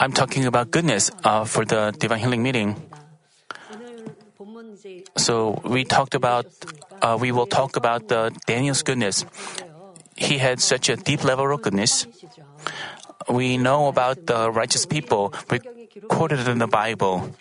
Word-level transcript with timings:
I'm 0.00 0.12
talking 0.12 0.44
about 0.44 0.70
goodness 0.70 1.10
uh, 1.24 1.44
for 1.44 1.64
the 1.64 1.92
divine 1.98 2.18
healing 2.18 2.42
meeting. 2.42 2.76
So 5.16 5.60
we 5.64 5.84
talked 5.84 6.14
about, 6.14 6.46
uh, 7.00 7.16
we 7.20 7.32
will 7.32 7.46
talk 7.46 7.76
about 7.76 8.08
the 8.08 8.36
Daniel's 8.46 8.82
goodness. 8.82 9.24
He 10.16 10.38
had 10.38 10.60
such 10.60 10.88
a 10.88 10.96
deep 10.96 11.24
level 11.24 11.52
of 11.52 11.62
goodness. 11.62 12.06
We 13.28 13.56
know 13.56 13.88
about 13.88 14.26
the 14.26 14.50
righteous 14.50 14.86
people 14.86 15.32
recorded 15.50 16.46
in 16.46 16.58
the 16.58 16.68
Bible. 16.68 17.32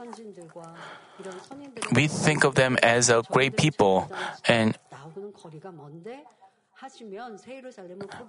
We 1.93 2.07
think 2.07 2.43
of 2.43 2.55
them 2.55 2.77
as 2.81 3.09
a 3.09 3.23
great 3.29 3.55
people, 3.57 4.09
and 4.47 4.77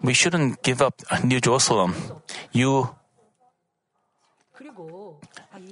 we 0.03 0.15
shouldn't 0.15 0.63
give 0.63 0.81
up 0.83 1.03
New 1.25 1.41
Jerusalem 1.41 1.95
you 2.57 2.89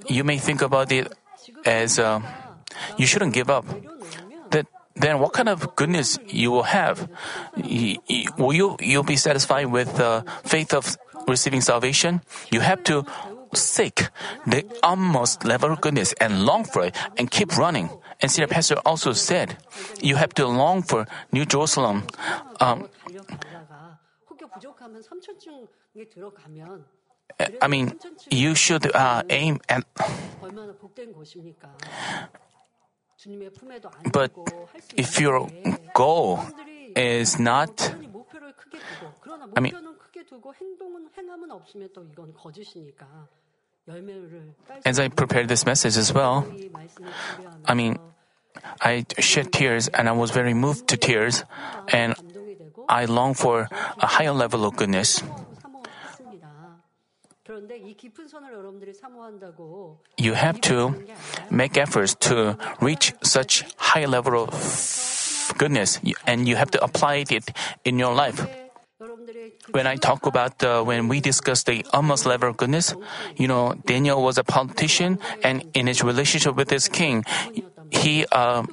you 0.07 0.23
may 0.23 0.37
think 0.37 0.61
about 0.61 0.91
it 0.91 1.11
as 1.65 1.99
uh, 1.99 2.21
you 2.97 3.05
shouldn't 3.05 3.33
give 3.33 3.49
up. 3.49 3.65
That 4.51 4.67
then 4.95 5.19
what 5.19 5.33
kind 5.33 5.49
of 5.49 5.75
goodness 5.75 6.19
you 6.27 6.51
will 6.51 6.63
have? 6.63 7.09
You, 7.57 7.97
you, 8.07 8.29
will 8.37 8.77
you 8.79 9.03
be 9.03 9.15
satisfied 9.15 9.67
with 9.67 9.95
the 9.97 10.23
faith 10.43 10.73
of 10.73 10.97
receiving 11.27 11.61
salvation? 11.61 12.21
You 12.51 12.61
have 12.61 12.83
to 12.85 13.05
seek 13.53 14.09
the 14.45 14.65
utmost 14.83 15.45
level 15.45 15.71
of 15.71 15.81
goodness 15.81 16.13
and 16.19 16.45
long 16.45 16.63
for 16.63 16.85
it 16.85 16.95
and 17.17 17.31
keep 17.31 17.57
running. 17.57 17.89
And 18.21 18.31
see, 18.31 18.41
the 18.41 18.47
pastor 18.47 18.75
also 18.85 19.13
said, 19.13 19.57
you 20.01 20.15
have 20.15 20.33
to 20.35 20.47
long 20.47 20.83
for 20.83 21.07
New 21.31 21.45
Jerusalem. 21.45 22.07
Um, 22.59 22.87
I 27.61 27.67
mean, 27.67 27.95
you 28.29 28.55
should 28.55 28.95
uh, 28.95 29.23
aim 29.29 29.59
at. 29.67 29.83
But 34.11 34.31
if 34.95 35.19
your 35.19 35.49
goal 35.93 36.39
is 36.95 37.39
not. 37.39 37.95
I 39.55 39.59
mean, 39.59 39.73
as 44.85 44.99
I 44.99 45.07
prepared 45.09 45.47
this 45.47 45.65
message 45.65 45.97
as 45.97 46.13
well, 46.13 46.47
I 47.65 47.73
mean, 47.73 47.97
I 48.81 49.05
shed 49.19 49.51
tears 49.51 49.87
and 49.89 50.09
I 50.09 50.11
was 50.11 50.31
very 50.31 50.53
moved 50.53 50.87
to 50.89 50.97
tears, 50.97 51.43
and 51.89 52.15
I 52.87 53.05
long 53.05 53.33
for 53.33 53.67
a 53.71 54.07
higher 54.07 54.31
level 54.31 54.65
of 54.65 54.75
goodness. 54.75 55.21
You 60.17 60.33
have 60.33 60.59
to 60.61 60.95
make 61.51 61.77
efforts 61.77 62.15
to 62.27 62.57
reach 62.81 63.13
such 63.21 63.63
high 63.77 64.05
level 64.05 64.43
of 64.43 65.53
goodness, 65.57 65.99
and 66.25 66.47
you 66.47 66.55
have 66.55 66.71
to 66.71 66.83
apply 66.83 67.25
it 67.29 67.51
in 67.85 67.99
your 67.99 68.13
life. 68.15 68.41
When 69.71 69.85
I 69.85 69.95
talk 69.95 70.25
about 70.25 70.63
when 70.85 71.07
we 71.07 71.19
discuss 71.19 71.63
the 71.63 71.85
almost 71.93 72.25
level 72.25 72.49
of 72.49 72.57
goodness, 72.57 72.95
you 73.37 73.47
know 73.47 73.75
Daniel 73.85 74.23
was 74.23 74.37
a 74.37 74.43
politician, 74.43 75.19
and 75.43 75.63
in 75.73 75.85
his 75.87 76.03
relationship 76.03 76.55
with 76.55 76.69
his 76.69 76.87
king, 76.89 77.23
he. 77.91 78.25
Uh, 78.31 78.65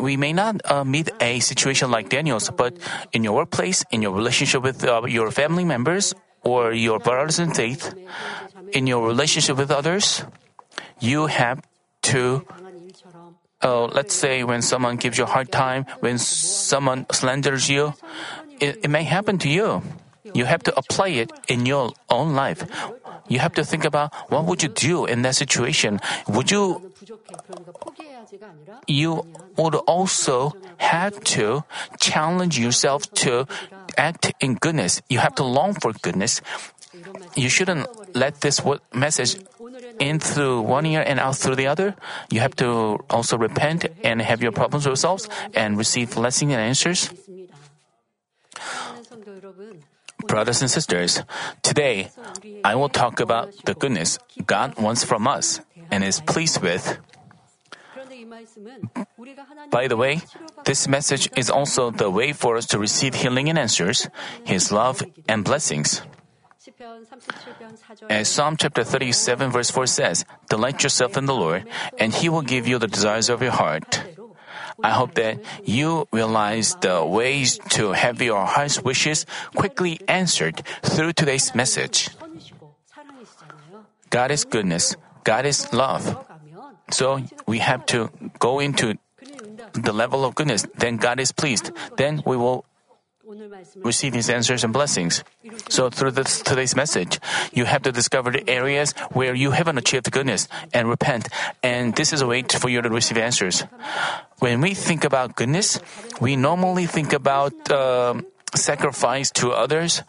we 0.00 0.16
may 0.16 0.32
not 0.32 0.62
uh, 0.70 0.84
meet 0.84 1.10
a 1.20 1.40
situation 1.40 1.90
like 1.90 2.08
Daniel's, 2.08 2.50
but 2.50 2.78
in 3.12 3.24
your 3.24 3.34
workplace, 3.34 3.84
in 3.90 4.00
your 4.00 4.12
relationship 4.14 4.62
with 4.62 4.84
uh, 4.84 5.02
your 5.06 5.32
family 5.32 5.64
members, 5.64 6.14
or 6.42 6.72
your 6.72 6.98
brothers 6.98 7.38
in 7.38 7.52
faith, 7.52 7.94
in 8.72 8.86
your 8.86 9.06
relationship 9.06 9.56
with 9.56 9.70
others, 9.70 10.24
you 11.00 11.26
have 11.26 11.62
to 12.02 12.44
uh, 13.62 13.84
let's 13.86 14.14
say 14.14 14.42
when 14.42 14.62
someone 14.62 14.96
gives 14.96 15.18
you 15.18 15.24
a 15.24 15.26
hard 15.26 15.52
time, 15.52 15.84
when 16.00 16.16
someone 16.18 17.04
slanders 17.12 17.68
you, 17.68 17.92
it, 18.58 18.78
it 18.84 18.88
may 18.88 19.02
happen 19.02 19.38
to 19.38 19.48
you. 19.48 19.82
You 20.32 20.44
have 20.44 20.62
to 20.64 20.76
apply 20.78 21.08
it 21.08 21.32
in 21.48 21.66
your 21.66 21.92
own 22.08 22.34
life. 22.34 22.64
You 23.28 23.38
have 23.38 23.54
to 23.54 23.64
think 23.64 23.84
about 23.84 24.14
what 24.30 24.44
would 24.44 24.62
you 24.62 24.68
do 24.68 25.06
in 25.06 25.22
that 25.22 25.34
situation? 25.34 26.00
Would 26.28 26.50
you 26.50 26.92
you 28.86 29.26
would 29.56 29.74
also 29.74 30.54
have 30.78 31.20
to 31.36 31.64
challenge 32.00 32.58
yourself 32.58 33.10
to 33.24 33.46
act 33.96 34.32
in 34.40 34.54
goodness. 34.54 35.02
You 35.08 35.18
have 35.18 35.34
to 35.36 35.44
long 35.44 35.74
for 35.74 35.92
goodness. 35.92 36.40
You 37.36 37.48
shouldn't 37.48 37.86
let 38.16 38.40
this 38.40 38.60
message 38.92 39.36
in 39.98 40.18
through 40.18 40.62
one 40.62 40.86
ear 40.86 41.04
and 41.06 41.20
out 41.20 41.36
through 41.36 41.56
the 41.56 41.66
other. 41.66 41.94
You 42.30 42.40
have 42.40 42.56
to 42.56 42.98
also 43.08 43.38
repent 43.38 43.86
and 44.02 44.20
have 44.20 44.42
your 44.42 44.52
problems 44.52 44.86
resolved 44.86 45.28
and 45.54 45.78
receive 45.78 46.14
blessings 46.14 46.52
and 46.52 46.60
answers. 46.60 47.10
Brothers 50.26 50.60
and 50.60 50.70
sisters, 50.70 51.22
today 51.62 52.10
I 52.64 52.74
will 52.74 52.88
talk 52.90 53.20
about 53.20 53.54
the 53.64 53.74
goodness 53.74 54.18
God 54.46 54.76
wants 54.78 55.04
from 55.04 55.26
us 55.26 55.60
and 55.90 56.04
is 56.04 56.20
pleased 56.20 56.60
with. 56.60 56.98
By 59.70 59.88
the 59.88 59.96
way, 59.96 60.20
this 60.64 60.88
message 60.88 61.28
is 61.36 61.50
also 61.50 61.90
the 61.90 62.10
way 62.10 62.32
for 62.32 62.56
us 62.56 62.66
to 62.66 62.78
receive 62.78 63.14
healing 63.14 63.48
and 63.48 63.58
answers, 63.58 64.08
His 64.44 64.72
love 64.72 65.02
and 65.28 65.44
blessings. 65.44 66.02
As 68.08 68.28
Psalm 68.28 68.56
chapter 68.56 68.84
37, 68.84 69.50
verse 69.50 69.70
4 69.70 69.86
says, 69.86 70.24
Delight 70.48 70.82
yourself 70.82 71.16
in 71.16 71.26
the 71.26 71.34
Lord, 71.34 71.64
and 71.98 72.12
He 72.14 72.28
will 72.28 72.42
give 72.42 72.68
you 72.68 72.78
the 72.78 72.86
desires 72.86 73.28
of 73.28 73.42
your 73.42 73.52
heart. 73.52 74.02
I 74.82 74.90
hope 74.90 75.14
that 75.14 75.40
you 75.64 76.08
realize 76.12 76.76
the 76.80 77.04
ways 77.04 77.58
to 77.76 77.92
have 77.92 78.22
your 78.22 78.44
heart's 78.44 78.82
wishes 78.82 79.26
quickly 79.54 80.00
answered 80.08 80.62
through 80.82 81.12
today's 81.12 81.54
message. 81.54 82.08
God 84.10 84.30
is 84.30 84.44
goodness, 84.44 84.96
God 85.24 85.46
is 85.46 85.72
love, 85.72 86.26
so 86.90 87.20
we 87.46 87.58
have 87.58 87.86
to 87.86 88.10
go 88.38 88.60
into 88.60 88.98
the 89.72 89.92
level 89.92 90.24
of 90.24 90.34
goodness. 90.34 90.66
Then 90.76 90.96
God 90.96 91.20
is 91.20 91.32
pleased. 91.32 91.70
Then 91.96 92.22
we 92.26 92.36
will 92.36 92.64
receive 93.76 94.14
His 94.14 94.28
answers 94.28 94.64
and 94.64 94.72
blessings. 94.72 95.22
So 95.68 95.88
through 95.88 96.12
this, 96.12 96.42
today's 96.42 96.74
message, 96.74 97.20
you 97.52 97.64
have 97.64 97.82
to 97.82 97.92
discover 97.92 98.32
the 98.32 98.48
areas 98.48 98.92
where 99.12 99.34
you 99.34 99.52
haven't 99.52 99.78
achieved 99.78 100.10
goodness 100.10 100.48
and 100.74 100.88
repent. 100.88 101.28
And 101.62 101.94
this 101.94 102.12
is 102.12 102.22
a 102.22 102.26
way 102.26 102.42
for 102.42 102.68
you 102.68 102.82
to 102.82 102.90
receive 102.90 103.18
answers. 103.18 103.62
When 104.40 104.60
we 104.60 104.74
think 104.74 105.04
about 105.04 105.36
goodness, 105.36 105.78
we 106.20 106.34
normally 106.34 106.86
think 106.86 107.12
about 107.12 107.54
uh, 107.70 108.20
sacrifice 108.54 109.30
to 109.32 109.52
others. 109.52 110.02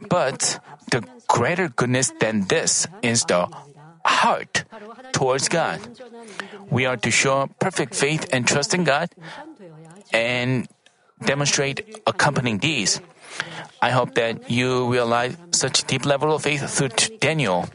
But 0.00 0.58
the 0.90 1.06
greater 1.28 1.68
goodness 1.68 2.12
than 2.18 2.46
this 2.48 2.88
is 3.02 3.24
the 3.24 3.48
heart 4.04 4.64
towards 5.14 5.48
God. 5.48 5.78
We 6.68 6.84
are 6.84 6.98
to 6.98 7.10
show 7.10 7.48
perfect 7.62 7.94
faith 7.94 8.26
and 8.34 8.46
trust 8.46 8.74
in 8.74 8.82
God 8.82 9.08
and 10.12 10.66
demonstrate 11.24 12.02
accompanying 12.06 12.58
deeds. 12.58 13.00
I 13.80 13.90
hope 13.90 14.14
that 14.18 14.50
you 14.50 14.90
realize 14.90 15.38
such 15.52 15.86
deep 15.86 16.04
level 16.04 16.34
of 16.34 16.42
faith 16.42 16.66
through 16.68 16.90
Daniel. 17.22 17.70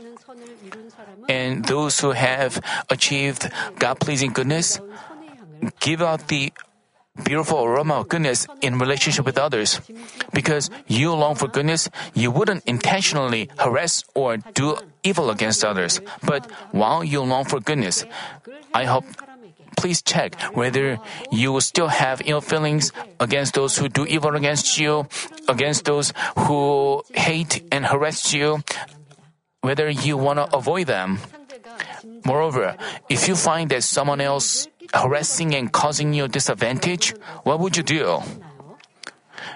And 1.29 1.63
those 1.65 1.99
who 1.99 2.11
have 2.11 2.59
achieved 2.89 3.49
God 3.79 3.99
pleasing 3.99 4.33
goodness 4.33 4.79
give 5.79 6.01
out 6.01 6.27
the 6.27 6.51
beautiful 7.23 7.63
aroma 7.63 8.01
of 8.01 8.09
goodness 8.09 8.47
in 8.61 8.79
relationship 8.79 9.25
with 9.25 9.37
others. 9.37 9.79
Because 10.33 10.69
you 10.87 11.13
long 11.13 11.35
for 11.35 11.47
goodness, 11.47 11.89
you 12.13 12.31
wouldn't 12.31 12.63
intentionally 12.65 13.49
harass 13.59 14.03
or 14.15 14.37
do 14.37 14.77
evil 15.03 15.29
against 15.29 15.63
others, 15.63 16.01
but 16.23 16.49
while 16.71 17.03
you 17.03 17.21
long 17.21 17.45
for 17.45 17.59
goodness, 17.59 18.05
I 18.73 18.85
hope 18.85 19.05
please 19.77 20.01
check 20.01 20.35
whether 20.53 20.99
you 21.31 21.59
still 21.61 21.87
have 21.87 22.21
ill 22.25 22.41
feelings 22.41 22.91
against 23.19 23.53
those 23.53 23.77
who 23.77 23.87
do 23.87 24.05
evil 24.05 24.35
against 24.35 24.77
you, 24.77 25.07
against 25.47 25.85
those 25.85 26.13
who 26.37 27.01
hate 27.13 27.63
and 27.71 27.85
harass 27.85 28.33
you, 28.33 28.59
whether 29.61 29.89
you 29.89 30.17
want 30.17 30.37
to 30.37 30.55
avoid 30.55 30.87
them. 30.87 31.19
Moreover, 32.25 32.75
if 33.07 33.27
you 33.27 33.35
find 33.35 33.69
that 33.71 33.83
someone 33.83 34.19
else 34.19 34.67
harassing 34.93 35.55
and 35.55 35.71
causing 35.71 36.13
you 36.13 36.27
disadvantage, 36.27 37.13
what 37.43 37.59
would 37.59 37.77
you 37.77 37.83
do? 37.83 38.19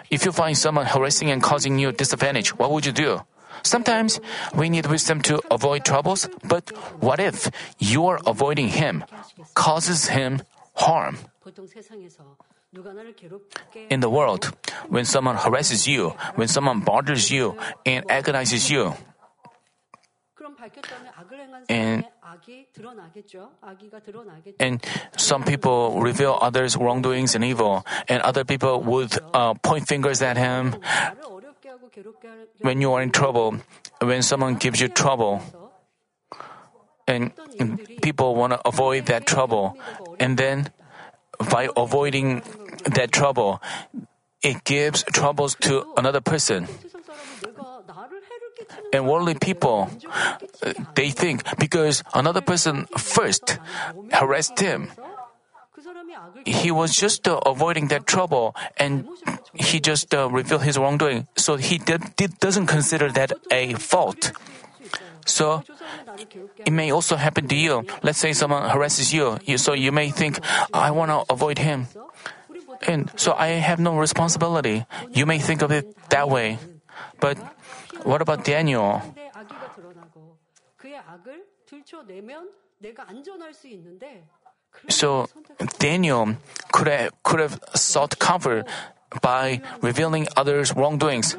If 0.10 0.26
you 0.26 0.32
find 0.32 0.58
someone 0.58 0.86
harassing 0.86 1.32
and 1.32 1.42
causing 1.42 1.80
you 1.80 1.92
disadvantage, 1.92 2.56
what 2.58 2.72
would 2.72 2.86
you 2.86 2.92
do? 2.94 3.22
Sometimes 3.64 4.20
we 4.54 4.70
need 4.70 4.86
wisdom 4.88 5.22
to 5.22 5.42
avoid 5.50 5.86
troubles, 5.86 6.30
but 6.44 6.70
what 7.00 7.20
if 7.20 7.50
your 7.80 8.20
avoiding 8.28 8.68
Him 8.70 9.04
causes 9.56 10.08
Him 10.08 10.42
harm? 10.76 11.18
In 13.90 14.00
the 14.00 14.10
world, 14.10 14.52
when 14.90 15.06
someone 15.06 15.36
harasses 15.38 15.88
you, 15.88 16.16
when 16.36 16.48
someone 16.48 16.82
bothers 16.82 17.30
you 17.30 17.56
and 17.86 18.10
agonizes 18.10 18.70
you, 18.72 18.94
and, 21.70 22.06
and 24.60 24.86
some 25.18 25.44
people 25.44 26.02
reveal 26.02 26.38
others' 26.42 26.76
wrongdoings 26.76 27.36
and 27.36 27.44
evil, 27.44 27.86
and 28.08 28.22
other 28.24 28.44
people 28.44 28.82
would 28.82 29.18
uh, 29.34 29.54
point 29.56 29.88
fingers 29.88 30.22
at 30.22 30.38
him 30.38 30.76
when 32.62 32.82
you 32.82 32.94
are 32.94 33.02
in 33.02 33.12
trouble, 33.12 33.56
when 34.02 34.22
someone 34.22 34.56
gives 34.56 34.82
you 34.82 34.88
trouble, 34.88 35.42
and 37.08 37.32
people 38.02 38.36
want 38.36 38.54
to 38.54 38.62
avoid 38.68 39.06
that 39.08 39.26
trouble, 39.26 39.78
and 40.20 40.38
then 40.38 40.72
by 41.52 41.70
avoiding 41.76 42.42
that 42.86 43.12
trouble, 43.12 43.62
it 44.42 44.64
gives 44.64 45.04
troubles 45.04 45.56
to 45.62 45.86
another 45.98 46.22
person. 46.22 46.68
And 48.94 49.08
worldly 49.08 49.36
people, 49.36 49.90
they 50.96 51.10
think 51.10 51.44
because 51.58 52.04
another 52.14 52.42
person 52.42 52.86
first 52.98 53.60
harassed 54.12 54.60
him, 54.60 54.90
he 56.46 56.72
was 56.72 56.96
just 56.96 57.28
uh, 57.28 57.40
avoiding 57.46 57.88
that 57.88 58.06
trouble 58.08 58.56
and 58.78 59.08
he 59.54 59.80
just 59.80 60.14
uh, 60.14 60.30
revealed 60.30 60.64
his 60.64 60.78
wrongdoing. 60.78 61.28
So 61.36 61.56
he 61.56 61.78
did, 61.78 62.16
did, 62.16 62.40
doesn't 62.40 62.68
consider 62.68 63.12
that 63.12 63.34
a 63.52 63.74
fault. 63.74 64.32
So 65.26 65.64
it 66.66 66.72
may 66.72 66.92
also 66.92 67.16
happen 67.16 67.48
to 67.48 67.56
you. 67.56 67.86
Let's 68.02 68.20
say 68.20 68.34
someone 68.34 68.70
harasses 68.70 69.14
you, 69.14 69.38
you 69.46 69.58
so 69.58 69.74
you 69.74 69.92
may 69.92 70.10
think, 70.10 70.40
I 70.74 70.92
want 70.92 71.12
to 71.12 71.32
avoid 71.32 71.60
him. 71.60 71.88
And 72.86 73.12
so 73.16 73.34
I 73.34 73.48
have 73.64 73.80
no 73.80 73.98
responsibility. 73.98 74.86
You 75.12 75.26
may 75.26 75.40
think 75.40 75.62
of 75.62 75.72
it 75.72 75.96
that 76.10 76.30
way. 76.30 76.60
But 77.20 77.38
what 78.04 78.22
about 78.22 78.44
Daniel? 78.44 79.02
So 84.90 85.28
Daniel 85.80 86.38
could 86.72 86.88
have, 86.88 87.12
could 87.24 87.40
have 87.40 87.60
sought 87.76 88.20
comfort 88.20 88.68
by 89.22 89.62
revealing 89.82 90.28
others' 90.36 90.76
wrongdoings. 90.76 91.38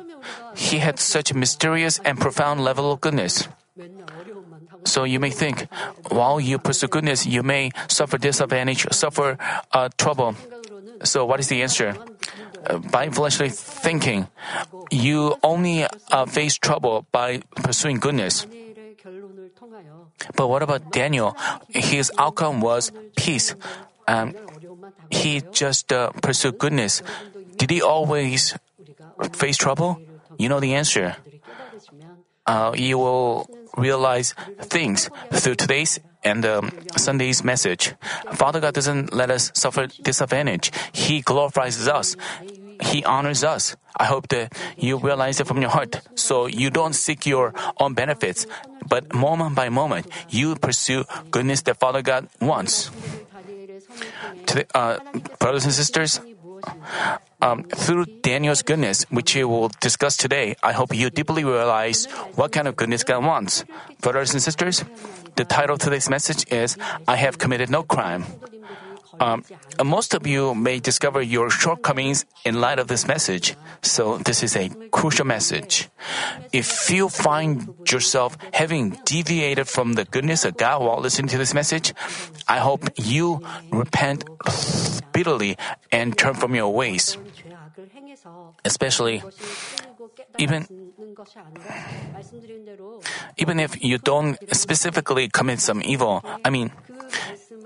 He 0.57 0.79
had 0.79 0.99
such 0.99 1.35
mysterious 1.35 2.01
and 2.05 2.19
profound 2.19 2.63
level 2.63 2.93
of 2.93 3.01
goodness. 3.01 3.49
So 4.85 5.05
you 5.05 5.19
may 5.19 5.31
think, 5.31 5.67
while 6.11 6.39
you 6.39 6.59
pursue 6.59 6.89
goodness, 6.89 7.27
you 7.27 7.43
may 7.43 7.71
suffer 7.89 8.19
disadvantage, 8.19 8.87
suffer 8.93 9.39
uh, 9.73 9.89
trouble. 9.97 10.37
So 11.03 11.25
what 11.25 11.41
is 11.41 11.49
the 11.49 11.63
answer? 11.63 11.97
Uh, 12.65 12.79
by 12.79 13.09
fleshly 13.09 13.49
thinking, 13.51 14.29
you 14.91 15.37
only 15.43 15.87
uh, 16.11 16.27
face 16.27 16.57
trouble 16.57 17.07
by 17.13 17.43
pursuing 17.57 17.99
goodness. 17.99 18.47
But 20.37 20.49
what 20.49 20.63
about 20.63 20.93
Daniel? 20.93 21.37
His 21.69 22.13
outcome 22.19 22.61
was 22.61 22.93
peace. 23.17 23.55
Um, 24.07 24.35
he 25.11 25.43
just 25.53 25.93
uh, 25.93 26.11
pursued 26.23 26.59
goodness. 26.59 27.03
Did 27.57 27.71
he 27.71 27.83
always 27.83 28.57
face 29.33 29.57
trouble? 29.57 30.01
You 30.39 30.49
know 30.49 30.61
the 30.61 30.75
answer. 30.75 31.17
Uh, 32.47 32.73
you 32.77 32.99
will 32.99 33.49
realize 33.77 34.35
things 34.61 35.09
through 35.33 35.55
today's 35.55 36.01
and 36.23 36.45
um, 36.45 36.73
Sunday's 36.97 37.45
message. 37.45 37.95
Father 38.33 38.61
God 38.61 38.75
doesn't 38.75 39.13
let 39.13 39.31
us 39.31 39.53
suffer 39.55 39.87
disadvantage. 39.87 40.73
He 40.93 41.21
glorifies 41.21 41.87
us. 41.87 42.17
He 42.83 43.05
honors 43.05 43.45
us. 43.45 43.77
I 43.97 44.05
hope 44.07 44.29
that 44.29 44.53
you 44.77 44.99
realize 44.99 45.41
it 45.41 45.47
from 45.47 45.61
your 45.61 45.71
heart 45.71 46.01
so 46.15 46.47
you 46.47 46.71
don't 46.71 46.95
seek 46.95 47.27
your 47.27 47.55
own 47.79 47.95
benefits, 47.95 48.47
but 48.89 49.15
moment 49.15 49.55
by 49.55 49.69
moment, 49.69 50.07
you 50.29 50.57
pursue 50.57 51.05
goodness 51.31 51.63
that 51.63 51.79
Father 51.79 52.03
God 52.03 52.29
wants. 52.41 52.91
Today, 54.47 54.67
uh, 54.75 54.99
brothers 55.39 55.65
and 55.65 55.73
sisters, 55.73 56.21
um, 57.41 57.63
through 57.65 58.07
Daniel's 58.23 58.63
goodness, 58.63 59.05
which 59.11 59.35
we 59.35 59.45
will 59.45 59.71
discuss 59.81 60.17
today, 60.17 60.57
I 60.63 60.73
hope 60.73 60.95
you 60.95 61.11
deeply 61.11 61.45
realize 61.45 62.07
what 62.35 62.53
kind 62.53 62.67
of 62.67 62.77
goodness 62.77 63.05
God 63.05 63.25
wants. 63.25 63.65
Brothers 64.01 64.33
and 64.33 64.43
sisters, 64.43 64.85
the 65.37 65.45
title 65.45 65.75
of 65.75 65.81
today's 65.81 66.09
message 66.09 66.51
is 66.51 66.77
I 67.07 67.17
Have 67.17 67.39
Committed 67.39 67.71
No 67.71 67.83
Crime 67.83 68.25
um, 69.21 69.45
most 69.83 70.15
of 70.15 70.27
you 70.27 70.55
may 70.55 70.81
discover 70.81 71.23
your 71.23 71.51
shortcomings 71.51 72.25
in 72.45 72.61
light 72.61 72.79
of 72.79 72.89
this 72.89 73.07
message. 73.07 73.57
So, 73.83 74.19
this 74.19 74.43
is 74.43 74.57
a 74.57 74.71
crucial 74.91 75.25
message. 75.25 75.89
If 76.53 76.91
you 76.91 77.09
find 77.09 77.75
yourself 77.91 78.37
having 78.53 78.97
deviated 79.05 79.69
from 79.69 79.95
the 79.95 80.05
goodness 80.05 80.45
of 80.45 80.57
God 80.57 80.83
while 80.83 81.01
listening 81.01 81.29
to 81.29 81.39
this 81.39 81.55
message, 81.55 81.93
I 82.49 82.59
hope 82.59 82.85
you 82.97 83.41
repent 83.71 84.25
bitterly 85.13 85.57
and 85.93 86.17
turn 86.17 86.35
from 86.35 86.55
your 86.55 86.73
ways. 86.73 87.17
Especially, 88.65 89.23
even 90.39 90.67
even 93.37 93.61
if 93.61 93.83
you 93.83 93.99
don't 93.99 94.39
specifically 94.55 95.29
commit 95.29 95.61
some 95.61 95.83
evil, 95.85 96.25
I 96.45 96.51
mean, 96.51 96.71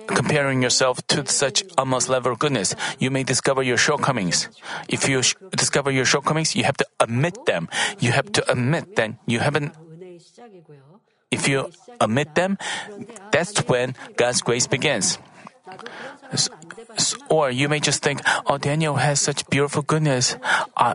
comparing 0.08 0.62
yourself 0.62 1.04
to 1.08 1.26
such 1.26 1.64
almost 1.76 2.08
level 2.08 2.34
goodness, 2.34 2.74
you 2.98 3.10
may 3.10 3.22
discover 3.22 3.62
your 3.62 3.76
shortcomings. 3.76 4.48
If 4.88 5.08
you 5.08 5.22
sh- 5.22 5.36
discover 5.52 5.90
your 5.90 6.04
shortcomings, 6.04 6.56
you 6.56 6.64
have 6.64 6.76
to 6.78 6.86
admit 7.00 7.46
them. 7.46 7.68
You 8.00 8.12
have 8.12 8.32
to 8.32 8.42
admit 8.50 8.96
that 8.96 9.14
you 9.26 9.38
haven't. 9.40 9.72
If 11.30 11.46
you 11.46 11.68
admit 12.00 12.34
them, 12.34 12.58
that's 13.30 13.58
when 13.68 13.94
God's 14.16 14.40
grace 14.40 14.66
begins. 14.66 15.18
So, 16.34 16.52
or 17.28 17.50
you 17.50 17.68
may 17.68 17.80
just 17.80 18.02
think, 18.02 18.20
oh, 18.46 18.56
Daniel 18.56 18.96
has 18.96 19.20
such 19.20 19.48
beautiful 19.50 19.82
goodness. 19.82 20.36
Uh, 20.76 20.94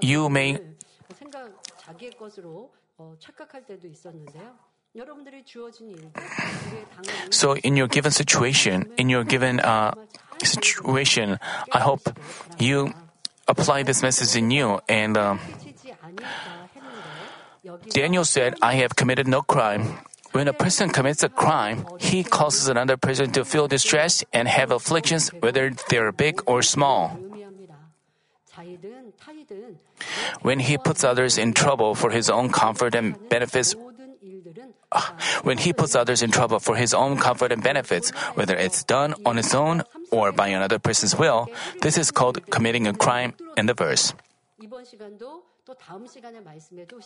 you 0.00 0.28
may 0.28 0.58
so, 7.30 7.56
in 7.56 7.76
your 7.76 7.86
given 7.88 8.12
situation, 8.12 8.88
in 8.96 9.08
your 9.08 9.24
given 9.24 9.60
uh, 9.60 9.92
situation, 10.42 11.38
I 11.72 11.80
hope 11.80 12.08
you 12.58 12.94
apply 13.48 13.82
this 13.82 14.02
message 14.02 14.36
in 14.36 14.50
you. 14.50 14.80
And 14.88 15.16
um, 15.16 15.40
Daniel 17.90 18.24
said, 18.24 18.54
I 18.62 18.74
have 18.74 18.96
committed 18.96 19.28
no 19.28 19.42
crime. 19.42 19.98
When 20.32 20.48
a 20.48 20.52
person 20.52 20.90
commits 20.90 21.22
a 21.22 21.28
crime, 21.28 21.86
he 21.98 22.22
causes 22.22 22.68
another 22.68 22.96
person 22.96 23.32
to 23.32 23.44
feel 23.44 23.68
distress 23.68 24.24
and 24.32 24.48
have 24.48 24.70
afflictions, 24.70 25.28
whether 25.40 25.70
they 25.88 25.98
are 25.98 26.12
big 26.12 26.42
or 26.46 26.62
small. 26.62 27.18
When 30.42 30.60
he 30.60 30.78
puts 30.78 31.04
others 31.04 31.38
in 31.38 31.52
trouble 31.52 31.94
for 31.94 32.10
his 32.10 32.28
own 32.28 32.50
comfort 32.50 32.94
and 32.94 33.16
benefits 33.28 33.74
when 35.42 35.58
he 35.58 35.72
puts 35.72 35.94
others 35.94 36.22
in 36.22 36.30
trouble 36.30 36.58
for 36.58 36.76
his 36.76 36.94
own 36.94 37.16
comfort 37.16 37.52
and 37.52 37.62
benefits, 37.62 38.10
whether 38.34 38.56
it's 38.56 38.84
done 38.84 39.14
on 39.24 39.36
his 39.36 39.54
own 39.54 39.82
or 40.10 40.32
by 40.32 40.48
another 40.48 40.78
person's 40.78 41.16
will, 41.16 41.48
this 41.82 41.98
is 41.98 42.10
called 42.10 42.50
committing 42.50 42.86
a 42.86 42.94
crime 42.94 43.34
in 43.56 43.66
the 43.66 43.74
verse. 43.74 44.14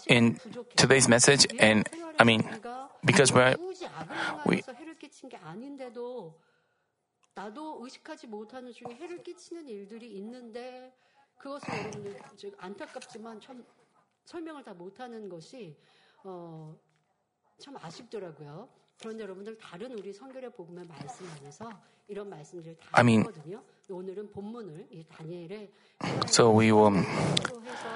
In 0.06 0.38
today's 0.76 1.08
message, 1.08 1.46
and 1.58 1.88
I 2.18 2.24
mean, 2.24 2.44
because 3.04 3.32
we're, 3.32 3.56
we, 4.44 4.62
참 17.59 17.73
설명을 17.75 17.75
다 17.75 17.75
못하는 17.75 17.75
것이 17.75 17.75
어, 17.75 17.75
참 17.75 17.77
아쉽더라고요. 17.81 18.69
그런데 19.01 19.23
여러분들 19.23 19.57
다른 19.57 19.91
우리 19.97 20.13
성결의 20.13 20.51
복음의 20.51 20.85
말씀 20.87 21.25
안에서 21.39 21.69
이런 22.07 22.29
말씀들을 22.29 22.77
다 22.77 22.87
I 22.93 23.01
mean- 23.01 23.21
있거든요. 23.29 23.61
오늘은 23.89 24.31
본문을 24.31 24.87
이 24.91 25.03
다니엘의 25.05 25.69
so 26.27 26.49
we 26.57 26.71
will 26.71 26.95
해서 26.95 27.87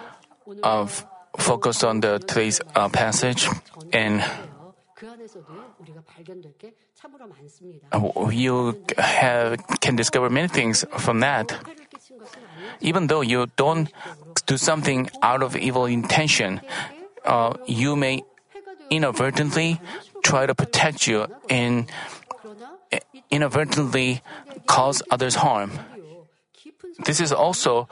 오늘 0.45 0.61
uh, 0.65 0.83
f- 0.83 1.05
focus 1.39 1.85
on 1.85 1.99
the 2.01 2.19
today's 2.19 2.59
uh, 2.77 2.89
passage 2.91 3.47
and 3.93 4.21
그 4.93 5.09
안에서도 5.09 5.45
우리가 5.79 6.01
발견될 6.05 6.57
게 6.57 6.75
참으로 6.93 7.27
많습니다. 7.27 7.87
Uh, 7.95 8.11
you 8.35 8.73
have 8.99 9.55
can 9.81 9.95
discover 9.95 10.29
many 10.29 10.49
things 10.49 10.85
from 10.99 11.21
that. 11.21 11.55
해를 11.65 11.85
끼친 11.87 12.17
것은 12.17 12.43
아니었지만 12.45 12.77
Even 12.83 13.07
though 13.07 13.23
you 13.23 13.47
don't 13.55 13.87
do 14.45 14.55
something 14.55 15.09
out 15.23 15.41
of 15.43 15.55
evil 15.57 15.87
intention, 15.87 16.59
uh, 17.25 17.53
you 17.65 17.93
may 17.95 18.17
해가 18.17 18.25
되어 18.25 18.32
inadvertently 18.96 19.80
try 20.22 20.46
to 20.46 20.54
protect 20.54 21.06
you 21.06 21.26
and 21.50 21.90
inadvertently 23.30 24.22
cause 24.66 25.02
others 25.10 25.36
harm. 25.36 25.72
This 27.04 27.20
is 27.20 27.32
also 27.32 27.88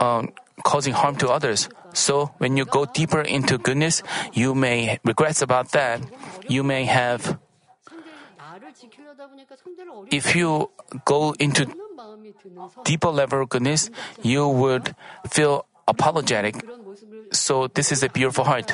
um, 0.00 0.32
causing 0.64 0.94
harm 0.94 1.16
to 1.16 1.28
others. 1.28 1.68
So 1.92 2.30
when 2.38 2.56
you 2.56 2.64
go 2.64 2.86
deeper 2.86 3.20
into 3.20 3.58
goodness, 3.58 4.02
you 4.32 4.54
may 4.54 4.98
regrets 5.04 5.42
about 5.42 5.72
that. 5.72 6.00
You 6.48 6.62
may 6.62 6.84
have 6.84 7.38
if 10.10 10.36
you 10.36 10.70
go 11.04 11.34
into 11.38 11.66
deeper 12.84 13.08
level 13.08 13.42
of 13.42 13.48
goodness, 13.48 13.90
you 14.22 14.48
would 14.48 14.94
feel 15.28 15.66
apologetic. 15.86 16.56
So 17.32 17.68
this 17.68 17.92
is 17.92 18.02
a 18.02 18.08
beautiful 18.08 18.44
heart. 18.44 18.72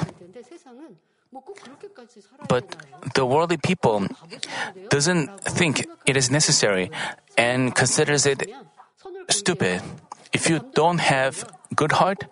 But 2.48 2.76
the 3.14 3.24
worldly 3.26 3.56
people 3.56 4.06
doesn't 4.88 5.40
think 5.40 5.86
it 6.06 6.16
is 6.16 6.30
necessary 6.30 6.90
and 7.36 7.74
considers 7.74 8.26
it 8.26 8.50
stupid. 9.30 9.82
If 10.32 10.50
you 10.50 10.60
don't 10.74 10.98
have 10.98 11.46
good 11.74 11.92
heart, 11.92 12.24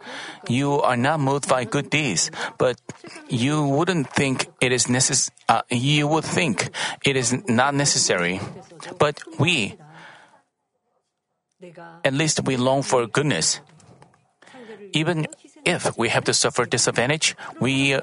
you 0.48 0.80
are 0.82 0.96
not 0.96 1.20
moved 1.20 1.48
by 1.48 1.64
good 1.64 1.90
deeds, 1.90 2.30
but 2.58 2.80
you 3.28 3.62
wouldn't 3.62 4.10
think 4.10 4.48
it 4.60 4.72
is 4.72 4.88
necessary. 4.88 5.34
uh, 5.48 5.62
you 5.70 6.08
would 6.08 6.24
think 6.24 6.70
it 7.04 7.16
is 7.16 7.32
not 7.48 7.74
necessary. 7.74 8.40
But 8.98 9.20
we 9.38 9.76
at 12.04 12.12
least 12.12 12.42
we 12.44 12.56
long 12.56 12.82
for 12.82 13.06
goodness. 13.06 13.60
Even 14.92 15.26
if 15.64 15.96
we 15.96 16.08
have 16.08 16.24
to 16.24 16.34
suffer 16.34 16.64
disadvantage, 16.64 17.36
we 17.60 17.94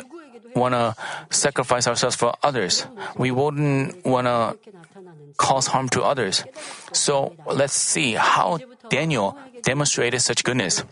want 0.56 0.74
to 0.74 0.96
sacrifice 1.30 1.88
ourselves 1.88 2.16
for 2.16 2.34
others. 2.44 2.86
We 3.18 3.32
wouldn't 3.32 4.06
want 4.06 4.28
to 4.28 4.58
cause 5.38 5.68
harm 5.68 5.90
to 5.90 6.04
others. 6.04 6.44
So 6.92 7.36
let's 7.48 7.74
see 7.74 8.14
how 8.14 8.60
Daniel 8.90 9.38
demonstrated 9.64 10.22
such 10.22 10.44
goodness. 10.44 10.84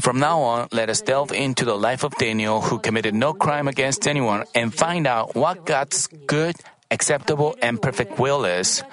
From 0.00 0.18
now 0.18 0.40
on, 0.42 0.68
let 0.72 0.90
us 0.90 1.00
delve 1.00 1.32
into 1.32 1.64
the 1.64 1.76
life 1.76 2.04
of 2.04 2.14
Daniel, 2.16 2.60
who 2.60 2.78
committed 2.78 3.14
no 3.14 3.32
crime 3.32 3.68
against 3.68 4.06
anyone, 4.06 4.44
and 4.54 4.72
find 4.72 5.06
out 5.06 5.34
what 5.34 5.64
God's 5.64 6.06
good 6.26 6.56
acceptable, 6.92 7.56
and 7.60 7.80
perfect 7.80 8.20
will 8.20 8.44
is. 8.44 8.84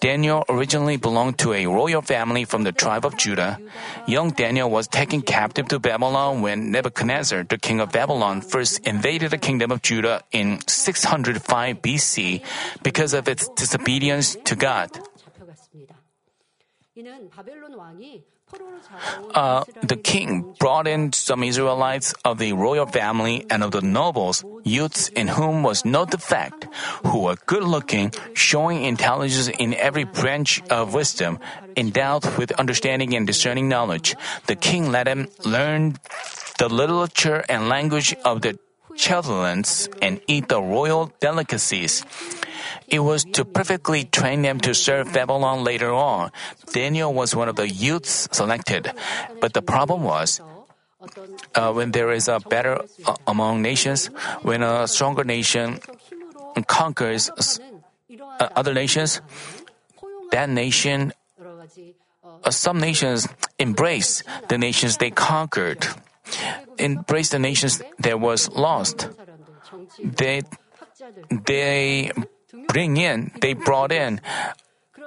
Daniel 0.00 0.44
originally 0.48 0.96
belonged 0.96 1.38
to 1.38 1.52
a 1.52 1.66
royal 1.66 2.00
family 2.02 2.44
from 2.44 2.64
the 2.64 2.72
tribe 2.72 3.04
of 3.04 3.16
Judah. 3.16 3.60
Young 4.08 4.30
Daniel 4.30 4.70
was 4.70 4.88
taken 4.88 5.20
captive 5.22 5.68
to 5.68 5.78
Babylon 5.78 6.40
when 6.40 6.72
Nebuchadnezzar, 6.72 7.44
the 7.44 7.58
king 7.58 7.78
of 7.78 7.92
Babylon, 7.92 8.40
first 8.40 8.80
invaded 8.82 9.30
the 9.30 9.38
kingdom 9.38 9.70
of 9.70 9.82
Judah 9.82 10.22
in 10.32 10.58
605 10.66 11.82
BC 11.82 12.42
because 12.82 13.12
of 13.12 13.28
its 13.28 13.46
disobedience 13.54 14.36
to 14.44 14.56
God 14.56 14.90
uh, 19.34 19.64
the 19.82 19.96
king 19.96 20.54
brought 20.58 20.86
in 20.86 21.12
some 21.12 21.42
Israelites 21.42 22.14
of 22.24 22.38
the 22.38 22.52
royal 22.52 22.86
family 22.86 23.46
and 23.50 23.62
of 23.62 23.72
the 23.72 23.80
nobles, 23.80 24.44
youths 24.64 25.08
in 25.08 25.28
whom 25.28 25.62
was 25.62 25.84
no 25.84 26.04
defect, 26.04 26.68
who 27.06 27.20
were 27.20 27.36
good 27.46 27.64
looking, 27.64 28.12
showing 28.34 28.84
intelligence 28.84 29.48
in 29.48 29.74
every 29.74 30.04
branch 30.04 30.62
of 30.70 30.94
wisdom, 30.94 31.38
endowed 31.76 32.24
with 32.36 32.52
understanding 32.52 33.14
and 33.14 33.26
discerning 33.26 33.68
knowledge. 33.68 34.14
The 34.46 34.56
king 34.56 34.90
let 34.92 35.04
them 35.04 35.28
learn 35.44 35.96
the 36.58 36.68
literature 36.68 37.44
and 37.48 37.68
language 37.68 38.14
of 38.24 38.42
the 38.42 38.58
Chaldeans 38.96 39.88
and 40.00 40.20
eat 40.26 40.48
the 40.48 40.60
royal 40.60 41.12
delicacies. 41.20 42.04
It 42.88 43.00
was 43.00 43.24
to 43.32 43.44
perfectly 43.44 44.04
train 44.04 44.42
them 44.42 44.60
to 44.60 44.74
serve 44.74 45.12
Babylon 45.12 45.64
later 45.64 45.92
on. 45.92 46.30
Daniel 46.72 47.12
was 47.12 47.34
one 47.34 47.48
of 47.48 47.56
the 47.56 47.68
youths 47.68 48.28
selected. 48.32 48.92
But 49.40 49.54
the 49.54 49.62
problem 49.62 50.02
was, 50.02 50.40
uh, 51.54 51.72
when 51.72 51.90
there 51.92 52.12
is 52.12 52.28
a 52.28 52.38
better 52.38 52.80
uh, 53.06 53.16
among 53.26 53.62
nations, 53.62 54.06
when 54.42 54.62
a 54.62 54.86
stronger 54.86 55.24
nation 55.24 55.80
conquers 56.66 57.30
uh, 57.30 58.48
other 58.54 58.74
nations, 58.74 59.20
that 60.30 60.48
nation, 60.48 61.12
uh, 62.44 62.50
some 62.50 62.78
nations 62.78 63.26
embrace 63.58 64.22
the 64.48 64.58
nations 64.58 64.98
they 64.98 65.10
conquered 65.10 65.86
embraced 66.78 67.32
the 67.32 67.38
nations 67.38 67.82
that 67.98 68.20
was 68.20 68.48
lost. 68.50 69.08
They, 70.02 70.42
they 71.30 72.10
bring 72.68 72.96
in, 72.96 73.32
they 73.40 73.54
brought 73.54 73.92
in 73.92 74.20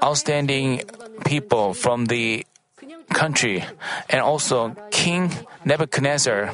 outstanding 0.03 0.81
people 1.25 1.74
from 1.74 2.05
the 2.05 2.45
country 3.13 3.63
and 4.10 4.22
also 4.22 4.75
King 4.91 5.31
Nebuchadnezzar. 5.63 6.51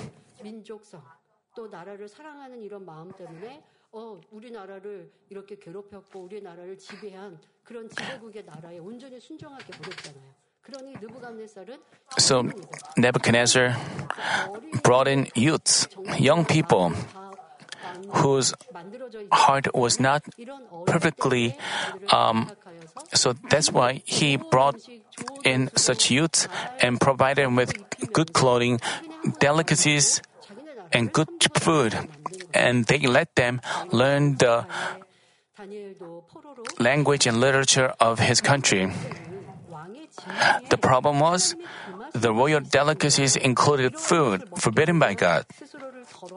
So 12.17 12.51
Nebuchadnezzar 12.97 13.75
brought 14.83 15.07
in 15.07 15.27
youths, 15.35 15.87
young 16.19 16.45
people, 16.45 16.93
whose 18.09 18.53
heart 19.31 19.73
was 19.73 19.99
not 19.99 20.23
perfectly. 20.85 21.57
Um, 22.11 22.51
so 23.13 23.33
that's 23.49 23.71
why 23.71 24.01
he 24.05 24.37
brought 24.37 24.75
in 25.43 25.69
such 25.75 26.11
youths 26.11 26.47
and 26.79 26.99
provided 26.99 27.45
them 27.45 27.55
with 27.55 27.73
good 28.13 28.33
clothing, 28.33 28.79
delicacies, 29.39 30.21
and 30.91 31.11
good 31.11 31.29
food. 31.55 31.97
And 32.53 32.85
they 32.85 32.99
let 32.99 33.35
them 33.35 33.61
learn 33.91 34.37
the 34.37 34.65
language 36.79 37.27
and 37.27 37.39
literature 37.39 37.93
of 37.99 38.19
his 38.19 38.41
country. 38.41 38.91
The 40.69 40.77
problem 40.77 41.19
was 41.19 41.55
the 42.13 42.33
royal 42.33 42.59
delicacies 42.59 43.35
included 43.35 43.97
food 43.97 44.43
forbidden 44.57 44.99
by 44.99 45.13
God. 45.13 45.45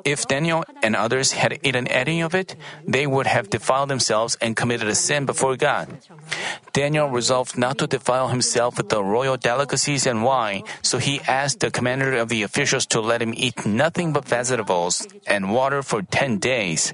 If 0.05 0.27
Daniel 0.27 0.65
and 0.83 0.97
others 0.97 1.33
had 1.33 1.59
eaten 1.63 1.87
any 1.89 2.21
of 2.21 2.35
it, 2.35 2.57
they 2.87 3.07
would 3.07 3.27
have 3.27 3.51
defiled 3.51 3.91
themselves 3.91 4.37
and 4.41 4.57
committed 4.57 4.89
a 4.89 4.95
sin 4.95 5.27
before 5.27 5.57
God. 5.57 5.99
Daniel 6.73 7.09
resolved 7.09 7.57
not 7.57 7.79
to 7.79 7.87
defile 7.87 8.29
himself 8.29 8.77
with 8.77 8.89
the 8.89 9.03
royal 9.03 9.37
delicacies 9.37 10.07
and 10.07 10.25
wine, 10.25 10.63
so 10.83 10.99
he 10.99 11.21
asked 11.29 11.61
the 11.61 11.71
commander 11.71 12.17
of 12.17 12.29
the 12.29 12.43
officials 12.43 12.87
to 12.87 13.01
let 13.01 13.23
him 13.23 13.33
eat 13.37 13.65
nothing 13.67 14.13
but 14.13 14.25
vegetables 14.25 15.07
and 15.27 15.53
water 15.53 15.83
for 15.83 16.03
10 16.03 16.39
days. 16.39 16.93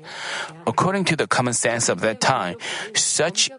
According 0.66 1.04
to 1.06 1.16
the 1.16 1.26
common 1.26 1.54
sense 1.54 1.88
of 1.88 2.00
that 2.00 2.20
time, 2.20 2.56
such 2.94 3.50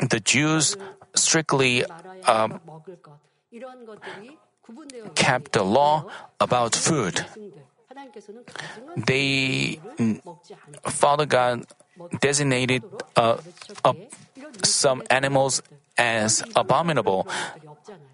the 0.00 0.20
Jews 0.20 0.76
strictly 1.14 1.84
uh, 2.26 2.48
kept 5.14 5.52
the 5.52 5.62
law 5.62 6.06
about 6.40 6.74
food. 6.74 7.24
They, 8.96 9.80
Father 10.84 11.26
God 11.26 11.66
designated 12.20 12.84
uh, 13.16 13.38
uh, 13.84 13.92
some 14.62 15.02
animals 15.10 15.62
as 15.96 16.44
abominable 16.54 17.26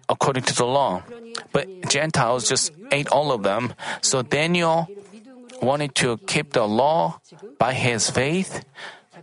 according 0.09 0.43
to 0.43 0.55
the 0.55 0.65
law. 0.65 1.03
But 1.51 1.67
Gentiles 1.89 2.49
just 2.49 2.71
ate 2.91 3.07
all 3.09 3.31
of 3.31 3.43
them. 3.43 3.73
So 4.01 4.21
Daniel 4.21 4.87
wanted 5.61 5.95
to 5.95 6.17
keep 6.25 6.53
the 6.53 6.65
law 6.65 7.19
by 7.57 7.73
his 7.73 8.09
faith. 8.09 8.65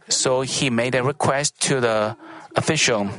So 0.09 0.43
he 0.43 0.71
made 0.71 0.95
a 0.95 1.03
request 1.03 1.61
to 1.69 1.81
the 1.81 2.17
official. 2.57 3.11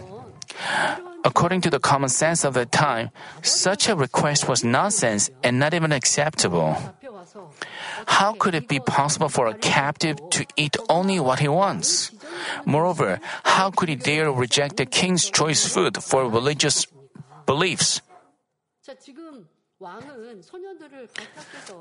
According 1.23 1.61
to 1.61 1.69
the 1.69 1.79
common 1.79 2.09
sense 2.09 2.43
of 2.43 2.53
the 2.53 2.65
time, 2.65 3.09
such 3.41 3.87
a 3.87 3.95
request 3.95 4.47
was 4.47 4.63
nonsense 4.63 5.29
and 5.43 5.59
not 5.59 5.73
even 5.73 5.91
acceptable. 5.91 6.75
How 8.05 8.33
could 8.33 8.55
it 8.55 8.67
be 8.67 8.79
possible 8.79 9.29
for 9.29 9.47
a 9.47 9.53
captive 9.53 10.17
to 10.31 10.45
eat 10.57 10.75
only 10.89 11.19
what 11.19 11.39
he 11.39 11.47
wants? 11.47 12.11
Moreover, 12.65 13.19
how 13.43 13.71
could 13.71 13.89
he 13.89 13.95
dare 13.95 14.31
reject 14.31 14.77
the 14.77 14.85
king's 14.85 15.29
choice 15.29 15.65
food 15.65 16.03
for 16.03 16.27
religious 16.29 16.85
beliefs? 17.45 18.01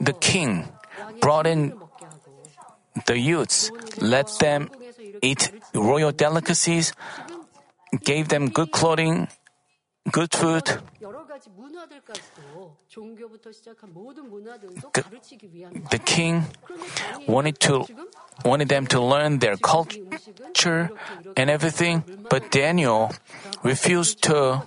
The 0.00 0.16
king 0.20 0.68
brought 1.20 1.46
in 1.46 1.74
the 3.06 3.18
youths, 3.18 3.70
let 4.00 4.28
them 4.38 4.68
eat 5.22 5.50
royal 5.74 6.12
delicacies, 6.12 6.92
gave 8.00 8.28
them 8.28 8.48
good 8.48 8.70
clothing, 8.72 9.28
good 10.10 10.32
food. 10.32 10.64
The 15.90 16.00
king 16.04 16.44
wanted 17.28 17.60
to 17.60 17.86
wanted 18.44 18.68
them 18.68 18.86
to 18.88 19.00
learn 19.00 19.38
their 19.38 19.56
culture 19.56 20.90
and 21.36 21.50
everything, 21.50 22.04
but 22.28 22.50
Daniel 22.50 23.12
refused 23.62 24.22
to 24.24 24.62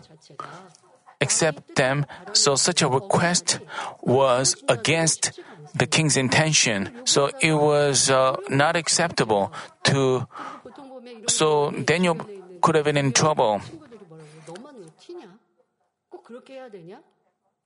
accept 1.21 1.75
them, 1.75 2.05
so 2.33 2.55
such 2.55 2.81
a 2.81 2.87
request 2.87 3.59
was 4.01 4.55
against 4.67 5.39
the 5.73 5.87
king's 5.87 6.17
intention. 6.17 6.89
So 7.05 7.29
it 7.41 7.53
was 7.53 8.09
uh, 8.09 8.37
not 8.49 8.75
acceptable 8.75 9.51
to 9.83 10.27
so 11.27 11.71
Daniel 11.71 12.17
could 12.65 12.73
have 12.73 12.85
been 12.89 12.97
in 12.97 13.13
trouble. 13.13 13.61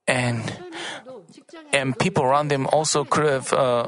And, 0.06 0.44
and 1.72 1.98
people 1.98 2.24
around 2.27 2.51
him 2.51 2.68
also 2.68 3.06
could 3.06 3.24
have 3.24 3.53
uh, 3.53 3.88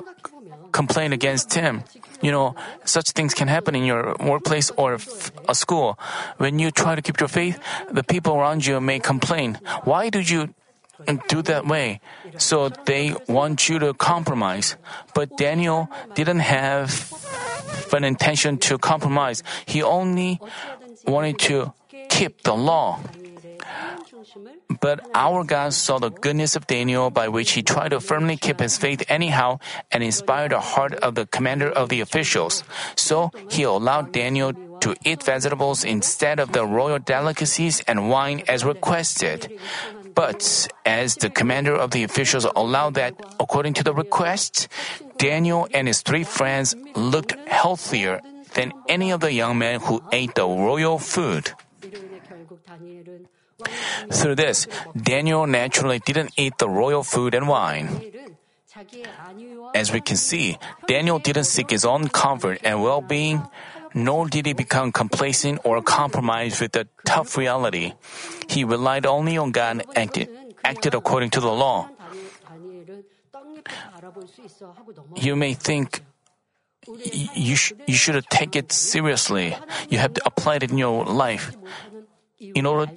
complained 0.72 1.14
against 1.14 1.52
him. 1.54 1.84
You 2.22 2.32
know, 2.32 2.56
such 2.86 3.12
things 3.12 3.34
can 3.34 3.50
happen 3.50 3.76
in 3.76 3.84
your 3.84 4.16
workplace 4.24 4.72
or 4.78 4.96
f- 4.96 5.34
a 5.50 5.56
school. 5.56 6.00
When 6.38 6.60
you 6.60 6.72
try 6.72 6.96
to 6.96 7.02
keep 7.02 7.20
your 7.20 7.28
faith, 7.28 7.60
the 7.92 8.04
people 8.04 8.40
around 8.40 8.64
you 8.66 8.80
may 8.80 9.00
complain. 9.04 9.60
Why 9.84 10.08
did 10.08 10.30
you 10.30 10.56
do 11.28 11.42
that 11.44 11.66
way. 11.66 12.00
So 12.38 12.70
they 12.70 13.16
want 13.28 13.70
you 13.70 13.80
to 13.80 13.94
compromise. 13.94 14.78
But 15.14 15.38
Daniel 15.38 15.90
didn't 16.16 16.40
have 16.40 17.12
an 17.94 18.04
intention 18.04 18.58
to 18.70 18.78
compromise. 18.78 19.44
He 19.66 19.84
only 19.84 20.40
wanted 21.06 21.40
to 21.40 21.74
keep 22.10 22.44
the 22.44 22.54
law. 22.54 23.00
But 24.80 25.06
our 25.14 25.44
God 25.44 25.74
saw 25.74 26.00
the 26.00 26.10
goodness 26.10 26.56
of 26.56 26.68
Daniel 26.68 27.10
by 27.10 27.28
which 27.28 27.52
he 27.52 27.62
tried 27.62 27.90
to 27.90 28.00
firmly 28.00 28.38
keep 28.38 28.60
his 28.60 28.78
faith 28.78 29.04
anyhow 29.10 29.60
and 29.92 30.04
inspired 30.04 30.52
the 30.52 30.60
heart 30.60 30.94
of 30.96 31.16
the 31.16 31.26
commander 31.26 31.70
of 31.70 31.90
the 31.90 32.02
officials. 32.02 32.64
So 32.96 33.32
he 33.50 33.64
allowed 33.64 34.12
Daniel 34.12 34.54
to 34.82 34.96
eat 35.06 35.24
vegetables 35.24 35.84
instead 35.84 36.40
of 36.40 36.52
the 36.52 36.66
royal 36.66 37.00
delicacies 37.00 37.82
and 37.88 38.10
wine 38.10 38.44
as 38.48 38.66
requested. 38.66 39.52
But 40.14 40.68
as 40.86 41.16
the 41.16 41.30
commander 41.30 41.76
of 41.76 41.92
the 41.92 42.04
officials 42.04 42.46
allowed 42.46 42.96
that, 42.96 43.16
according 43.40 43.74
to 43.76 43.84
the 43.84 43.94
request, 43.94 44.68
Daniel 45.18 45.68
and 45.74 45.88
his 45.88 46.02
three 46.02 46.24
friends 46.24 46.76
looked 46.96 47.38
healthier 47.48 48.22
than 48.54 48.74
any 48.88 49.12
of 49.12 49.20
the 49.20 49.34
young 49.34 49.58
men 49.58 49.80
who 49.80 50.04
ate 50.12 50.36
the 50.36 50.46
royal 50.46 51.00
food. 51.00 51.52
Through 54.12 54.36
this, 54.36 54.68
Daniel 54.96 55.46
naturally 55.48 56.00
didn't 56.00 56.32
eat 56.38 56.58
the 56.58 56.70
royal 56.70 57.04
food 57.04 57.34
and 57.34 57.48
wine. 57.48 58.02
As 59.76 59.92
we 59.92 60.02
can 60.02 60.18
see, 60.18 60.58
Daniel 60.88 61.20
didn't 61.20 61.46
seek 61.46 61.70
his 61.70 61.86
own 61.86 62.08
comfort 62.08 62.60
and 62.64 62.82
well 62.82 63.02
being, 63.02 63.44
nor 63.94 64.28
did 64.28 64.46
he 64.46 64.54
become 64.54 64.92
complacent 64.92 65.60
or 65.64 65.82
compromise 65.82 66.60
with 66.62 66.72
the 66.72 66.88
tough 67.06 67.38
reality. 67.38 67.94
He 68.48 68.64
relied 68.64 69.06
only 69.06 69.38
on 69.38 69.52
God 69.52 69.84
and 69.84 69.84
acted, 69.96 70.30
acted 70.64 70.96
according 70.96 71.30
to 71.32 71.42
the 71.42 71.52
law. 71.52 71.90
You 75.16 75.36
may 75.36 75.54
think 75.54 76.02
you, 76.88 77.56
sh- 77.56 77.74
you 77.88 77.94
should 77.94 78.26
take 78.30 78.56
it 78.56 78.72
seriously. 78.72 79.56
You 79.90 80.00
have 80.00 80.14
to 80.16 80.22
apply 80.26 80.56
it 80.58 80.72
in 80.72 80.78
your 80.78 81.06
life. 81.06 81.56
In 82.40 82.66
order, 82.66 82.92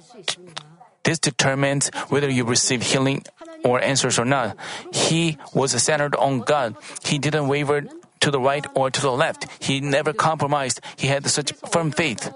this 1.03 1.19
determines 1.19 1.89
whether 2.09 2.29
you 2.29 2.45
receive 2.45 2.81
healing 2.81 3.23
or 3.63 3.81
answers 3.81 4.17
or 4.17 4.25
not. 4.25 4.57
He 4.91 5.37
was 5.53 5.71
centered 5.81 6.15
on 6.15 6.39
God. 6.39 6.75
He 7.03 7.19
didn't 7.19 7.47
waver 7.47 7.85
to 8.21 8.31
the 8.31 8.39
right 8.39 8.65
or 8.73 8.89
to 8.89 9.01
the 9.01 9.11
left. 9.11 9.45
He 9.61 9.79
never 9.81 10.13
compromised. 10.13 10.81
He 10.97 11.07
had 11.07 11.25
such 11.27 11.53
firm 11.69 11.91
faith. 11.91 12.33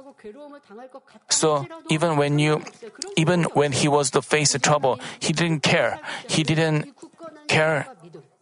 So 1.30 1.66
even 1.90 2.18
when 2.18 2.38
you, 2.38 2.62
even 3.18 3.44
when 3.58 3.72
he 3.72 3.88
was 3.88 4.12
the 4.12 4.22
face 4.22 4.54
of 4.54 4.62
trouble, 4.62 5.00
he 5.20 5.34
didn't 5.34 5.62
care. 5.62 6.00
He 6.28 6.44
didn't 6.44 6.94
care 7.48 7.88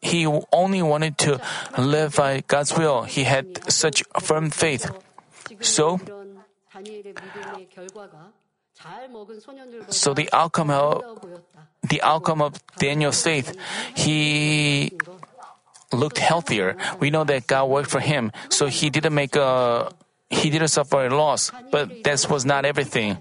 he 0.01 0.25
only 0.51 0.81
wanted 0.81 1.17
to 1.19 1.41
live 1.77 2.15
by 2.15 2.43
God's 2.47 2.75
will. 2.77 3.03
He 3.03 3.23
had 3.23 3.71
such 3.71 4.03
firm 4.21 4.49
faith. 4.49 4.89
So, 5.61 5.99
so 9.89 10.13
the 10.13 10.29
outcome 10.33 10.69
of 10.69 11.03
the 11.83 12.01
outcome 12.01 12.41
of 12.41 12.53
Daniel's 12.77 13.21
faith, 13.23 13.55
he 13.95 14.91
looked 15.93 16.17
healthier. 16.17 16.75
We 16.99 17.09
know 17.09 17.23
that 17.23 17.47
God 17.47 17.65
worked 17.65 17.89
for 17.89 17.99
him, 17.99 18.31
so 18.49 18.67
he 18.67 18.89
didn't 18.89 19.13
make 19.13 19.35
a 19.35 19.91
he 20.29 20.49
didn't 20.49 20.67
suffer 20.67 21.07
a 21.07 21.15
loss. 21.15 21.51
But 21.71 22.03
that 22.03 22.27
was 22.29 22.45
not 22.45 22.65
everything. 22.65 23.17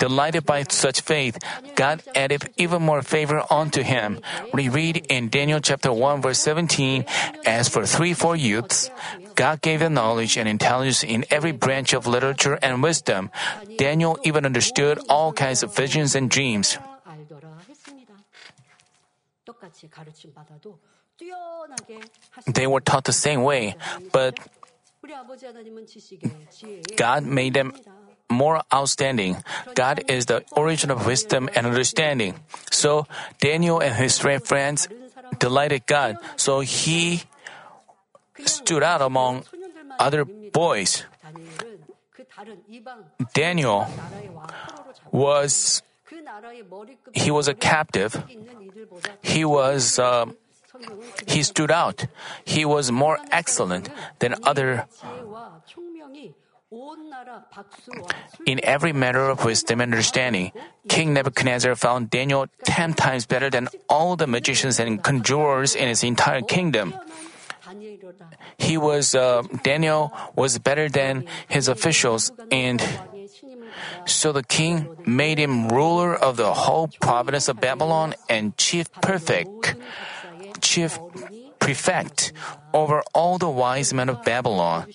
Delighted 0.00 0.48
by 0.48 0.64
such 0.64 1.04
faith, 1.04 1.36
God 1.76 2.02
added 2.16 2.48
even 2.56 2.80
more 2.80 3.02
favor 3.04 3.44
unto 3.52 3.84
him. 3.84 4.18
We 4.52 4.72
read 4.72 5.04
in 5.12 5.28
Daniel 5.28 5.60
chapter 5.60 5.92
1 5.92 6.22
verse 6.24 6.40
17, 6.40 7.04
As 7.44 7.68
for 7.68 7.84
three, 7.84 8.14
four 8.16 8.34
youths, 8.34 8.88
God 9.36 9.60
gave 9.60 9.80
them 9.80 9.92
knowledge 9.92 10.40
and 10.40 10.48
intelligence 10.48 11.04
in 11.04 11.28
every 11.28 11.52
branch 11.52 11.92
of 11.92 12.08
literature 12.08 12.58
and 12.62 12.82
wisdom. 12.82 13.28
Daniel 13.76 14.16
even 14.24 14.48
understood 14.48 14.98
all 15.08 15.32
kinds 15.36 15.62
of 15.62 15.76
visions 15.76 16.16
and 16.16 16.30
dreams. 16.32 16.78
They 22.48 22.66
were 22.66 22.80
taught 22.80 23.04
the 23.04 23.12
same 23.12 23.42
way, 23.42 23.76
but 24.12 24.40
God 26.96 27.24
made 27.24 27.54
them 27.54 27.72
more 28.30 28.62
outstanding. 28.72 29.42
God 29.74 30.04
is 30.08 30.26
the 30.26 30.44
origin 30.52 30.90
of 30.90 31.06
wisdom 31.06 31.50
and 31.54 31.66
understanding. 31.66 32.38
So 32.70 33.06
Daniel 33.40 33.80
and 33.80 33.94
his 33.94 34.18
friends 34.18 34.88
delighted 35.38 35.86
God, 35.86 36.16
so 36.36 36.60
he 36.60 37.22
stood 38.46 38.82
out 38.82 39.02
among 39.02 39.44
other 39.98 40.24
boys. 40.24 41.04
Daniel 43.34 43.86
was 45.10 45.82
he 47.12 47.30
was 47.30 47.48
a 47.48 47.54
captive. 47.54 48.16
He 49.22 49.44
was 49.44 49.98
uh, 49.98 50.26
he 51.26 51.42
stood 51.42 51.70
out. 51.70 52.06
He 52.44 52.64
was 52.64 52.90
more 52.90 53.18
excellent 53.30 53.90
than 54.18 54.34
other 54.44 54.86
in 58.46 58.60
every 58.62 58.92
matter 58.92 59.28
of 59.28 59.44
wisdom 59.44 59.80
and 59.80 59.92
understanding, 59.92 60.52
King 60.88 61.14
Nebuchadnezzar 61.14 61.74
found 61.74 62.10
Daniel 62.10 62.46
ten 62.64 62.94
times 62.94 63.26
better 63.26 63.50
than 63.50 63.68
all 63.88 64.14
the 64.14 64.28
magicians 64.28 64.78
and 64.78 65.02
conjurers 65.02 65.74
in 65.74 65.88
his 65.88 66.04
entire 66.04 66.42
kingdom. 66.42 66.94
He 68.58 68.78
was 68.78 69.14
uh, 69.14 69.42
Daniel 69.64 70.12
was 70.36 70.58
better 70.58 70.88
than 70.88 71.26
his 71.48 71.66
officials, 71.66 72.30
and 72.50 72.82
so 74.06 74.30
the 74.30 74.42
king 74.42 74.94
made 75.06 75.38
him 75.38 75.68
ruler 75.68 76.14
of 76.14 76.36
the 76.36 76.54
whole 76.54 76.88
province 77.00 77.48
of 77.48 77.60
Babylon 77.60 78.14
and 78.28 78.56
chief 78.56 78.90
perfect, 79.02 79.74
chief 80.60 80.98
prefect 81.58 82.32
over 82.72 83.02
all 83.14 83.38
the 83.38 83.50
wise 83.50 83.92
men 83.92 84.08
of 84.08 84.22
Babylon. 84.24 84.86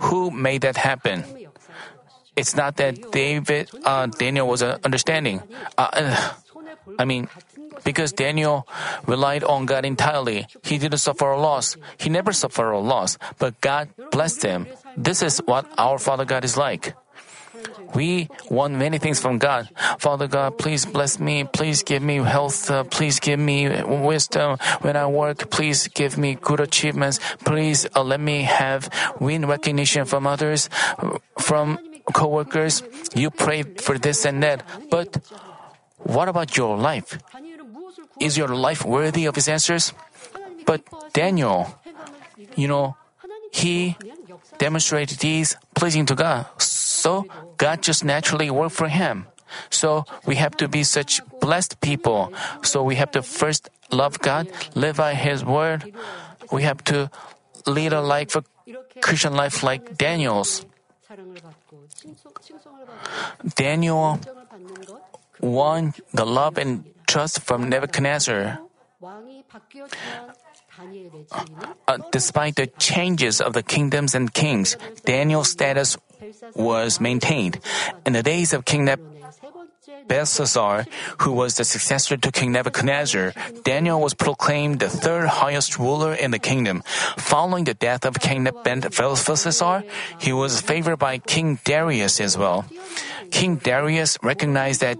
Who 0.00 0.30
made 0.30 0.62
that 0.62 0.76
happen? 0.76 1.24
It's 2.36 2.56
not 2.56 2.76
that 2.76 3.10
David, 3.10 3.70
uh, 3.84 4.06
Daniel 4.06 4.48
was 4.48 4.62
uh, 4.62 4.78
understanding. 4.84 5.42
Uh, 5.76 5.88
uh, 5.92 6.32
I 6.98 7.04
mean, 7.04 7.28
because 7.84 8.12
Daniel 8.12 8.66
relied 9.06 9.44
on 9.44 9.66
God 9.66 9.84
entirely. 9.84 10.46
He 10.62 10.78
didn't 10.78 10.98
suffer 10.98 11.30
a 11.30 11.40
loss. 11.40 11.76
He 11.98 12.08
never 12.08 12.32
suffered 12.32 12.72
a 12.72 12.78
loss, 12.78 13.18
but 13.38 13.60
God 13.60 13.88
blessed 14.10 14.42
him. 14.42 14.66
This 14.96 15.22
is 15.22 15.38
what 15.44 15.66
our 15.76 15.98
Father 15.98 16.24
God 16.24 16.44
is 16.44 16.56
like. 16.56 16.94
We 17.94 18.28
want 18.48 18.74
many 18.74 18.98
things 18.98 19.20
from 19.20 19.38
God. 19.38 19.68
Father 19.98 20.28
God, 20.28 20.58
please 20.58 20.86
bless 20.86 21.18
me. 21.18 21.44
Please 21.44 21.82
give 21.82 22.02
me 22.02 22.16
health. 22.16 22.70
Uh, 22.70 22.84
please 22.84 23.18
give 23.20 23.38
me 23.38 23.68
wisdom 23.82 24.58
when 24.80 24.96
I 24.96 25.06
work. 25.06 25.50
Please 25.50 25.88
give 25.88 26.16
me 26.16 26.34
good 26.34 26.60
achievements. 26.60 27.18
Please 27.44 27.86
uh, 27.94 28.02
let 28.02 28.20
me 28.20 28.42
have 28.42 28.88
win 29.18 29.46
recognition 29.46 30.04
from 30.04 30.26
others, 30.26 30.68
from 31.38 31.78
coworkers. 32.12 32.82
You 33.14 33.30
pray 33.30 33.62
for 33.62 33.98
this 33.98 34.24
and 34.24 34.42
that, 34.42 34.62
but 34.90 35.18
what 35.98 36.28
about 36.28 36.56
your 36.56 36.76
life? 36.76 37.18
Is 38.20 38.36
your 38.36 38.48
life 38.48 38.84
worthy 38.84 39.26
of 39.26 39.34
his 39.34 39.48
answers? 39.48 39.92
But 40.66 40.82
Daniel, 41.12 41.78
you 42.54 42.68
know, 42.68 42.96
he 43.52 43.96
demonstrated 44.58 45.18
these 45.18 45.56
pleasing 45.74 46.06
to 46.06 46.14
God 46.14 46.46
so 47.00 47.24
God 47.56 47.80
just 47.80 48.04
naturally 48.04 48.52
worked 48.52 48.76
for 48.76 48.92
him. 48.92 49.24
So 49.72 50.04
we 50.26 50.36
have 50.36 50.56
to 50.60 50.68
be 50.68 50.84
such 50.84 51.20
blessed 51.40 51.80
people. 51.80 52.32
So 52.62 52.84
we 52.84 52.96
have 52.96 53.10
to 53.12 53.22
first 53.22 53.72
love 53.90 54.20
God, 54.20 54.48
live 54.74 54.96
by 54.96 55.14
His 55.14 55.44
word. 55.44 55.92
We 56.52 56.62
have 56.62 56.84
to 56.92 57.10
lead 57.66 57.92
a 57.92 58.00
life, 58.00 58.36
a 58.36 58.44
Christian 59.00 59.34
life 59.34 59.62
like 59.62 59.96
Daniel's. 59.96 60.66
Daniel 63.56 64.20
won 65.40 65.94
the 66.12 66.26
love 66.26 66.58
and 66.58 66.84
trust 67.06 67.40
from 67.40 67.68
Nebuchadnezzar. 67.68 68.60
Uh, 71.88 71.98
despite 72.12 72.54
the 72.54 72.68
changes 72.78 73.40
of 73.40 73.52
the 73.52 73.62
kingdoms 73.62 74.14
and 74.14 74.32
kings, 74.32 74.76
Daniel's 75.04 75.50
status 75.50 75.96
was 76.54 77.00
maintained. 77.00 77.60
In 78.06 78.12
the 78.12 78.22
days 78.22 78.52
of 78.52 78.64
King 78.64 78.88
Belshazzar, 80.06 80.86
who 81.18 81.32
was 81.32 81.56
the 81.56 81.64
successor 81.64 82.16
to 82.16 82.32
King 82.32 82.52
Nebuchadnezzar, 82.52 83.32
Daniel 83.64 84.00
was 84.00 84.14
proclaimed 84.14 84.80
the 84.80 84.88
third 84.88 85.28
highest 85.28 85.78
ruler 85.78 86.12
in 86.14 86.30
the 86.30 86.38
kingdom. 86.38 86.82
Following 87.16 87.64
the 87.64 87.74
death 87.74 88.04
of 88.04 88.18
King 88.18 88.44
Belshazzar, 88.44 89.84
he 90.18 90.32
was 90.32 90.60
favored 90.60 90.98
by 90.98 91.18
King 91.18 91.58
Darius 91.64 92.20
as 92.20 92.36
well. 92.36 92.64
King 93.30 93.56
Darius 93.56 94.18
recognized 94.22 94.80
that 94.80 94.98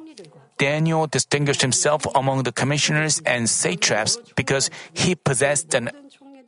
Daniel 0.59 1.07
distinguished 1.07 1.63
himself 1.63 2.05
among 2.15 2.43
the 2.43 2.53
commissioners 2.53 3.21
and 3.25 3.49
satraps 3.49 4.19
because 4.37 4.71
he 4.93 5.15
possessed 5.15 5.75
an 5.75 5.91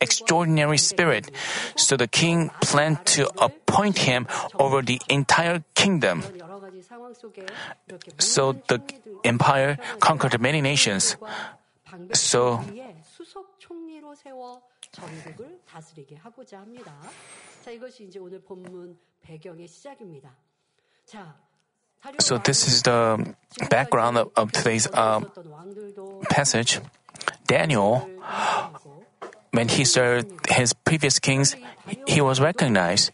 extraordinary 0.02 0.78
spirit. 0.78 1.32
So 1.76 1.98
the 1.98 2.08
king 2.08 2.50
planned 2.62 3.06
to 3.18 3.30
appoint 3.38 3.98
him 4.00 4.28
over 4.60 4.82
the 4.82 5.00
entire 5.10 5.64
kingdom. 5.76 6.22
여러 6.40 6.60
가지 6.60 6.82
상황 6.82 7.14
속에 7.14 7.46
이렇게 7.88 8.12
So 8.22 8.54
the 8.68 8.80
empire 9.26 9.78
conquered 10.02 10.38
many 10.40 10.60
nations. 10.60 11.18
So- 12.14 12.60
위에 12.72 12.96
수석 13.04 13.60
총리로 13.60 14.14
세워 14.16 14.62
전국을 14.92 15.60
다스리게 15.68 16.16
하고자 16.18 16.60
합니다. 16.60 16.94
자, 17.64 17.72
이것이 17.72 18.06
이제 18.06 18.20
오늘 18.20 18.42
본문 18.42 18.98
배경의 19.22 19.68
시작입니다. 19.68 20.32
자, 21.06 21.36
다리오 22.02 22.18
So 22.22 22.38
this 22.42 22.68
is 22.68 22.84
왕이 22.88 23.24
the 23.24 23.70
background 23.70 24.18
of, 24.20 24.32
of 24.38 24.52
today's 24.52 24.88
uh, 24.94 25.20
있었던 25.26 25.48
왕들도 25.48 26.22
passage. 26.30 26.82
Daniel, 27.48 28.04
인정하고 28.08 29.04
when 29.53 29.69
he 29.69 29.85
served 29.85 30.33
his 30.49 30.73
previous 30.73 31.19
kings, 31.19 31.57
he 32.07 32.21
was 32.21 32.41
recognized. 32.41 33.13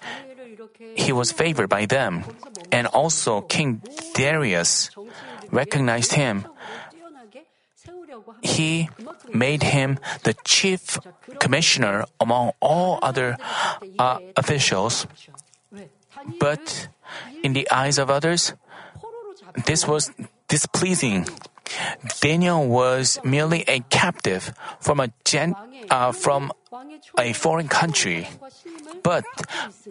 He 0.95 1.13
was 1.13 1.33
favored 1.33 1.69
by 1.69 1.87
them. 1.87 2.25
And 2.71 2.87
also 2.87 3.43
King 3.43 3.83
Darius 4.15 4.91
recognized 5.51 6.15
him. 6.15 6.47
He 8.43 8.89
made 9.35 9.63
him 9.63 9.99
the 10.23 10.35
chief 10.45 10.99
commissioner 11.39 12.05
among 12.21 12.53
all 12.61 12.99
other 13.03 13.37
uh, 13.99 14.19
officials. 14.37 15.07
But 16.39 16.89
in 17.43 17.53
the 17.53 17.69
eyes 17.71 17.99
of 17.99 18.11
others, 18.11 18.55
this 19.67 19.87
was 19.87 20.11
displeasing 20.47 21.27
Daniel 22.21 22.67
was 22.67 23.19
merely 23.25 23.65
a 23.69 23.81
captive 23.91 24.53
from 24.81 25.01
a, 25.01 25.11
gen, 25.25 25.55
uh, 25.91 26.13
from 26.13 26.53
a 27.19 27.33
foreign 27.33 27.69
country, 27.69 28.29
but 29.03 29.25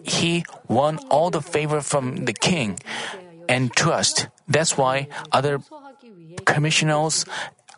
he 0.02 0.44
won 0.68 0.98
all 1.10 1.30
the 1.30 1.42
favor 1.42 1.80
from 1.80 2.24
the 2.24 2.32
king 2.32 2.78
and 3.48 3.72
trust. 3.72 4.28
That's 4.46 4.76
why 4.76 5.08
other 5.32 5.60
commissioners, 6.44 7.24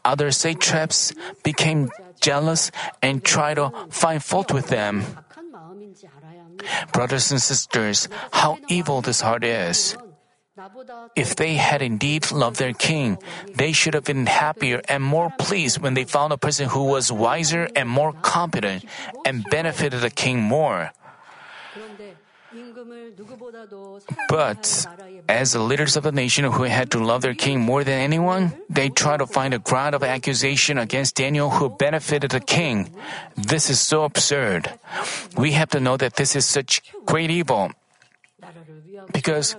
other 0.04 0.30
satraps 0.30 1.12
became 1.42 1.90
jealous 2.20 2.70
and 3.02 3.24
tried 3.24 3.54
to 3.54 3.72
find 3.90 4.22
fault 4.22 4.52
with 4.52 4.68
them. 4.68 5.04
Brothers 6.92 7.30
and 7.32 7.40
sisters, 7.40 8.08
how 8.32 8.58
evil 8.68 9.00
this 9.00 9.20
heart 9.22 9.44
is. 9.44 9.96
If 11.16 11.36
they 11.36 11.54
had 11.54 11.82
indeed 11.82 12.30
loved 12.30 12.58
their 12.58 12.72
king, 12.72 13.18
they 13.54 13.72
should 13.72 13.94
have 13.94 14.04
been 14.04 14.26
happier 14.26 14.80
and 14.88 15.02
more 15.02 15.32
pleased 15.38 15.80
when 15.80 15.94
they 15.94 16.04
found 16.04 16.32
a 16.32 16.38
person 16.38 16.68
who 16.68 16.84
was 16.84 17.12
wiser 17.12 17.68
and 17.74 17.88
more 17.88 18.12
competent 18.12 18.84
and 19.24 19.44
benefited 19.50 20.00
the 20.00 20.10
king 20.10 20.40
more. 20.40 20.92
But 24.28 24.86
as 25.28 25.52
the 25.52 25.60
leaders 25.60 25.96
of 25.96 26.02
the 26.02 26.10
nation 26.10 26.44
who 26.44 26.64
had 26.64 26.90
to 26.90 26.98
love 26.98 27.22
their 27.22 27.34
king 27.34 27.60
more 27.60 27.84
than 27.84 28.00
anyone, 28.00 28.52
they 28.68 28.88
tried 28.88 29.18
to 29.18 29.26
find 29.26 29.54
a 29.54 29.60
ground 29.60 29.94
of 29.94 30.02
accusation 30.02 30.78
against 30.78 31.14
Daniel 31.14 31.50
who 31.50 31.70
benefited 31.70 32.32
the 32.32 32.40
king. 32.40 32.90
This 33.36 33.70
is 33.70 33.80
so 33.80 34.02
absurd. 34.02 34.68
We 35.36 35.52
have 35.52 35.70
to 35.70 35.80
know 35.80 35.96
that 35.96 36.16
this 36.16 36.34
is 36.34 36.44
such 36.44 36.82
great 37.06 37.30
evil. 37.30 37.70
Because 39.12 39.56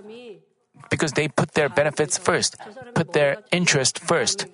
because 0.92 1.16
they 1.16 1.26
put 1.26 1.56
their 1.56 1.72
benefits 1.72 2.20
first, 2.20 2.60
put 2.92 3.16
their 3.16 3.40
interest 3.48 3.96
first. 3.96 4.44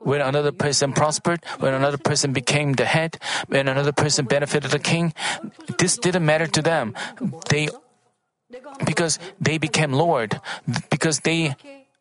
When 0.00 0.24
another 0.24 0.50
person 0.50 0.96
prospered, 0.96 1.44
when 1.60 1.76
another 1.76 2.00
person 2.00 2.32
became 2.32 2.80
the 2.80 2.88
head, 2.88 3.20
when 3.52 3.68
another 3.68 3.92
person 3.92 4.24
benefited 4.24 4.72
the 4.72 4.80
king, 4.80 5.12
this 5.76 6.00
didn't 6.00 6.24
matter 6.24 6.48
to 6.48 6.64
them. 6.64 6.96
They 7.52 7.68
because 8.88 9.20
they 9.36 9.60
became 9.60 9.92
lord, 9.92 10.40
because 10.88 11.20
they 11.28 11.52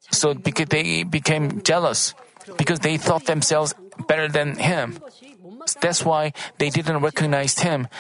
so 0.08 0.32
because 0.32 0.72
they 0.72 1.04
became 1.04 1.60
jealous, 1.68 2.16
because 2.56 2.80
they 2.80 2.96
thought 2.96 3.28
themselves 3.28 3.76
better 4.08 4.32
than 4.32 4.56
him. 4.56 5.04
That's 5.82 6.06
why 6.08 6.32
they 6.64 6.72
didn't 6.72 7.04
recognize 7.04 7.60
him 7.60 7.92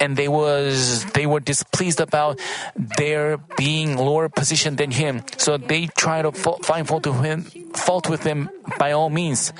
and 0.00 0.16
they 0.16 0.28
was 0.28 1.04
they 1.12 1.26
were 1.26 1.40
displeased 1.40 2.00
about 2.00 2.40
their 2.76 3.38
being 3.56 3.96
lower 3.96 4.28
position 4.28 4.76
than 4.76 4.90
him. 4.90 5.22
So 5.36 5.56
they 5.56 5.86
try 5.96 6.22
to 6.22 6.32
find 6.32 6.86
fault 6.88 7.06
with 7.06 7.20
him, 7.22 7.42
fault 7.74 8.08
with 8.08 8.22
him 8.24 8.48
by 8.78 8.92
all 8.92 9.10
means. 9.10 9.52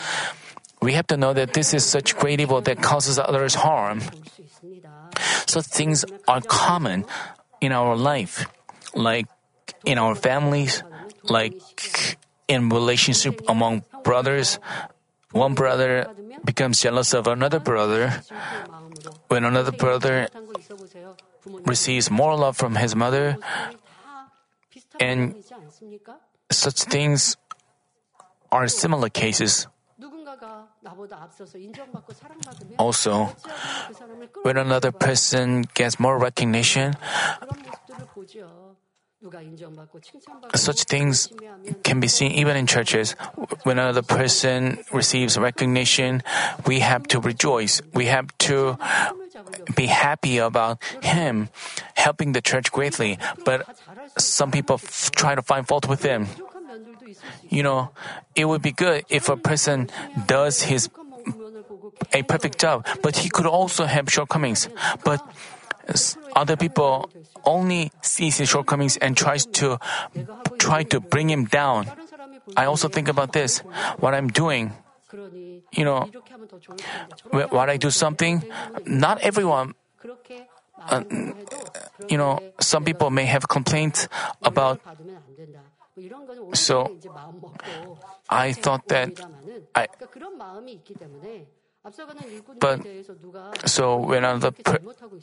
We 0.80 0.92
have 0.92 1.06
to 1.08 1.16
know 1.16 1.32
that 1.32 1.52
this 1.54 1.74
is 1.74 1.84
such 1.84 2.16
great 2.16 2.40
evil 2.40 2.60
that 2.62 2.82
causes 2.82 3.18
others 3.18 3.54
harm. 3.54 4.02
Such 5.46 5.66
things 5.66 6.04
are 6.28 6.40
common 6.40 7.06
in 7.60 7.72
our 7.72 7.96
life, 7.96 8.46
like 8.94 9.26
in 9.84 9.98
our 9.98 10.14
families, 10.14 10.82
like 11.24 11.56
in 12.48 12.68
relationship 12.68 13.40
among 13.48 13.84
brothers. 14.04 14.58
One 15.32 15.54
brother 15.54 16.06
becomes 16.44 16.80
jealous 16.80 17.14
of 17.14 17.26
another 17.26 17.58
brother. 17.58 18.22
When 19.28 19.44
another 19.44 19.72
brother 19.72 20.28
receives 21.64 22.10
more 22.10 22.36
love 22.36 22.56
from 22.56 22.76
his 22.76 22.94
mother, 22.94 23.38
and 25.00 25.34
such 26.50 26.82
things 26.84 27.36
are 28.50 28.68
similar 28.68 29.08
cases. 29.08 29.66
Also, 32.78 33.34
when 34.42 34.56
another 34.56 34.92
person 34.92 35.64
gets 35.74 35.98
more 35.98 36.18
recognition, 36.18 36.94
such 40.54 40.84
things 40.84 41.28
can 41.82 42.00
be 42.00 42.08
seen 42.08 42.32
even 42.32 42.56
in 42.56 42.66
churches. 42.66 43.12
When 43.64 43.78
another 43.78 44.02
person 44.02 44.78
receives 44.92 45.38
recognition, 45.38 46.22
we 46.66 46.80
have 46.80 47.04
to 47.08 47.20
rejoice. 47.20 47.82
We 47.94 48.06
have 48.06 48.26
to 48.50 48.78
be 49.74 49.86
happy 49.86 50.38
about 50.38 50.82
him 51.02 51.48
helping 51.94 52.32
the 52.32 52.40
church 52.40 52.72
greatly. 52.72 53.18
But 53.44 53.66
some 54.18 54.50
people 54.50 54.80
f- 54.82 55.10
try 55.12 55.34
to 55.34 55.42
find 55.42 55.66
fault 55.66 55.88
with 55.88 56.02
him. 56.02 56.28
You 57.48 57.62
know, 57.62 57.90
it 58.34 58.46
would 58.46 58.62
be 58.62 58.72
good 58.72 59.04
if 59.08 59.28
a 59.28 59.36
person 59.36 59.90
does 60.26 60.62
his 60.62 60.88
a 62.12 62.22
perfect 62.22 62.58
job, 62.58 62.86
but 63.02 63.16
he 63.16 63.28
could 63.28 63.46
also 63.46 63.84
have 63.84 64.10
shortcomings. 64.10 64.68
But 65.04 65.20
other 66.34 66.56
people 66.56 67.10
only 67.44 67.92
sees 68.02 68.38
his 68.38 68.48
shortcomings 68.48 68.96
and 68.96 69.16
tries 69.16 69.46
to 69.46 69.78
try 70.58 70.82
to 70.84 71.00
bring 71.00 71.30
him 71.30 71.44
down. 71.46 71.86
I 72.56 72.66
also 72.66 72.88
think 72.88 73.08
about 73.08 73.32
this, 73.32 73.60
what 73.98 74.14
I'm 74.14 74.28
doing. 74.28 74.72
You 75.72 75.84
know, 75.84 76.10
what 77.30 77.70
I 77.70 77.76
do 77.76 77.90
something, 77.90 78.42
not 78.84 79.20
everyone, 79.20 79.74
uh, 80.88 81.02
you 82.08 82.18
know, 82.18 82.40
some 82.60 82.84
people 82.84 83.10
may 83.10 83.24
have 83.26 83.48
complaints 83.48 84.08
about. 84.42 84.80
So 86.52 86.96
I 88.28 88.52
thought 88.52 88.86
that 88.88 89.16
I, 89.74 89.88
but 92.58 92.82
so 93.64 93.96
when 93.96 94.24
another 94.24 94.50
per, 94.50 94.78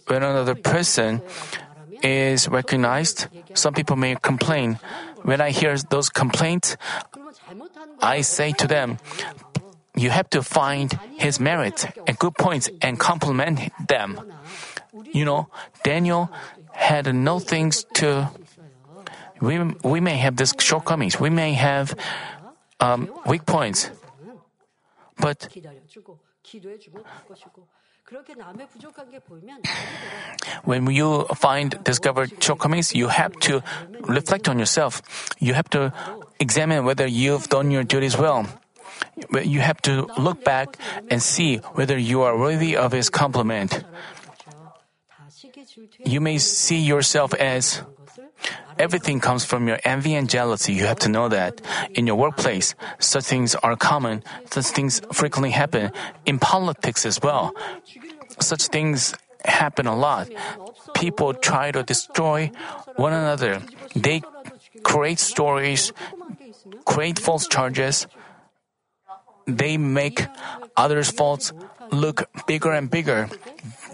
when 0.07 0.23
another 0.23 0.55
person 0.55 1.21
is 2.01 2.47
recognized, 2.47 3.27
some 3.53 3.73
people 3.73 3.95
may 3.95 4.15
complain. 4.15 4.79
When 5.23 5.41
I 5.41 5.51
hear 5.51 5.75
those 5.89 6.09
complaints, 6.09 6.77
I 7.99 8.21
say 8.21 8.53
to 8.53 8.67
them, 8.67 8.97
"You 9.95 10.09
have 10.09 10.29
to 10.31 10.41
find 10.41 10.95
his 11.19 11.39
merit 11.39 11.83
and 12.07 12.17
good 12.17 12.35
points 12.35 12.69
and 12.81 12.97
compliment 12.97 13.71
them." 13.87 14.23
You 15.11 15.25
know, 15.25 15.51
Daniel 15.83 16.31
had 16.71 17.11
no 17.13 17.39
things 17.39 17.83
to. 17.99 18.31
We 19.41 19.59
we 19.83 19.99
may 19.99 20.15
have 20.23 20.39
these 20.39 20.55
shortcomings. 20.55 21.19
We 21.19 21.29
may 21.29 21.59
have 21.59 21.91
um, 22.79 23.11
weak 23.27 23.43
points, 23.45 23.91
but 25.19 25.51
When 30.63 30.87
you 30.87 31.25
find 31.35 31.83
discovered 31.83 32.43
shortcomings, 32.43 32.93
you 32.93 33.07
have 33.07 33.33
to 33.47 33.63
reflect 34.01 34.49
on 34.49 34.59
yourself. 34.59 35.01
You 35.39 35.53
have 35.53 35.69
to 35.71 35.93
examine 36.39 36.85
whether 36.85 37.07
you've 37.07 37.49
done 37.49 37.71
your 37.71 37.83
duties 37.83 38.17
well. 38.17 38.47
You 39.31 39.61
have 39.61 39.81
to 39.83 40.07
look 40.17 40.43
back 40.43 40.77
and 41.09 41.21
see 41.21 41.57
whether 41.73 41.97
you 41.97 42.23
are 42.23 42.37
worthy 42.37 42.75
of 42.75 42.91
His 42.91 43.09
compliment. 43.09 43.83
You 46.05 46.21
may 46.21 46.37
see 46.37 46.79
yourself 46.79 47.33
as 47.33 47.81
Everything 48.79 49.19
comes 49.19 49.45
from 49.45 49.67
your 49.67 49.79
envy 49.83 50.15
and 50.15 50.29
jealousy. 50.29 50.73
You 50.73 50.85
have 50.85 50.99
to 50.99 51.09
know 51.09 51.29
that. 51.29 51.61
In 51.93 52.07
your 52.07 52.15
workplace, 52.15 52.75
such 52.99 53.25
things 53.25 53.55
are 53.55 53.75
common. 53.75 54.23
Such 54.51 54.67
things 54.67 55.01
frequently 55.11 55.51
happen. 55.51 55.91
In 56.25 56.39
politics 56.39 57.05
as 57.05 57.21
well. 57.21 57.53
Such 58.39 58.67
things 58.67 59.13
happen 59.45 59.87
a 59.87 59.95
lot. 59.95 60.29
People 60.95 61.33
try 61.33 61.71
to 61.71 61.83
destroy 61.83 62.51
one 62.95 63.13
another. 63.13 63.61
They 63.95 64.21
create 64.83 65.19
stories, 65.19 65.93
create 66.85 67.19
false 67.19 67.47
charges. 67.47 68.07
They 69.45 69.77
make 69.77 70.25
others' 70.77 71.11
faults 71.11 71.51
look 71.91 72.29
bigger 72.47 72.71
and 72.71 72.89
bigger. 72.89 73.29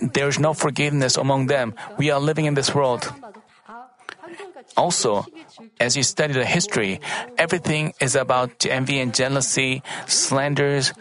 There 0.02 0.28
is 0.28 0.40
no 0.40 0.54
forgiveness 0.54 1.18
among 1.18 1.48
them. 1.48 1.74
We 1.98 2.12
are 2.12 2.20
living 2.20 2.46
in 2.46 2.54
this 2.54 2.74
world. 2.74 3.12
Also, 4.78 5.26
as 5.80 5.98
you 5.98 6.04
study 6.04 6.34
the 6.34 6.46
history, 6.46 7.00
everything 7.38 7.94
is 8.00 8.16
about 8.16 8.66
envy 8.66 9.00
and 9.00 9.14
jealousy, 9.14 9.84
slanders, 10.08 10.94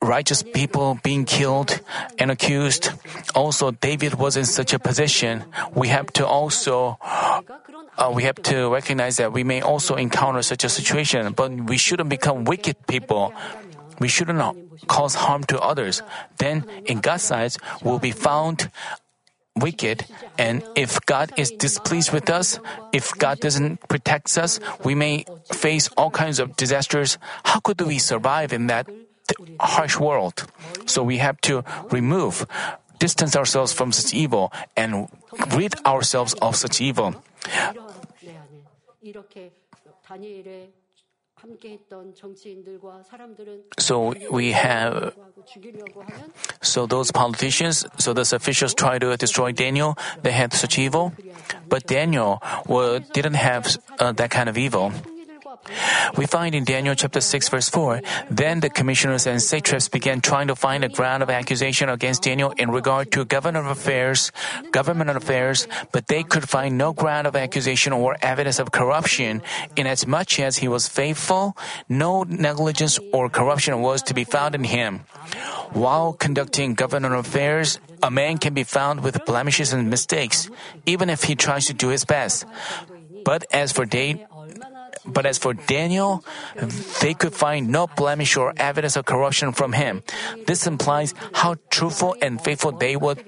righteous 0.00 0.42
people 0.42 0.98
being 1.02 1.24
killed 1.24 1.80
and 2.18 2.30
accused. 2.30 2.90
Also, 3.34 3.70
David 3.70 4.14
was 4.14 4.36
in 4.36 4.44
such 4.44 4.72
a 4.72 4.78
position. 4.78 5.44
We 5.74 5.88
have 5.88 6.06
to 6.14 6.26
also 6.26 6.98
uh, 7.98 8.12
we 8.14 8.22
have 8.22 8.36
to 8.36 8.68
recognize 8.70 9.16
that 9.16 9.32
we 9.32 9.42
may 9.42 9.60
also 9.60 9.96
encounter 9.96 10.42
such 10.42 10.62
a 10.62 10.68
situation, 10.68 11.32
but 11.32 11.50
we 11.50 11.76
shouldn't 11.76 12.08
become 12.08 12.44
wicked 12.44 12.86
people. 12.86 13.34
We 13.98 14.06
shouldn't 14.06 14.38
cause 14.86 15.16
harm 15.16 15.42
to 15.50 15.58
others. 15.58 16.02
Then, 16.38 16.64
in 16.86 17.00
God's 17.00 17.30
eyes, 17.30 17.58
we'll 17.82 17.98
be 17.98 18.12
found 18.12 18.70
wicked. 19.58 20.06
And 20.38 20.62
if 20.74 21.00
God 21.06 21.32
is 21.36 21.50
displeased 21.50 22.12
with 22.12 22.30
us, 22.30 22.60
if 22.92 23.12
God 23.18 23.40
doesn't 23.40 23.88
protect 23.88 24.36
us, 24.38 24.60
we 24.84 24.94
may 24.94 25.24
face 25.52 25.88
all 25.96 26.10
kinds 26.10 26.38
of 26.38 26.56
disasters. 26.56 27.18
How 27.44 27.60
could 27.60 27.80
we 27.80 27.98
survive 27.98 28.52
in 28.52 28.66
that 28.68 28.86
harsh 29.60 29.98
world? 29.98 30.46
So 30.86 31.02
we 31.02 31.18
have 31.18 31.40
to 31.42 31.64
remove, 31.90 32.46
distance 32.98 33.36
ourselves 33.36 33.72
from 33.72 33.92
such 33.92 34.14
evil, 34.14 34.52
and 34.76 35.08
rid 35.54 35.74
ourselves 35.86 36.34
of 36.40 36.56
such 36.56 36.80
evil. 36.80 37.14
So 43.78 44.14
we 44.30 44.52
have. 44.52 45.14
So 46.60 46.86
those 46.86 47.10
politicians, 47.10 47.86
so 47.98 48.12
those 48.12 48.32
officials 48.32 48.74
tried 48.74 49.00
to 49.00 49.16
destroy 49.16 49.52
Daniel. 49.52 49.96
They 50.22 50.32
had 50.32 50.52
such 50.52 50.78
evil, 50.78 51.12
but 51.68 51.86
Daniel 51.86 52.42
well, 52.66 53.00
didn't 53.00 53.34
have 53.34 53.78
uh, 53.98 54.12
that 54.12 54.30
kind 54.30 54.48
of 54.48 54.58
evil. 54.58 54.92
We 56.16 56.26
find 56.26 56.54
in 56.54 56.64
Daniel 56.64 56.94
chapter 56.94 57.20
6 57.20 57.48
verse 57.48 57.68
4, 57.68 58.00
then 58.30 58.60
the 58.60 58.70
commissioners 58.70 59.26
and 59.26 59.42
satraps 59.42 59.88
began 59.88 60.20
trying 60.20 60.48
to 60.48 60.56
find 60.56 60.84
a 60.84 60.88
ground 60.88 61.22
of 61.22 61.30
accusation 61.30 61.88
against 61.88 62.22
Daniel 62.22 62.52
in 62.56 62.70
regard 62.70 63.12
to 63.12 63.24
government 63.24 63.68
affairs, 63.68 64.32
government 64.72 65.10
affairs, 65.10 65.68
but 65.92 66.06
they 66.08 66.22
could 66.22 66.48
find 66.48 66.78
no 66.78 66.92
ground 66.92 67.26
of 67.26 67.36
accusation 67.36 67.92
or 67.92 68.16
evidence 68.22 68.58
of 68.58 68.72
corruption, 68.72 69.42
inasmuch 69.76 70.40
as 70.40 70.58
he 70.58 70.68
was 70.68 70.88
faithful, 70.88 71.56
no 71.88 72.22
negligence 72.24 72.98
or 73.12 73.28
corruption 73.28 73.80
was 73.80 74.02
to 74.02 74.14
be 74.14 74.24
found 74.24 74.54
in 74.54 74.64
him. 74.64 75.04
While 75.72 76.12
conducting 76.14 76.74
government 76.74 77.14
affairs, 77.14 77.78
a 78.02 78.10
man 78.10 78.38
can 78.38 78.54
be 78.54 78.64
found 78.64 79.02
with 79.02 79.24
blemishes 79.26 79.72
and 79.72 79.90
mistakes, 79.90 80.48
even 80.86 81.10
if 81.10 81.24
he 81.24 81.34
tries 81.34 81.66
to 81.66 81.74
do 81.74 81.88
his 81.88 82.04
best. 82.04 82.46
But 83.24 83.44
as 83.52 83.72
for 83.72 83.84
Dave, 83.84 84.24
but 85.08 85.26
as 85.26 85.38
for 85.38 85.54
Daniel, 85.54 86.24
they 87.00 87.14
could 87.14 87.34
find 87.34 87.68
no 87.68 87.86
blemish 87.86 88.36
or 88.36 88.52
evidence 88.56 88.96
of 88.96 89.04
corruption 89.04 89.52
from 89.52 89.72
him. 89.72 90.02
This 90.46 90.66
implies 90.66 91.14
how 91.32 91.56
truthful 91.70 92.16
and 92.20 92.40
faithful 92.40 92.72
they 92.72 92.96
would, 92.96 93.24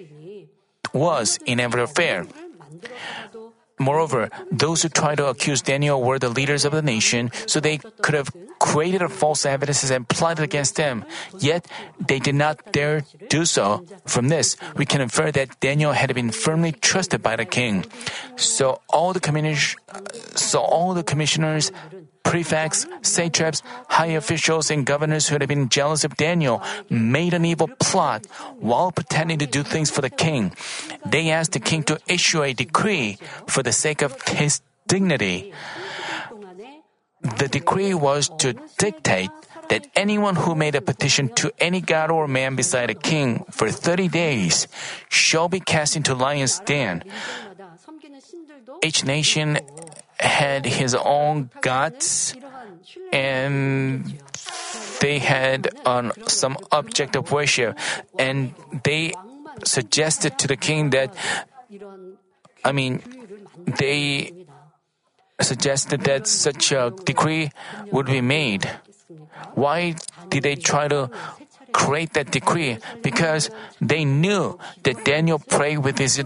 was 0.93 1.39
in 1.47 1.61
every 1.61 1.83
affair. 1.83 2.27
Moreover, 3.81 4.29
those 4.53 4.83
who 4.83 4.93
tried 4.93 5.17
to 5.17 5.27
accuse 5.33 5.63
Daniel 5.65 6.03
were 6.05 6.19
the 6.19 6.29
leaders 6.29 6.69
of 6.69 6.73
the 6.73 6.85
nation, 6.85 7.33
so 7.49 7.59
they 7.59 7.79
could 7.79 8.13
have 8.13 8.29
created 8.61 9.01
false 9.09 9.47
evidences 9.49 9.91
and 9.91 10.07
plotted 10.07 10.45
against 10.45 10.77
him. 10.77 11.03
Yet, 11.41 11.65
they 11.97 12.21
did 12.21 12.37
not 12.37 12.61
dare 12.73 13.09
do 13.33 13.49
so. 13.49 13.87
From 14.05 14.29
this, 14.29 14.61
we 14.77 14.85
can 14.85 15.01
infer 15.01 15.33
that 15.33 15.59
Daniel 15.61 15.93
had 15.93 16.15
been 16.15 16.31
firmly 16.31 16.73
trusted 16.73 17.23
by 17.23 17.37
the 17.37 17.47
king. 17.49 17.87
So 18.37 18.85
all 18.93 19.15
the, 19.17 19.21
so 20.37 20.61
all 20.61 20.93
the 20.93 21.03
commissioners 21.03 21.73
prefects, 22.23 22.87
satraps, 23.03 23.63
high 23.89 24.15
officials, 24.15 24.71
and 24.71 24.87
governors 24.87 25.29
who 25.29 25.35
had 25.35 25.49
been 25.49 25.69
jealous 25.69 26.05
of 26.05 26.17
Daniel 26.17 26.63
made 26.89 27.35
an 27.35 27.45
evil 27.45 27.69
plot 27.81 28.27
while 28.59 28.93
pretending 28.93 29.39
to 29.39 29.47
do 29.47 29.63
things 29.63 29.91
for 29.91 30.01
the 30.01 30.11
king. 30.11 30.53
They 31.05 31.31
asked 31.31 31.53
the 31.53 31.61
king 31.61 31.83
to 31.85 31.99
issue 32.07 32.43
a 32.43 32.53
decree 32.53 33.19
for 33.47 33.63
the 33.63 33.73
sake 33.73 34.03
of 34.03 34.21
his 34.29 34.61
dignity. 34.87 35.53
The 37.21 37.49
decree 37.49 37.95
was 37.95 38.31
to 38.39 38.55
dictate 38.79 39.31
that 39.69 39.87
anyone 39.95 40.35
who 40.35 40.55
made 40.55 40.75
a 40.75 40.81
petition 40.81 41.29
to 41.39 41.53
any 41.59 41.81
god 41.81 42.11
or 42.11 42.27
man 42.27 42.57
beside 42.57 42.91
a 42.91 42.95
king 42.95 43.45
for 43.51 43.71
30 43.71 44.09
days 44.09 44.67
shall 45.09 45.49
be 45.49 45.61
cast 45.61 45.97
into 45.97 46.15
lion's 46.15 46.59
den. 46.61 47.05
Each 48.83 49.05
nation 49.05 49.59
had 50.21 50.67
his 50.67 50.95
own 50.95 51.51
gods 51.61 52.35
and 53.13 54.21
they 55.01 55.19
had 55.19 55.69
uh, 55.85 56.13
some 56.27 56.57
object 56.71 57.17
of 57.17 57.33
worship. 57.33 57.79
And 58.19 58.55
they 58.85 59.13
suggested 59.65 60.39
to 60.39 60.49
the 60.49 60.57
king 60.57 60.91
that 60.91 61.15
i 62.65 62.73
mean 62.73 63.03
they 63.67 64.33
suggested 65.41 66.03
that 66.03 66.27
such 66.27 66.73
a 66.73 66.93
decree 67.05 67.51
would 67.91 68.07
be 68.07 68.21
made. 68.21 68.69
Why 69.55 69.95
did 70.29 70.43
they 70.43 70.55
try 70.57 70.87
to 70.89 71.11
create 71.73 72.13
that 72.13 72.31
decree? 72.31 72.77
Because 73.01 73.51
they 73.81 74.05
knew 74.05 74.59
that 74.83 75.05
daniel 75.05 75.39
prayed 75.39 75.79
with 75.79 75.99
his 75.99 76.23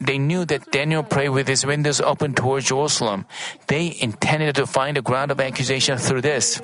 they 0.00 0.18
knew 0.18 0.44
that 0.44 0.70
Daniel 0.70 1.02
prayed 1.02 1.30
with 1.30 1.48
his 1.48 1.66
windows 1.66 2.00
open 2.00 2.34
toward 2.34 2.64
Jerusalem. 2.64 3.26
They 3.66 3.96
intended 4.00 4.54
to 4.56 4.66
find 4.66 4.96
a 4.96 5.02
ground 5.02 5.30
of 5.30 5.40
accusation 5.40 5.98
through 5.98 6.22
this. 6.22 6.62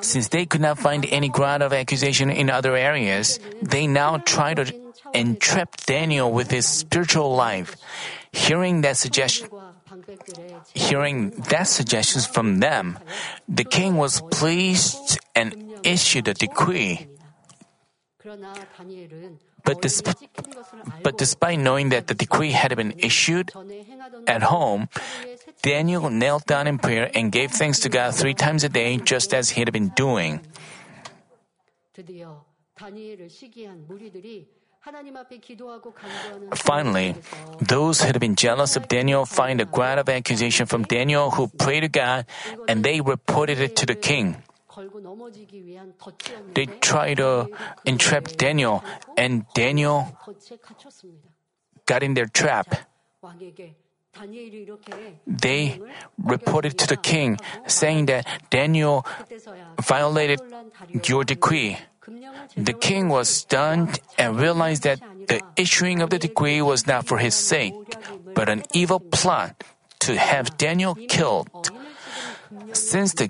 Since 0.00 0.28
they 0.28 0.46
could 0.46 0.60
not 0.60 0.78
find 0.78 1.06
any 1.06 1.28
ground 1.28 1.62
of 1.62 1.72
accusation 1.72 2.30
in 2.30 2.50
other 2.50 2.76
areas, 2.76 3.38
they 3.62 3.86
now 3.86 4.18
tried 4.18 4.56
to 4.58 4.74
entrap 5.14 5.76
Daniel 5.86 6.32
with 6.32 6.50
his 6.50 6.66
spiritual 6.66 7.34
life. 7.34 7.76
Hearing 8.32 8.80
that 8.80 8.96
suggestion, 8.96 9.48
hearing 10.74 11.30
that 11.54 11.68
suggestions 11.68 12.26
from 12.26 12.58
them, 12.58 12.98
the 13.46 13.64
king 13.64 13.96
was 13.96 14.22
pleased 14.32 15.18
and 15.36 15.54
issued 15.84 16.26
a 16.26 16.34
decree. 16.34 17.06
But, 19.80 20.16
but 21.02 21.18
despite 21.18 21.58
knowing 21.58 21.88
that 21.90 22.06
the 22.06 22.14
decree 22.14 22.52
had 22.52 22.74
been 22.76 22.94
issued 22.98 23.52
at 24.26 24.42
home, 24.42 24.88
Daniel 25.62 26.10
knelt 26.10 26.46
down 26.46 26.66
in 26.66 26.78
prayer 26.78 27.10
and 27.14 27.30
gave 27.32 27.50
thanks 27.52 27.80
to 27.80 27.88
God 27.88 28.14
three 28.14 28.34
times 28.34 28.64
a 28.64 28.68
day, 28.68 28.98
just 28.98 29.32
as 29.32 29.50
he 29.50 29.60
had 29.60 29.72
been 29.72 29.88
doing. 29.94 30.40
Finally, 36.56 37.14
those 37.60 38.00
who 38.00 38.06
had 38.06 38.18
been 38.18 38.34
jealous 38.34 38.74
of 38.74 38.88
Daniel 38.88 39.24
find 39.24 39.60
a 39.60 39.64
ground 39.64 40.00
of 40.00 40.08
accusation 40.08 40.66
from 40.66 40.82
Daniel 40.82 41.30
who 41.30 41.46
prayed 41.46 41.80
to 41.80 41.88
God, 41.88 42.26
and 42.66 42.82
they 42.82 43.00
reported 43.00 43.60
it 43.60 43.76
to 43.76 43.86
the 43.86 43.94
king. 43.94 44.42
They 46.54 46.66
tried 46.66 47.16
to 47.16 47.48
entrap 47.84 48.24
Daniel, 48.36 48.82
and 49.16 49.44
Daniel 49.54 50.16
got 51.86 52.02
in 52.02 52.14
their 52.14 52.26
trap. 52.26 52.74
They 55.26 55.80
reported 56.22 56.78
to 56.78 56.86
the 56.86 56.96
king, 56.96 57.38
saying 57.66 58.06
that 58.06 58.26
Daniel 58.50 59.06
violated 59.80 60.40
your 61.04 61.24
decree. 61.24 61.78
The 62.56 62.72
king 62.72 63.08
was 63.08 63.28
stunned 63.28 64.00
and 64.18 64.38
realized 64.38 64.82
that 64.82 65.00
the 65.28 65.40
issuing 65.56 66.02
of 66.02 66.10
the 66.10 66.18
decree 66.18 66.60
was 66.60 66.86
not 66.86 67.06
for 67.06 67.18
his 67.18 67.34
sake, 67.34 67.74
but 68.34 68.48
an 68.48 68.64
evil 68.74 69.00
plot 69.00 69.64
to 70.00 70.18
have 70.18 70.58
Daniel 70.58 70.94
killed. 70.94 71.70
Since 72.72 73.14
the 73.14 73.28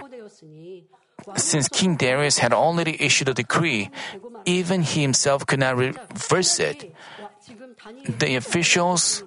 since 1.37 1.69
King 1.69 1.97
Darius 1.97 2.39
had 2.39 2.53
already 2.53 2.97
issued 3.01 3.29
a 3.29 3.35
decree, 3.35 3.91
even 4.45 4.83
he 4.83 5.03
himself 5.03 5.47
could 5.47 5.61
not 5.61 5.77
reverse 5.77 6.59
it. 6.61 6.95
The 8.07 8.37
officials 8.37 9.25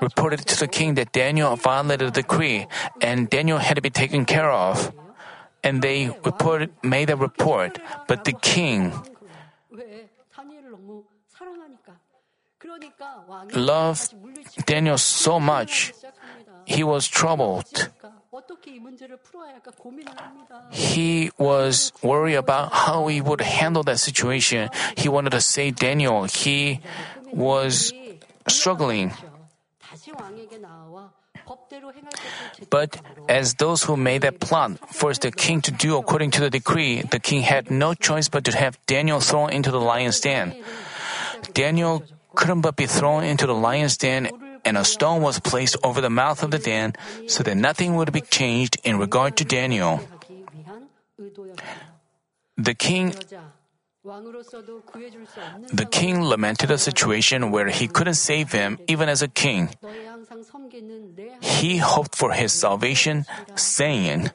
reported 0.00 0.46
to 0.46 0.58
the 0.58 0.68
king 0.68 0.94
that 0.94 1.12
Daniel 1.12 1.56
violated 1.56 2.08
the 2.08 2.22
decree 2.22 2.66
and 3.00 3.30
Daniel 3.30 3.58
had 3.58 3.74
to 3.74 3.82
be 3.82 3.90
taken 3.90 4.24
care 4.24 4.50
of. 4.50 4.92
And 5.64 5.80
they 5.80 6.10
reported, 6.24 6.74
made 6.82 7.08
a 7.10 7.16
report, 7.16 7.78
but 8.08 8.24
the 8.24 8.32
king 8.32 8.92
loved 13.54 14.14
Daniel 14.66 14.98
so 14.98 15.38
much, 15.38 15.92
he 16.66 16.82
was 16.82 17.06
troubled. 17.06 17.90
He 20.70 21.30
was 21.36 21.92
worried 22.02 22.36
about 22.36 22.72
how 22.72 23.06
he 23.08 23.20
would 23.20 23.42
handle 23.42 23.82
that 23.84 24.00
situation. 24.00 24.70
He 24.96 25.08
wanted 25.08 25.30
to 25.30 25.40
save 25.40 25.76
Daniel. 25.76 26.24
He 26.24 26.80
was 27.30 27.92
struggling. 28.48 29.12
But 32.70 33.00
as 33.28 33.54
those 33.54 33.84
who 33.84 33.96
made 33.96 34.22
that 34.22 34.40
plan 34.40 34.78
forced 34.88 35.22
the 35.22 35.30
king 35.30 35.60
to 35.62 35.70
do 35.70 35.98
according 35.98 36.30
to 36.32 36.40
the 36.40 36.48
decree, 36.48 37.02
the 37.02 37.20
king 37.20 37.42
had 37.42 37.70
no 37.70 37.92
choice 37.92 38.28
but 38.30 38.44
to 38.44 38.56
have 38.56 38.78
Daniel 38.86 39.20
thrown 39.20 39.50
into 39.52 39.70
the 39.70 39.80
lion's 39.80 40.20
den. 40.20 40.56
Daniel 41.52 42.02
couldn't 42.34 42.62
but 42.62 42.76
be 42.76 42.86
thrown 42.86 43.24
into 43.24 43.46
the 43.46 43.54
lion's 43.54 43.98
den 43.98 44.30
and 44.64 44.76
a 44.76 44.84
stone 44.84 45.22
was 45.22 45.40
placed 45.40 45.76
over 45.82 46.00
the 46.00 46.10
mouth 46.10 46.42
of 46.42 46.50
the 46.50 46.58
den 46.58 46.94
so 47.26 47.42
that 47.42 47.56
nothing 47.56 47.96
would 47.96 48.12
be 48.12 48.20
changed 48.20 48.78
in 48.84 48.98
regard 48.98 49.36
to 49.36 49.44
Daniel. 49.44 50.00
The 52.56 52.74
king 52.74 53.14
the 55.72 55.86
king 55.86 56.22
lamented 56.22 56.72
a 56.72 56.78
situation 56.78 57.52
where 57.52 57.68
he 57.68 57.86
couldn't 57.86 58.18
save 58.18 58.50
him 58.50 58.78
even 58.88 59.08
as 59.08 59.22
a 59.22 59.28
king. 59.28 59.70
He 61.40 61.76
hoped 61.78 62.16
for 62.16 62.32
his 62.32 62.52
salvation, 62.52 63.26
saying, 63.54 64.30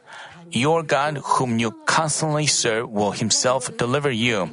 Your 0.51 0.83
God, 0.83 1.17
whom 1.35 1.59
you 1.59 1.75
constantly 1.85 2.47
serve, 2.47 2.89
will 2.89 3.11
himself 3.11 3.75
deliver 3.75 4.09
you. 4.09 4.49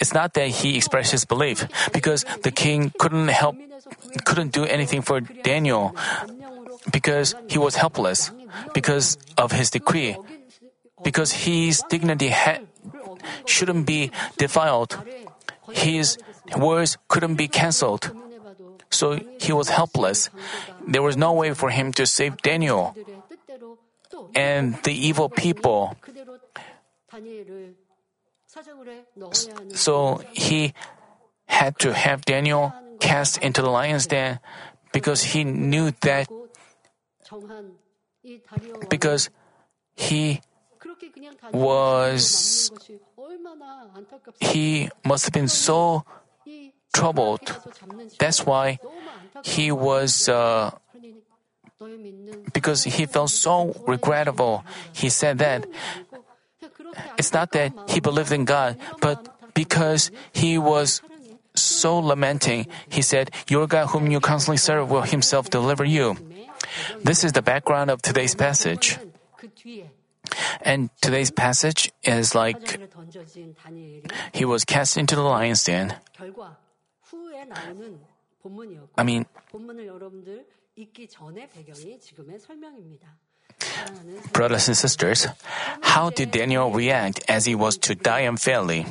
It's 0.00 0.12
not 0.12 0.34
that 0.34 0.48
he 0.48 0.76
expressed 0.76 1.12
his 1.12 1.24
belief, 1.24 1.66
because 1.92 2.24
the 2.42 2.50
king 2.50 2.92
couldn't 2.98 3.28
help, 3.28 3.56
couldn't 4.24 4.52
do 4.52 4.64
anything 4.64 5.02
for 5.02 5.20
Daniel, 5.20 5.94
because 6.90 7.34
he 7.48 7.58
was 7.58 7.76
helpless, 7.76 8.32
because 8.74 9.18
of 9.36 9.52
his 9.52 9.70
decree, 9.70 10.16
because 11.04 11.44
his 11.44 11.82
dignity 11.88 12.30
ha- 12.30 12.60
shouldn't 13.44 13.86
be 13.86 14.10
defiled, 14.38 14.96
his 15.70 16.18
words 16.56 16.96
couldn't 17.08 17.36
be 17.36 17.48
cancelled. 17.48 18.10
So 18.90 19.18
he 19.40 19.52
was 19.52 19.68
helpless. 19.68 20.28
There 20.86 21.02
was 21.02 21.16
no 21.16 21.32
way 21.32 21.54
for 21.54 21.70
him 21.70 21.92
to 21.94 22.04
save 22.04 22.36
Daniel 22.42 22.94
and 24.34 24.76
the 24.84 24.92
evil 24.92 25.28
people. 25.28 25.96
So 29.72 30.20
he 30.32 30.74
had 31.46 31.78
to 31.80 31.94
have 31.94 32.24
Daniel 32.24 32.72
cast 33.00 33.38
into 33.38 33.62
the 33.62 33.70
lion's 33.70 34.06
den 34.06 34.40
because 34.92 35.22
he 35.22 35.44
knew 35.44 35.92
that 36.02 36.28
because 38.88 39.30
he 39.96 40.40
was 41.52 42.70
he 44.40 44.90
must 45.04 45.24
have 45.24 45.32
been 45.32 45.48
so 45.48 46.04
troubled. 46.92 47.56
That's 48.18 48.44
why 48.44 48.78
he 49.44 49.72
was 49.72 50.28
uh, 50.28 50.70
because 52.52 52.84
he 52.84 53.06
felt 53.06 53.30
so 53.30 53.74
regrettable. 53.86 54.64
He 54.92 55.08
said 55.08 55.38
that 55.38 55.66
it's 57.18 57.32
not 57.32 57.52
that 57.52 57.72
he 57.88 58.00
believed 58.00 58.32
in 58.32 58.44
God, 58.44 58.78
but 59.00 59.28
because 59.54 60.10
he 60.32 60.58
was 60.58 61.02
so 61.54 61.98
lamenting, 61.98 62.66
he 62.88 63.02
said, 63.02 63.30
Your 63.48 63.66
God, 63.66 63.88
whom 63.88 64.10
you 64.10 64.20
constantly 64.20 64.56
serve, 64.56 64.90
will 64.90 65.02
himself 65.02 65.50
deliver 65.50 65.84
you. 65.84 66.16
This 67.02 67.24
is 67.24 67.32
the 67.32 67.42
background 67.42 67.90
of 67.90 68.00
today's 68.02 68.34
passage. 68.34 68.98
And 70.62 70.90
today's 71.00 71.30
passage 71.30 71.92
is 72.04 72.34
like 72.34 72.56
he 74.32 74.44
was 74.44 74.64
cast 74.64 74.96
into 74.96 75.16
the 75.16 75.22
lion's 75.22 75.64
den. 75.64 75.94
I 78.96 79.02
mean, 79.02 79.26
Brothers 84.32 84.68
and 84.68 84.76
sisters, 84.76 85.26
how 85.82 86.10
did 86.10 86.30
Daniel 86.30 86.70
react 86.70 87.20
as 87.28 87.44
he 87.44 87.54
was 87.54 87.76
to 87.84 87.94
die 87.94 88.20
unfairly? 88.20 88.86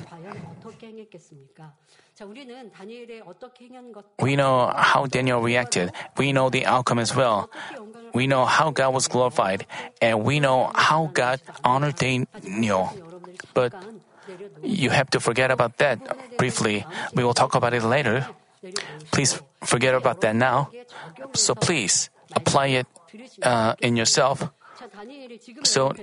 We 4.19 4.35
know 4.35 4.71
how 4.75 5.05
Daniel 5.07 5.41
reacted. 5.41 5.91
We 6.17 6.33
know 6.33 6.49
the 6.49 6.65
outcome 6.65 6.99
as 6.99 7.15
well. 7.15 7.49
We 8.13 8.27
know 8.27 8.45
how 8.45 8.69
God 8.69 8.93
was 8.93 9.07
glorified, 9.07 9.65
and 10.01 10.23
we 10.23 10.39
know 10.39 10.69
how 10.75 11.09
God 11.11 11.41
honored 11.63 11.95
Daniel. 11.95 12.93
But 13.53 13.73
you 14.61 14.91
have 14.91 15.09
to 15.11 15.19
forget 15.19 15.49
about 15.49 15.77
that 15.77 16.37
briefly. 16.37 16.85
We 17.15 17.23
will 17.23 17.33
talk 17.33 17.55
about 17.55 17.73
it 17.73 17.83
later. 17.83 18.27
Please 19.11 19.41
forget 19.63 19.95
about 19.95 20.21
that 20.21 20.35
now. 20.35 20.69
So 21.33 21.55
please 21.55 22.09
apply 22.35 22.67
it 22.67 22.87
uh, 23.41 23.73
in 23.81 23.97
yourself. 23.97 24.45
So 25.63 25.93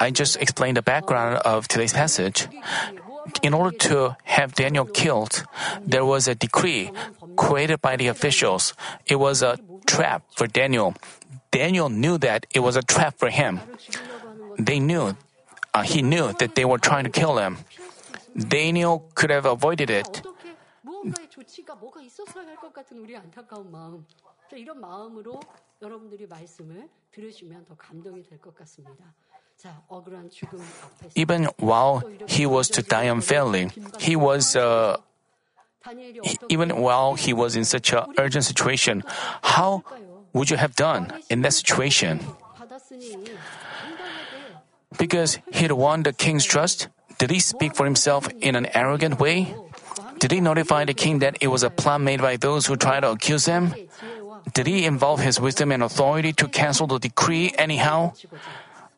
I 0.00 0.10
just 0.10 0.36
explained 0.36 0.76
the 0.76 0.82
background 0.82 1.36
of 1.44 1.68
today's 1.68 1.92
passage. 1.92 2.48
In 3.42 3.54
order 3.54 3.76
to 3.90 4.16
have 4.24 4.54
Daniel 4.54 4.84
killed, 4.84 5.44
there 5.82 6.04
was 6.04 6.28
a 6.28 6.34
decree 6.34 6.90
created 7.36 7.80
by 7.80 7.96
the 7.96 8.06
officials. 8.08 8.74
It 9.06 9.16
was 9.16 9.42
a 9.42 9.58
trap 9.86 10.22
for 10.36 10.46
Daniel. 10.46 10.94
Daniel 11.50 11.88
knew 11.88 12.18
that 12.18 12.46
it 12.50 12.60
was 12.60 12.76
a 12.76 12.82
trap 12.82 13.18
for 13.18 13.30
him. 13.30 13.60
They 14.58 14.78
knew, 14.78 15.16
uh, 15.74 15.82
he 15.82 16.02
knew 16.02 16.32
that 16.38 16.54
they 16.54 16.64
were 16.64 16.78
trying 16.78 17.04
to 17.04 17.10
kill 17.10 17.38
him. 17.38 17.58
Daniel 18.36 19.08
could 19.14 19.30
have 19.30 19.46
avoided 19.46 19.90
it. 19.90 20.22
어떻게 24.45 24.45
무언가의 24.45 24.45
조치가 24.45 24.45
뭐가 24.45 24.45
있었어야 24.45 24.45
할 24.45 24.45
것 24.45 24.45
같은 24.45 24.47
우리 24.47 24.47
안타까운 24.47 24.47
마음. 24.47 24.49
자, 24.49 24.57
이런 24.57 24.81
마음으로 24.81 25.39
여러분들이 25.81 26.27
말씀을 26.27 26.89
들으시면 27.11 27.65
더 27.65 27.75
감동이 27.75 28.23
될 28.23 28.39
것 28.39 28.53
같습니다. 28.55 29.03
자, 29.57 29.81
억울한 29.87 30.29
죽음 30.29 30.59
앞에서 30.59 31.11
Even 31.15 31.47
while 31.61 32.01
he 32.27 32.45
was 32.47 32.69
to 32.69 32.81
die 32.83 33.07
unfairly, 33.09 33.67
he 33.99 34.15
was, 34.15 34.57
uh, 34.57 34.97
다니엘이 35.83 36.19
he- 36.23 36.37
어떻게 36.37 36.53
even 36.53 36.71
while 36.71 37.15
he 37.15 37.33
was 37.33 37.55
in 37.55 37.61
such 37.63 37.93
an 37.95 38.05
urgent 38.17 38.45
situation, 38.45 39.01
how 39.43 39.81
would 40.33 40.49
you 40.51 40.57
have 40.57 40.73
done 40.75 41.09
in 41.29 41.41
that 41.41 41.53
situation? 41.53 42.19
받았으니 42.57 43.11
당당하게 43.11 44.97
Because 44.97 45.39
he'd 45.53 45.71
won 45.73 46.03
the 46.03 46.11
king's 46.13 46.45
trust? 46.45 46.89
Did 47.17 47.29
he 47.31 47.39
speak 47.39 47.75
for 47.75 47.85
himself 47.85 48.27
in 48.41 48.55
an 48.55 48.65
arrogant 48.73 49.19
way? 49.21 49.53
Did 50.19 50.31
he 50.31 50.39
notify 50.41 50.85
the 50.85 50.93
king 50.93 51.19
that 51.19 51.37
it 51.41 51.47
was 51.49 51.63
a 51.63 51.69
plan 51.69 52.03
made 52.03 52.21
by 52.21 52.35
those 52.37 52.65
who 52.67 52.75
tried 52.75 53.01
to 53.01 53.11
accuse 53.11 53.45
him? 53.45 53.73
Did 54.54 54.66
he 54.66 54.84
involve 54.84 55.20
his 55.20 55.40
wisdom 55.40 55.72
and 55.72 55.82
authority 55.82 56.32
to 56.34 56.48
cancel 56.48 56.86
the 56.86 56.98
decree 56.98 57.52
anyhow? 57.58 58.12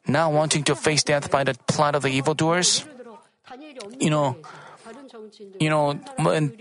Now 0.07 0.31
wanting 0.31 0.65
to 0.65 0.75
face 0.75 1.03
death 1.03 1.31
by 1.31 1.45
the 1.45 1.55
plot 1.67 1.95
of 1.95 2.03
the 2.03 2.11
evildoers? 2.11 2.85
You 3.99 4.11
know, 4.11 4.37
you 5.61 5.71
know, 5.71 5.95
when, 6.17 6.53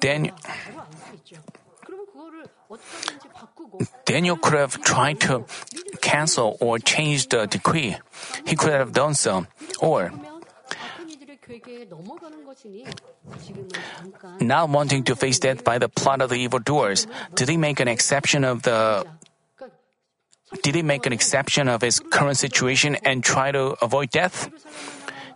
Daniel. 0.00 0.34
Daniel 4.04 4.36
could 4.36 4.54
have 4.54 4.80
tried 4.82 5.20
to 5.20 5.44
cancel 6.00 6.56
or 6.60 6.78
change 6.78 7.28
the 7.28 7.46
decree. 7.46 7.96
He 8.46 8.56
could 8.56 8.72
have 8.72 8.92
done 8.92 9.14
so. 9.14 9.46
Or, 9.80 10.12
not 14.40 14.68
wanting 14.70 15.04
to 15.04 15.16
face 15.16 15.38
death 15.38 15.64
by 15.64 15.78
the 15.78 15.88
plot 15.88 16.22
of 16.22 16.30
the 16.30 16.36
evildoers, 16.36 17.06
did 17.34 17.48
he 17.48 17.56
make 17.56 17.80
an 17.80 17.88
exception 17.88 18.44
of 18.44 18.62
the 18.62 19.06
did 20.62 20.74
he 20.74 20.82
make 20.82 21.06
an 21.06 21.12
exception 21.12 21.68
of 21.68 21.82
his 21.82 21.98
current 21.98 22.36
situation 22.36 22.96
and 23.04 23.24
try 23.24 23.50
to 23.50 23.74
avoid 23.82 24.10
death? 24.10 24.48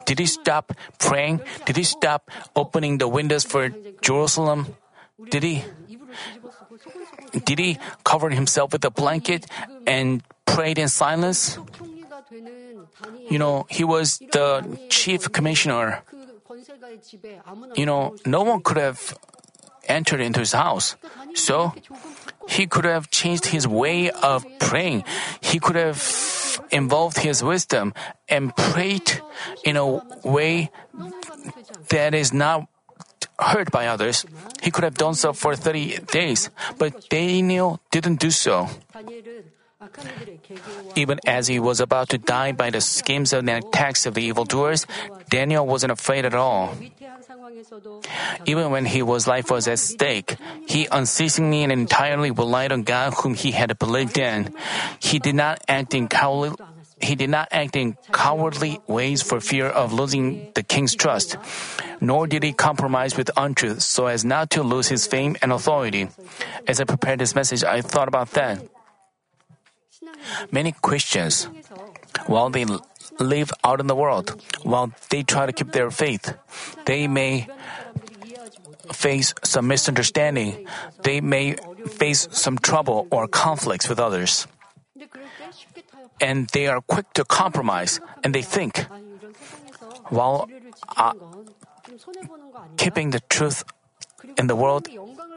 Did 0.05 0.21
he 0.21 0.27
stop 0.27 0.73
praying? 0.99 1.41
Did 1.67 1.77
he 1.77 1.83
stop 1.83 2.31
opening 2.55 2.99
the 2.99 3.09
windows 3.09 3.45
for 3.45 3.69
Jerusalem? 4.01 4.77
Did 5.31 5.43
he 5.43 5.65
did 7.45 7.59
he 7.59 7.79
cover 8.05 8.31
himself 8.31 8.73
with 8.73 8.85
a 8.85 8.91
blanket 8.91 9.47
and 9.87 10.23
prayed 10.47 10.79
in 10.79 10.89
silence? 10.89 11.59
You 13.31 13.39
know, 13.39 13.67
he 13.69 13.85
was 13.85 14.19
the 14.19 14.79
chief 14.89 15.31
commissioner. 15.33 16.03
You 17.77 17.87
know, 17.87 18.17
no 18.27 18.43
one 18.43 18.63
could 18.63 18.77
have 18.77 19.17
entered 19.89 20.21
into 20.21 20.41
his 20.41 20.53
house. 20.53 20.97
So 21.35 21.73
he 22.49 22.67
could 22.67 22.85
have 22.85 23.11
changed 23.11 23.47
his 23.47 23.67
way 23.67 24.11
of 24.11 24.45
praying. 24.59 25.05
He 25.41 25.59
could 25.59 25.77
have 25.77 26.01
involved 26.71 27.19
his 27.19 27.43
wisdom 27.43 27.95
and 28.29 28.55
prayed 28.57 29.21
in 29.65 29.77
a 29.77 30.01
way 30.25 30.71
that 31.89 32.15
is 32.15 32.33
not 32.33 32.69
heard 33.39 33.71
by 33.71 33.87
others. 33.87 34.27
He 34.63 34.71
could 34.71 34.85
have 34.85 34.95
done 34.95 35.15
so 35.15 35.33
for 35.33 35.55
30 35.55 35.99
days, 36.11 36.51
but 36.79 37.09
Daniel 37.09 37.81
didn't 37.91 38.21
do 38.21 38.31
so. 38.31 38.69
Even 40.97 41.21
as 41.25 41.47
he 41.47 41.61
was 41.61 41.81
about 41.81 42.09
to 42.11 42.19
die 42.19 42.53
by 42.53 42.71
the 42.71 42.81
schemes 42.81 43.33
and 43.33 43.49
attacks 43.49 44.07
of 44.07 44.15
the 44.15 44.23
evildoers, 44.23 44.87
Daniel 45.31 45.67
wasn't 45.67 45.93
afraid 45.93 46.25
at 46.25 46.35
all. 46.35 46.75
Even 48.45 48.71
when 48.71 48.85
his 48.85 49.27
life 49.27 49.51
was 49.51 49.69
at 49.69 49.79
stake, 49.79 50.37
he 50.67 50.89
unceasingly 50.91 51.63
and 51.63 51.73
entirely 51.73 52.31
relied 52.31 52.73
on 52.73 52.83
God 52.83 53.15
whom 53.15 53.35
he 53.35 53.53
had 53.53 53.79
believed 53.79 54.19
in. 54.19 54.55
He 54.99 55.19
did 55.19 55.35
not 55.35 55.63
act 55.69 55.95
in 55.95 56.09
cowardly, 56.09 56.59
he 57.01 57.15
did 57.15 57.31
not 57.31 57.49
act 57.51 57.77
in 57.77 57.97
cowardly 58.13 58.81
ways 58.87 59.23
for 59.23 59.41
fear 59.41 59.67
of 59.67 59.93
losing 59.93 60.51
the 60.55 60.63
king's 60.63 60.95
trust, 60.95 61.37
nor 62.01 62.27
did 62.27 62.43
he 62.43 62.53
compromise 62.53 63.17
with 63.17 63.31
untruth 63.37 63.83
so 63.83 64.07
as 64.07 64.25
not 64.25 64.51
to 64.51 64.63
lose 64.63 64.89
his 64.89 65.07
fame 65.07 65.37
and 65.43 65.53
authority. 65.53 66.09
As 66.67 66.81
I 66.81 66.85
prepared 66.85 67.19
this 67.21 67.35
message, 67.35 67.65
I 67.65 67.81
thought 67.81 68.09
about 68.09 68.31
that. 68.33 68.63
Many 70.51 70.73
Christians, 70.83 71.49
while 72.27 72.51
they 72.51 72.67
live 73.19 73.53
out 73.65 73.81
in 73.81 73.87
the 73.87 73.95
world, 73.95 74.41
while 74.63 74.93
they 75.11 75.23
try 75.23 75.47
to 75.47 75.53
keep 75.53 75.73
their 75.73 75.91
faith, 75.91 76.35
they 76.85 77.07
may 77.07 77.49
face 78.93 79.35
some 79.45 79.69
misunderstanding, 79.69 80.67
they 81.03 81.21
may 81.21 81.57
face 81.87 82.29
some 82.33 82.59
trouble 82.59 83.07
or 83.11 83.29
conflicts 83.29 83.89
with 83.89 84.01
others 84.01 84.47
and 86.21 86.49
they 86.49 86.67
are 86.67 86.81
quick 86.81 87.13
to 87.15 87.25
compromise, 87.25 88.01
and 88.25 88.35
they 88.35 88.43
think, 88.43 88.87
while 90.09 90.49
uh, 90.97 91.13
keeping 92.77 93.11
the 93.11 93.21
truth 93.29 93.65
in 94.37 94.47
the 94.47 94.57
world 94.57 94.89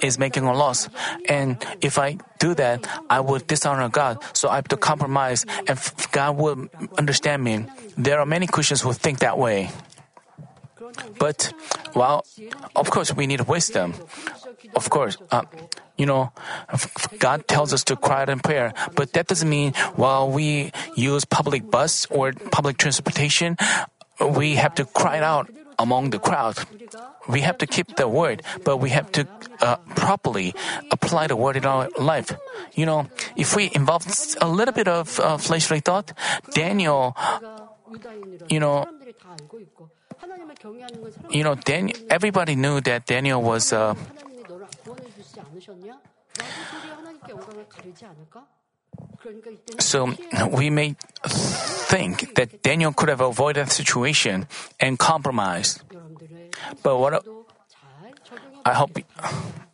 is 0.02 0.18
making 0.18 0.44
a 0.44 0.54
loss. 0.54 0.90
And 1.30 1.58
if 1.82 1.98
I 1.98 2.18
do 2.40 2.54
that, 2.56 2.88
I 3.10 3.20
would 3.20 3.48
dishonor 3.48 3.90
God. 3.90 4.18
So 4.34 4.50
I 4.50 4.56
have 4.56 4.68
to 4.70 4.78
compromise, 4.78 5.46
and 5.68 5.78
God 6.12 6.38
will 6.38 6.68
understand 6.98 7.44
me. 7.44 7.66
There 7.98 8.20
are 8.20 8.26
many 8.26 8.48
Christians 8.48 8.82
who 8.82 8.94
think 8.94 9.20
that 9.20 9.38
way. 9.38 9.70
But, 11.20 11.54
well, 11.94 12.26
of 12.76 12.90
course, 12.90 13.14
we 13.14 13.28
need 13.28 13.42
wisdom 13.42 13.94
of 14.76 14.89
course, 14.89 15.17
uh, 15.32 15.43
you 15.97 16.05
know, 16.05 16.32
God 17.19 17.47
tells 17.47 17.74
us 17.74 17.84
to 17.86 17.95
cry 17.95 18.24
out 18.24 18.30
in 18.30 18.39
prayer, 18.39 18.74
but 18.95 19.13
that 19.13 19.28
doesn't 19.28 19.49
mean 19.49 19.74
while 19.95 20.30
we 20.30 20.72
use 20.95 21.26
public 21.26 21.69
bus 21.69 22.07
or 22.09 22.34
public 22.51 22.78
transportation, 22.78 23.57
we 24.19 24.55
have 24.55 24.76
to 24.76 24.86
cry 24.86 25.19
out 25.19 25.49
among 25.80 26.11
the 26.11 26.19
crowd. 26.19 26.57
We 27.28 27.41
have 27.41 27.57
to 27.59 27.67
keep 27.67 27.95
the 27.95 28.07
word, 28.07 28.43
but 28.63 28.78
we 28.78 28.89
have 28.89 29.11
to 29.13 29.28
uh, 29.61 29.78
properly 29.95 30.53
apply 30.91 31.28
the 31.28 31.36
word 31.36 31.57
in 31.57 31.65
our 31.65 31.89
life. 31.97 32.34
You 32.74 32.86
know, 32.86 33.07
if 33.36 33.55
we 33.55 33.72
involve 33.74 34.05
a 34.41 34.47
little 34.47 34.74
bit 34.74 34.88
of 34.88 35.19
uh, 35.19 35.38
fleshly 35.38 35.80
thought, 35.82 36.13
Daniel, 36.53 37.15
you 38.49 38.59
know, 38.59 38.86
you 41.30 41.43
know, 41.43 41.55
Dan- 41.55 41.91
everybody 42.09 42.55
knew 42.55 42.82
that 42.82 43.05
Daniel 43.05 43.41
was. 43.41 43.74
Uh, 43.74 43.95
않으셨냐? 45.61 45.93
라고 45.93 46.51
소리 46.70 46.91
하나님께 46.93 47.33
영광을 47.33 47.68
가리지 47.68 48.05
않을까? 48.07 48.47
그러니까 49.20 49.51
이때는 49.51 49.79
So 49.81 50.07
피해- 50.07 50.29
we 50.57 50.66
may 50.68 50.95
think 51.89 52.35
that 52.35 52.62
Daniel 52.62 52.93
could 52.95 53.11
have 53.11 53.20
avoided 53.24 53.66
the 53.66 53.72
situation 53.72 54.47
and 54.83 54.97
compromised. 55.03 55.83
여러분들의 55.93 56.51
But 56.83 56.97
what 56.97 57.24
도 57.24 57.47
잘 57.68 58.14
적용해 58.24 58.61
I 58.64 58.74
hope 58.74 59.03
바벨론의 59.03 59.05
총리로서 59.05 59.70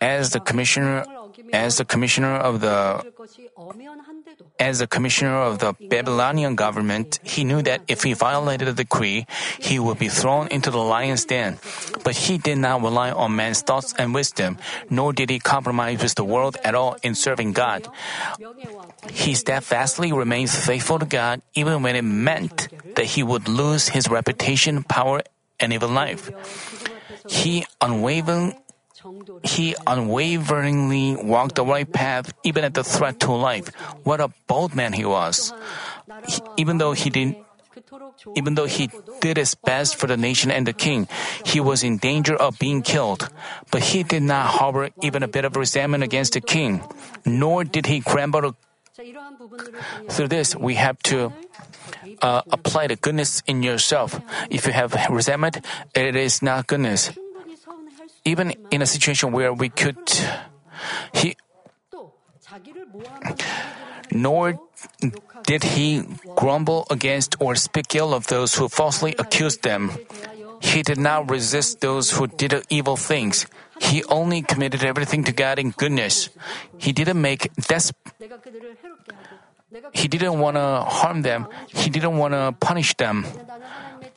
as 0.00 0.30
the 0.30 0.40
commissioner, 0.40 1.04
as 1.52 1.78
the 1.78 1.84
commissioner 1.84 2.34
of 2.34 2.60
the, 2.60 3.04
as 4.58 4.78
the 4.78 4.86
commissioner 4.86 5.36
of 5.36 5.58
the 5.58 5.74
Babylonian 5.88 6.54
government, 6.56 7.20
he 7.22 7.44
knew 7.44 7.62
that 7.62 7.82
if 7.88 8.02
he 8.02 8.14
violated 8.14 8.68
the 8.68 8.72
decree, 8.72 9.26
he 9.58 9.78
would 9.78 9.98
be 9.98 10.08
thrown 10.08 10.48
into 10.48 10.70
the 10.70 10.78
lion's 10.78 11.24
den. 11.24 11.58
But 12.02 12.16
he 12.16 12.38
did 12.38 12.58
not 12.58 12.82
rely 12.82 13.10
on 13.10 13.36
man's 13.36 13.62
thoughts 13.62 13.94
and 13.98 14.14
wisdom, 14.14 14.58
nor 14.90 15.12
did 15.12 15.30
he 15.30 15.38
compromise 15.38 16.02
with 16.02 16.14
the 16.14 16.24
world 16.24 16.56
at 16.64 16.74
all 16.74 16.96
in 17.02 17.14
serving 17.14 17.52
God. 17.52 17.88
He 19.10 19.34
steadfastly 19.34 20.12
remained 20.12 20.50
faithful 20.50 20.98
to 20.98 21.06
God, 21.06 21.42
even 21.54 21.82
when 21.82 21.96
it 21.96 22.02
meant 22.02 22.68
that 22.94 23.06
he 23.06 23.22
would 23.22 23.48
lose 23.48 23.88
his 23.88 24.08
reputation, 24.08 24.82
power, 24.82 25.22
and 25.60 25.72
even 25.72 25.94
life. 25.94 26.30
He 27.28 27.66
unwavering, 27.80 28.56
he 29.44 29.76
unwaveringly 29.86 31.16
walked 31.16 31.54
the 31.54 31.64
right 31.64 31.90
path 31.90 32.32
even 32.42 32.64
at 32.64 32.74
the 32.74 32.82
threat 32.82 33.20
to 33.20 33.32
life. 33.32 33.68
What 34.02 34.20
a 34.20 34.32
bold 34.46 34.74
man 34.74 34.92
he 34.92 35.04
was. 35.04 35.52
He, 36.26 36.40
even 36.56 36.78
though 36.78 36.92
he 36.92 37.10
did 37.10 37.36
even 38.34 38.54
though 38.54 38.66
he 38.66 38.90
did 39.20 39.36
his 39.36 39.54
best 39.54 39.96
for 39.96 40.06
the 40.06 40.16
nation 40.16 40.50
and 40.50 40.66
the 40.66 40.72
king, 40.72 41.06
he 41.44 41.60
was 41.60 41.84
in 41.84 41.98
danger 41.98 42.34
of 42.34 42.58
being 42.58 42.82
killed. 42.82 43.28
But 43.70 43.94
he 43.94 44.02
did 44.02 44.22
not 44.22 44.58
harbor 44.58 44.90
even 45.00 45.22
a 45.22 45.28
bit 45.28 45.44
of 45.44 45.54
resentment 45.56 46.02
against 46.02 46.32
the 46.32 46.40
king, 46.40 46.82
nor 47.24 47.62
did 47.62 47.86
he 47.86 48.00
grumble, 48.00 48.56
through 50.10 50.28
this, 50.28 50.56
we 50.56 50.74
have 50.74 50.98
to 51.04 51.32
uh, 52.20 52.42
apply 52.50 52.88
the 52.88 52.96
goodness 52.96 53.42
in 53.46 53.62
yourself. 53.62 54.18
If 54.50 54.66
you 54.66 54.72
have 54.72 54.94
resentment, 55.10 55.58
it 55.94 56.16
is 56.16 56.42
not 56.42 56.66
goodness. 56.66 57.10
Even 58.24 58.52
in 58.70 58.82
a 58.82 58.86
situation 58.86 59.30
where 59.30 59.52
we 59.52 59.68
could, 59.68 59.98
he, 61.14 61.36
nor 64.10 64.58
did 65.44 65.62
he 65.62 66.02
grumble 66.34 66.86
against 66.90 67.36
or 67.40 67.54
speak 67.54 67.94
ill 67.94 68.12
of 68.12 68.26
those 68.26 68.56
who 68.56 68.68
falsely 68.68 69.14
accused 69.18 69.62
them. 69.62 69.92
He 70.60 70.82
did 70.82 70.98
not 70.98 71.30
resist 71.30 71.80
those 71.80 72.10
who 72.10 72.26
did 72.26 72.52
evil 72.68 72.96
things. 72.96 73.46
He 73.80 74.02
only 74.10 74.42
committed 74.42 74.82
everything 74.82 75.22
to 75.24 75.32
God 75.32 75.60
in 75.60 75.70
goodness. 75.70 76.30
He 76.78 76.90
didn't 76.90 77.22
make 77.22 77.54
desperate 77.54 78.08
he 79.92 80.08
didn't 80.08 80.38
want 80.38 80.56
to 80.56 80.82
harm 80.86 81.22
them. 81.22 81.46
He 81.68 81.90
didn't 81.90 82.16
want 82.16 82.32
to 82.34 82.54
punish 82.58 82.96
them. 82.96 83.26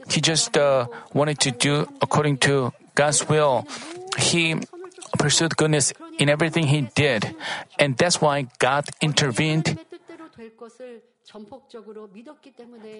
He 0.09 0.21
just 0.21 0.57
uh, 0.57 0.87
wanted 1.13 1.39
to 1.41 1.51
do 1.51 1.87
according 2.01 2.37
to 2.49 2.73
God's 2.95 3.27
will. 3.27 3.67
He 4.17 4.55
pursued 5.17 5.55
goodness 5.57 5.93
in 6.19 6.29
everything 6.29 6.67
he 6.67 6.87
did, 6.95 7.35
and 7.79 7.97
that's 7.97 8.21
why 8.21 8.47
God 8.59 8.85
intervened 9.01 9.77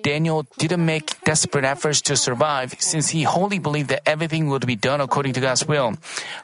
Daniel 0.04 0.48
didn't 0.58 0.86
make 0.86 1.20
desperate 1.24 1.66
efforts 1.66 2.02
to 2.02 2.16
survive 2.16 2.76
since 2.80 3.10
he 3.10 3.24
wholly 3.24 3.60
believed 3.60 3.90
that 3.90 4.08
everything 4.08 4.48
would 4.48 4.66
be 4.66 4.76
done 4.76 5.02
according 5.02 5.34
to 5.34 5.42
God's 5.42 5.68
will. 5.68 5.96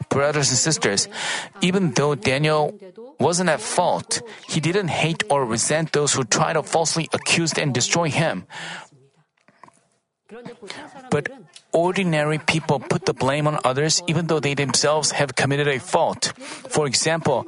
Brothers 0.10 0.50
and 0.50 0.58
sisters, 0.58 1.08
even 1.62 1.92
though 1.92 2.16
Daniel 2.16 2.78
wasn't 3.20 3.50
at 3.50 3.62
fault, 3.62 4.22
he 4.48 4.60
didn't 4.60 4.90
hate 4.90 5.24
or 5.30 5.46
resent 5.46 5.94
those 5.94 6.14
who 6.14 6.24
tried 6.24 6.54
to 6.54 6.64
falsely 6.64 7.08
accuse 7.14 7.54
and 7.58 7.74
destroy 7.74 8.10
him. 8.10 8.46
But 11.10 11.32
ordinary 11.72 12.40
people 12.40 12.80
put 12.80 13.06
the 13.06 13.14
blame 13.14 13.48
on 13.48 13.60
others 13.64 14.02
even 14.08 14.28
though 14.28 14.40
they 14.40 14.54
themselves 14.54 15.12
have 15.12 15.36
committed 15.36 15.68
a 15.68 15.80
fault. 15.80 16.34
For 16.70 16.88
example, 16.88 17.48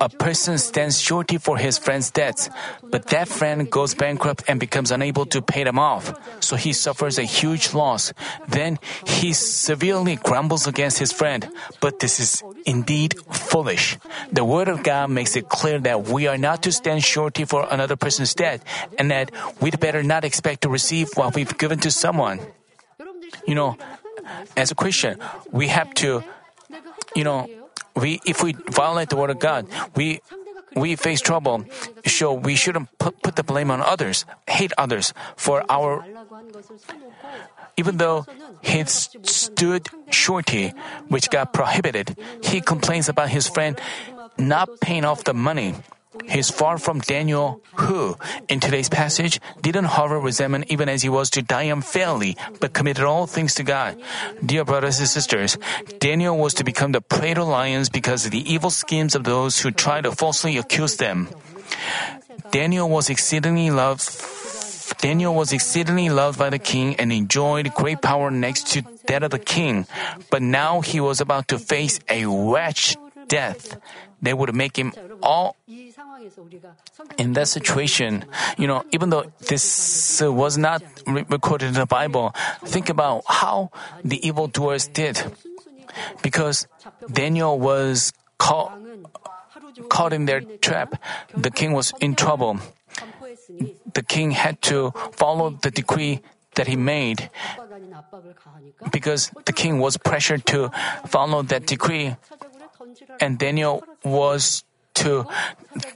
a 0.00 0.08
person 0.08 0.58
stands 0.58 1.00
surety 1.00 1.38
for 1.38 1.56
his 1.56 1.78
friend's 1.78 2.10
debts, 2.10 2.50
but 2.82 3.08
that 3.08 3.28
friend 3.28 3.70
goes 3.70 3.94
bankrupt 3.94 4.44
and 4.48 4.60
becomes 4.60 4.90
unable 4.90 5.26
to 5.26 5.40
pay 5.40 5.64
them 5.64 5.78
off. 5.78 6.12
So 6.40 6.56
he 6.56 6.72
suffers 6.72 7.18
a 7.18 7.22
huge 7.22 7.74
loss. 7.74 8.12
Then 8.48 8.78
he 9.06 9.32
severely 9.32 10.16
grumbles 10.16 10.66
against 10.66 10.98
his 10.98 11.12
friend. 11.12 11.48
But 11.80 12.00
this 12.00 12.20
is 12.20 12.42
indeed 12.66 13.14
foolish. 13.30 13.98
The 14.32 14.44
word 14.44 14.68
of 14.68 14.82
God 14.82 15.10
makes 15.10 15.36
it 15.36 15.48
clear 15.48 15.78
that 15.80 16.08
we 16.08 16.26
are 16.26 16.38
not 16.38 16.62
to 16.64 16.72
stand 16.72 17.04
surety 17.04 17.44
for 17.44 17.66
another 17.70 17.96
person's 17.96 18.34
debt 18.34 18.62
and 18.98 19.10
that 19.10 19.30
we'd 19.60 19.80
better 19.80 20.02
not 20.02 20.24
expect 20.24 20.62
to 20.62 20.68
receive 20.68 21.08
what 21.14 21.34
we've 21.34 21.56
given 21.56 21.78
to 21.80 21.90
someone. 21.90 22.40
You 23.46 23.54
know, 23.54 23.76
as 24.56 24.70
a 24.70 24.74
Christian, 24.74 25.18
we 25.50 25.68
have 25.68 25.92
to, 26.04 26.22
you 27.14 27.24
know, 27.24 27.48
we 27.96 28.20
if 28.26 28.42
we 28.42 28.52
violate 28.70 29.10
the 29.10 29.16
word 29.16 29.30
of 29.30 29.38
God, 29.38 29.66
we 29.96 30.20
we 30.74 30.96
face 30.96 31.20
trouble. 31.20 31.64
So 32.06 32.32
we 32.32 32.54
shouldn't 32.54 32.88
put, 32.98 33.22
put 33.22 33.36
the 33.36 33.42
blame 33.42 33.70
on 33.70 33.80
others, 33.80 34.24
hate 34.48 34.72
others 34.78 35.12
for 35.36 35.64
our. 35.68 36.04
Even 37.76 37.96
though 37.96 38.26
he 38.60 38.84
stood 38.84 39.88
surety, 40.10 40.72
which 41.08 41.30
got 41.30 41.52
prohibited, 41.52 42.16
he 42.42 42.60
complains 42.60 43.08
about 43.08 43.30
his 43.30 43.48
friend 43.48 43.80
not 44.36 44.68
paying 44.80 45.04
off 45.04 45.24
the 45.24 45.34
money. 45.34 45.74
He 46.28 46.38
is 46.38 46.50
far 46.50 46.78
from 46.78 47.00
Daniel, 47.00 47.62
who, 47.74 48.16
in 48.48 48.60
today's 48.60 48.88
passage, 48.88 49.40
didn't 49.60 49.96
harbor 49.96 50.18
resentment 50.18 50.66
even 50.68 50.88
as 50.88 51.02
he 51.02 51.08
was 51.08 51.30
to 51.30 51.42
die 51.42 51.70
unfairly, 51.70 52.36
but 52.60 52.72
committed 52.72 53.04
all 53.04 53.26
things 53.26 53.54
to 53.56 53.62
God. 53.62 54.00
Dear 54.44 54.64
brothers 54.64 54.98
and 54.98 55.08
sisters, 55.08 55.56
Daniel 55.98 56.36
was 56.36 56.54
to 56.54 56.64
become 56.64 56.92
the 56.92 57.00
prey 57.00 57.34
to 57.34 57.44
lions 57.44 57.88
because 57.88 58.26
of 58.26 58.32
the 58.32 58.44
evil 58.52 58.70
schemes 58.70 59.14
of 59.14 59.24
those 59.24 59.60
who 59.60 59.70
tried 59.70 60.04
to 60.04 60.12
falsely 60.12 60.58
accuse 60.58 60.96
them. 60.96 61.28
Daniel 62.50 62.88
was 62.88 63.10
exceedingly 63.10 63.70
loved 63.70 64.02
Daniel 64.98 65.34
was 65.34 65.52
exceedingly 65.52 66.10
loved 66.10 66.38
by 66.38 66.50
the 66.50 66.58
king 66.58 66.94
and 66.96 67.12
enjoyed 67.12 67.72
great 67.72 68.02
power 68.02 68.30
next 68.30 68.66
to 68.74 68.82
that 69.06 69.22
of 69.22 69.30
the 69.30 69.38
king. 69.38 69.86
But 70.30 70.42
now 70.42 70.82
he 70.82 71.00
was 71.00 71.22
about 71.22 71.48
to 71.48 71.58
face 71.58 72.00
a 72.08 72.26
wretched 72.26 72.98
death. 73.26 73.80
They 74.20 74.34
would 74.34 74.54
make 74.54 74.76
him 74.76 74.92
all 75.22 75.56
in 77.18 77.32
that 77.34 77.48
situation, 77.48 78.24
you 78.58 78.66
know, 78.66 78.84
even 78.92 79.10
though 79.10 79.24
this 79.48 80.20
was 80.22 80.58
not 80.58 80.82
recorded 81.06 81.68
in 81.68 81.74
the 81.74 81.86
Bible, 81.86 82.34
think 82.64 82.88
about 82.88 83.24
how 83.26 83.70
the 84.04 84.24
evildoers 84.26 84.88
did. 84.88 85.22
Because 86.22 86.66
Daniel 87.10 87.58
was 87.58 88.12
caught, 88.38 88.72
caught 89.88 90.12
in 90.12 90.26
their 90.26 90.40
trap, 90.40 91.00
the 91.36 91.50
king 91.50 91.72
was 91.72 91.92
in 92.00 92.14
trouble. 92.14 92.58
The 93.92 94.02
king 94.02 94.30
had 94.30 94.62
to 94.62 94.92
follow 95.12 95.50
the 95.50 95.70
decree 95.70 96.20
that 96.54 96.68
he 96.68 96.76
made. 96.76 97.30
because 98.90 99.30
the 99.44 99.52
king 99.52 99.78
was 99.78 99.96
pressured 99.96 100.46
to 100.46 100.70
follow 101.06 101.42
that 101.42 101.66
decree. 101.66 102.16
and 103.20 103.38
Daniel 103.38 103.84
was 104.04 104.64
to 105.00 105.26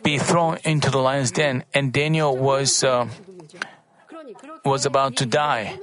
be 0.03 0.19
thrown 0.19 0.59
into 0.65 0.91
the 0.91 0.99
lion's 0.99 1.31
den, 1.31 1.65
and 1.73 1.93
Daniel 1.93 2.37
was 2.37 2.83
uh, 2.85 3.09
was 4.65 4.87
about 4.87 5.17
to 5.21 5.27
die. 5.27 5.79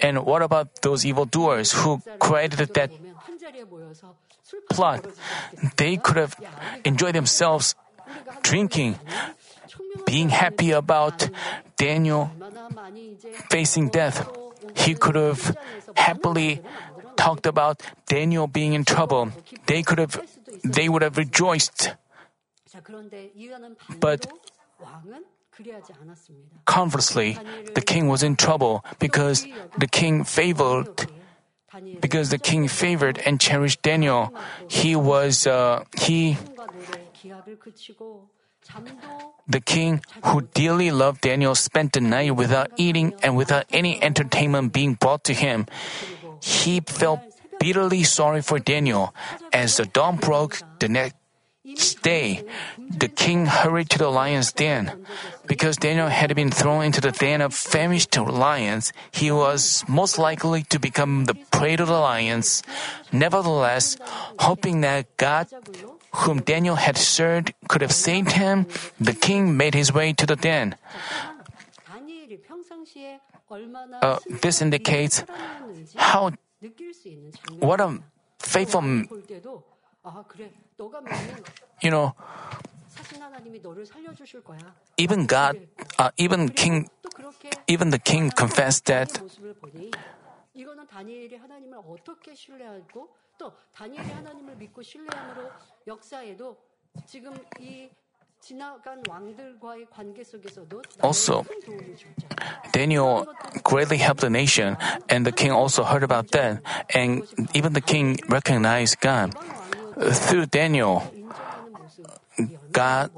And 0.00 0.24
what 0.24 0.42
about 0.42 0.82
those 0.82 1.04
evildoers 1.04 1.72
who 1.72 2.00
created 2.18 2.74
that 2.74 2.90
plot? 4.70 5.04
They 5.76 5.96
could 5.96 6.16
have 6.16 6.34
enjoyed 6.84 7.14
themselves 7.14 7.74
drinking, 8.42 8.98
being 10.06 10.30
happy 10.30 10.72
about 10.72 11.28
Daniel 11.76 12.32
facing 13.50 13.88
death. 13.88 14.26
He 14.74 14.94
could 14.94 15.14
have 15.14 15.56
happily 15.96 16.62
talked 17.16 17.46
about 17.46 17.82
Daniel 18.06 18.46
being 18.46 18.72
in 18.72 18.84
trouble. 18.84 19.32
They 19.66 19.82
could 19.82 19.98
have 19.98 20.16
they 20.64 20.88
would 20.88 21.02
have 21.02 21.18
rejoiced. 21.18 21.94
But 24.00 24.26
conversely, 26.64 27.38
the 27.74 27.80
king 27.80 28.08
was 28.08 28.22
in 28.22 28.36
trouble 28.36 28.84
because 28.98 29.46
the 29.78 29.86
king 29.86 30.24
favored 30.24 31.06
because 32.00 32.30
the 32.30 32.38
king 32.38 32.68
favored 32.68 33.18
and 33.26 33.40
cherished 33.40 33.82
Daniel. 33.82 34.32
He 34.68 34.96
was 34.96 35.46
uh, 35.46 35.84
he 35.98 36.36
the 39.48 39.60
king 39.60 40.02
who 40.24 40.42
dearly 40.54 40.90
loved 40.90 41.22
Daniel 41.22 41.54
spent 41.54 41.92
the 41.92 42.00
night 42.00 42.36
without 42.36 42.70
eating 42.76 43.14
and 43.22 43.36
without 43.36 43.64
any 43.70 44.02
entertainment 44.02 44.72
being 44.72 44.94
brought 44.94 45.24
to 45.24 45.34
him. 45.34 45.66
He 46.42 46.80
felt 46.80 47.20
bitterly 47.58 48.04
sorry 48.04 48.42
for 48.42 48.58
Daniel. 48.58 49.14
As 49.52 49.76
the 49.76 49.84
dawn 49.84 50.16
broke 50.16 50.60
the 50.78 50.88
next 50.88 51.17
stay, 51.76 52.44
the 52.78 53.08
king 53.08 53.46
hurried 53.46 53.90
to 53.90 53.98
the 53.98 54.08
lion's 54.08 54.52
den. 54.52 55.06
Because 55.46 55.76
Daniel 55.76 56.08
had 56.08 56.34
been 56.34 56.50
thrown 56.50 56.84
into 56.84 57.00
the 57.00 57.12
den 57.12 57.40
of 57.40 57.54
famished 57.54 58.16
lions, 58.16 58.92
he 59.10 59.30
was 59.30 59.84
most 59.88 60.18
likely 60.18 60.62
to 60.64 60.78
become 60.78 61.24
the 61.26 61.34
prey 61.50 61.76
to 61.76 61.84
the 61.84 61.98
lions. 61.98 62.62
Nevertheless, 63.12 63.96
hoping 64.38 64.80
that 64.82 65.16
God, 65.16 65.48
whom 66.24 66.40
Daniel 66.40 66.76
had 66.76 66.96
served, 66.96 67.52
could 67.68 67.82
have 67.82 67.92
saved 67.92 68.32
him, 68.32 68.66
the 69.00 69.14
king 69.14 69.56
made 69.56 69.74
his 69.74 69.92
way 69.92 70.12
to 70.12 70.26
the 70.26 70.36
den. 70.36 70.76
Uh, 74.02 74.18
this 74.42 74.60
indicates 74.60 75.24
how 75.96 76.30
what 77.60 77.80
a 77.80 77.98
faithful 78.38 78.82
you 81.82 81.90
know, 81.90 82.14
even 84.96 85.26
God, 85.26 85.56
uh, 85.98 86.10
even 86.16 86.48
King, 86.48 86.90
even 87.66 87.90
the 87.90 87.98
king 87.98 88.30
confessed 88.30 88.86
that. 88.86 89.20
Also, 101.00 101.44
Daniel 102.72 103.26
greatly 103.64 103.98
helped 103.98 104.20
the 104.20 104.30
nation, 104.30 104.76
and 105.08 105.26
the 105.26 105.32
king 105.32 105.50
also 105.50 105.84
heard 105.84 106.02
about 106.02 106.28
that, 106.30 106.62
and 106.94 107.22
even 107.54 107.72
the 107.72 107.80
king 107.80 108.18
recognized 108.28 109.00
God 109.00 109.34
through 109.98 110.46
Daniel, 110.46 111.02
God 112.72 113.10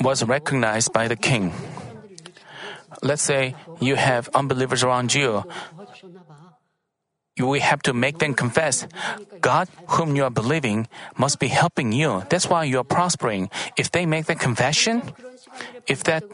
was 0.00 0.24
recognized 0.24 0.92
by 0.92 1.08
the 1.08 1.16
king. 1.16 1.52
Let's 3.02 3.22
say 3.22 3.54
you 3.80 3.96
have 3.96 4.28
unbelievers 4.34 4.82
around 4.82 5.14
you. 5.14 5.44
We 7.40 7.60
have 7.60 7.80
to 7.82 7.94
make 7.94 8.18
them 8.18 8.34
confess. 8.34 8.86
God, 9.40 9.68
whom 9.88 10.14
you 10.16 10.24
are 10.24 10.30
believing, 10.30 10.86
must 11.16 11.38
be 11.40 11.48
helping 11.48 11.90
you. 11.92 12.22
That's 12.28 12.48
why 12.48 12.64
you 12.64 12.78
are 12.78 12.84
prospering. 12.84 13.48
If 13.76 13.90
they 13.90 14.04
make 14.04 14.26
the 14.26 14.34
confession, 14.34 15.02
if 15.86 16.04
that 16.04 16.24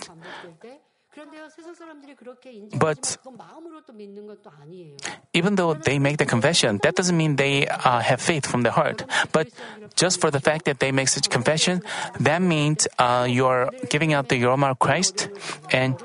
but 2.78 3.18
even 5.32 5.54
though 5.56 5.74
they 5.74 5.98
make 5.98 6.18
the 6.18 6.26
confession, 6.26 6.78
that 6.82 6.94
doesn't 6.94 7.16
mean 7.16 7.36
they 7.36 7.66
uh, 7.66 8.00
have 8.00 8.20
faith 8.20 8.46
from 8.46 8.62
the 8.62 8.70
heart. 8.70 9.04
But 9.32 9.48
just 9.96 10.20
for 10.20 10.30
the 10.30 10.40
fact 10.40 10.64
that 10.66 10.80
they 10.80 10.92
make 10.92 11.08
such 11.08 11.30
confession, 11.30 11.82
that 12.20 12.42
means 12.42 12.88
uh, 12.98 13.26
you're 13.28 13.70
giving 13.88 14.12
out 14.12 14.28
the 14.28 14.42
aroma 14.44 14.70
of 14.70 14.78
Christ. 14.78 15.28
And 15.70 15.96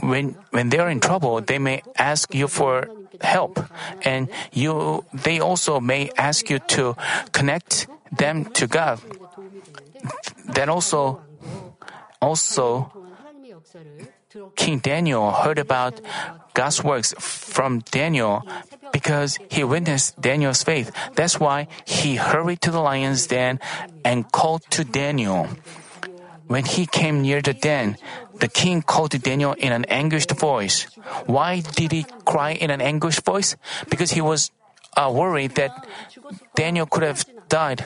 when 0.00 0.36
when 0.50 0.70
they 0.70 0.78
are 0.78 0.90
in 0.90 1.00
trouble, 1.00 1.40
they 1.40 1.58
may 1.58 1.82
ask 1.96 2.34
you 2.34 2.48
for 2.48 2.88
help, 3.20 3.58
and 4.02 4.28
you 4.52 5.04
they 5.12 5.40
also 5.40 5.80
may 5.80 6.10
ask 6.16 6.50
you 6.50 6.58
to 6.78 6.96
connect 7.32 7.86
them 8.12 8.44
to 8.54 8.66
God. 8.66 9.00
Then 10.46 10.68
also 10.68 11.20
also 12.20 12.92
King 14.56 14.78
Daniel 14.78 15.30
heard 15.32 15.58
about 15.58 16.00
God's 16.54 16.82
works 16.82 17.14
from 17.18 17.80
Daniel 17.90 18.42
because 18.92 19.38
he 19.50 19.62
witnessed 19.62 20.20
Daniel's 20.20 20.62
faith. 20.62 20.90
That's 21.14 21.38
why 21.38 21.68
he 21.84 22.16
hurried 22.16 22.60
to 22.62 22.70
the 22.70 22.80
lion's 22.80 23.26
den 23.26 23.60
and 24.04 24.30
called 24.32 24.62
to 24.70 24.84
Daniel. 24.84 25.48
When 26.46 26.64
he 26.64 26.86
came 26.86 27.22
near 27.22 27.42
the 27.42 27.52
den, 27.52 27.96
the 28.40 28.48
king 28.48 28.82
called 28.82 29.12
to 29.12 29.18
Daniel 29.18 29.52
in 29.52 29.72
an 29.72 29.84
anguished 29.86 30.32
voice. 30.32 30.86
Why 31.26 31.60
did 31.60 31.92
he 31.92 32.06
cry 32.24 32.52
in 32.52 32.70
an 32.70 32.80
anguished 32.80 33.24
voice? 33.24 33.56
Because 33.90 34.12
he 34.12 34.20
was 34.20 34.50
uh, 34.96 35.12
worried 35.14 35.54
that 35.56 35.86
Daniel 36.54 36.86
could 36.86 37.02
have 37.02 37.24
died. 37.48 37.84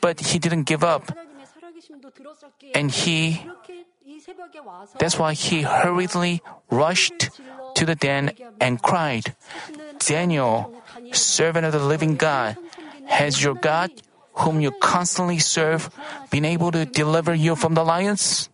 But 0.00 0.20
he 0.20 0.38
didn't 0.38 0.64
give 0.64 0.84
up. 0.84 1.10
And 2.74 2.90
he 2.90 3.46
that's 4.98 5.18
why 5.18 5.34
he 5.34 5.62
hurriedly 5.62 6.42
rushed 6.70 7.30
to 7.74 7.84
the 7.84 7.94
den 7.94 8.32
and 8.60 8.80
cried, 8.80 9.34
Daniel, 9.98 10.82
servant 11.12 11.66
of 11.66 11.72
the 11.72 11.84
living 11.84 12.16
God, 12.16 12.56
has 13.06 13.42
your 13.42 13.54
God, 13.54 13.90
whom 14.34 14.60
you 14.60 14.70
constantly 14.80 15.38
serve, 15.38 15.90
been 16.30 16.44
able 16.44 16.70
to 16.72 16.84
deliver 16.84 17.34
you 17.34 17.54
from 17.56 17.74
the 17.74 17.84
lions? 17.84 18.48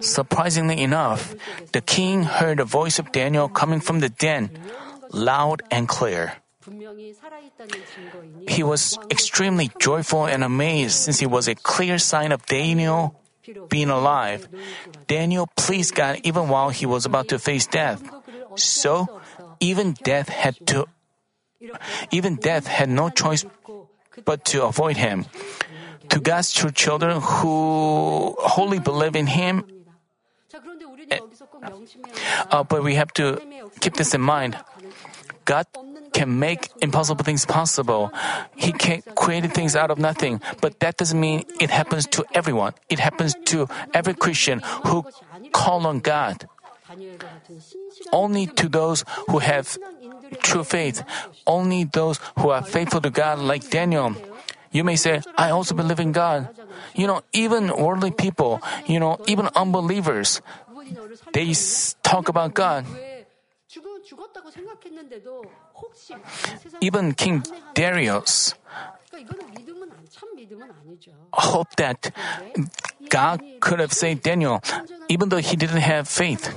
Surprisingly 0.00 0.80
enough, 0.80 1.34
the 1.72 1.80
king 1.80 2.22
heard 2.22 2.58
the 2.58 2.64
voice 2.64 2.98
of 2.98 3.12
Daniel 3.12 3.48
coming 3.48 3.80
from 3.80 4.00
the 4.00 4.08
den, 4.08 4.50
loud 5.10 5.62
and 5.70 5.88
clear. 5.88 6.34
He 8.48 8.62
was 8.62 8.98
extremely 9.10 9.70
joyful 9.78 10.26
and 10.26 10.44
amazed 10.44 10.96
since 10.96 11.22
it 11.22 11.30
was 11.30 11.48
a 11.48 11.54
clear 11.54 11.98
sign 11.98 12.30
of 12.32 12.44
Daniel 12.46 13.14
being 13.68 13.90
alive. 13.90 14.48
Daniel 15.06 15.48
pleased 15.56 15.94
God 15.94 16.20
even 16.24 16.48
while 16.48 16.70
he 16.70 16.86
was 16.86 17.06
about 17.06 17.28
to 17.28 17.38
face 17.38 17.66
death. 17.66 18.02
So, 18.56 19.20
even 19.60 19.92
death 20.02 20.28
had 20.28 20.54
to 20.68 20.86
even 22.10 22.36
death 22.36 22.66
had 22.66 22.88
no 22.88 23.10
choice 23.10 23.44
but 24.24 24.44
to 24.46 24.64
avoid 24.64 24.96
him. 24.96 25.26
To 26.10 26.20
God's 26.20 26.52
true 26.52 26.70
children 26.70 27.20
who 27.20 28.34
wholly 28.38 28.78
believe 28.78 29.16
in 29.16 29.26
him 29.26 29.64
uh, 32.50 32.64
but 32.64 32.82
we 32.82 32.94
have 32.94 33.12
to 33.14 33.38
keep 33.80 33.94
this 33.94 34.14
in 34.14 34.20
mind. 34.20 34.56
God 35.44 35.66
can 36.18 36.38
make 36.38 36.74
impossible 36.82 37.22
things 37.22 37.46
possible. 37.46 38.10
He 38.58 38.74
can 38.74 39.06
create 39.14 39.46
things 39.54 39.78
out 39.78 39.94
of 39.94 39.98
nothing. 40.02 40.42
But 40.60 40.82
that 40.82 40.98
doesn't 40.98 41.18
mean 41.18 41.46
it 41.62 41.70
happens 41.70 42.10
to 42.18 42.26
everyone. 42.34 42.74
It 42.90 42.98
happens 42.98 43.38
to 43.54 43.70
every 43.94 44.14
Christian 44.18 44.58
who 44.90 45.06
call 45.54 45.86
on 45.86 46.02
God. 46.02 46.50
Only 48.10 48.50
to 48.58 48.66
those 48.68 49.04
who 49.30 49.38
have 49.38 49.78
true 50.42 50.64
faith, 50.64 51.06
only 51.46 51.84
those 51.84 52.18
who 52.42 52.50
are 52.50 52.62
faithful 52.62 53.00
to 53.00 53.10
God 53.10 53.38
like 53.38 53.70
Daniel. 53.70 54.16
You 54.72 54.82
may 54.82 54.96
say, 54.96 55.22
I 55.36 55.50
also 55.50 55.74
believe 55.74 56.00
in 56.00 56.12
God. 56.12 56.48
You 56.94 57.06
know, 57.06 57.22
even 57.32 57.70
worldly 57.70 58.10
people, 58.10 58.60
you 58.86 58.98
know, 58.98 59.20
even 59.26 59.48
unbelievers, 59.54 60.42
they 61.32 61.54
talk 62.02 62.28
about 62.28 62.54
God. 62.54 62.84
Even 66.80 67.14
King 67.14 67.42
Darius 67.74 68.54
hoped 71.32 71.76
that 71.76 72.12
God 73.08 73.42
could 73.60 73.80
have 73.80 73.92
saved 73.92 74.22
Daniel, 74.22 74.60
even 75.08 75.28
though 75.28 75.38
he 75.38 75.56
didn't 75.56 75.82
have 75.82 76.08
faith. 76.08 76.48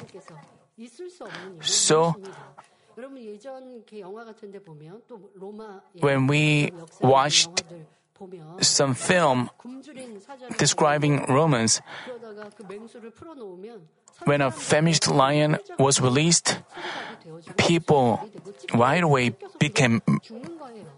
So, 1.62 2.16
when 6.00 6.28
we 6.28 6.72
watched 7.02 7.64
some 8.62 8.94
film 8.94 9.50
describing 10.58 11.26
Romans. 11.26 11.82
When 14.26 14.42
a 14.42 14.52
famished 14.52 15.10
lion 15.10 15.58
was 15.80 16.00
released, 16.00 16.62
people 17.58 18.22
right 18.74 19.04
away 19.04 19.36
became 19.58 20.02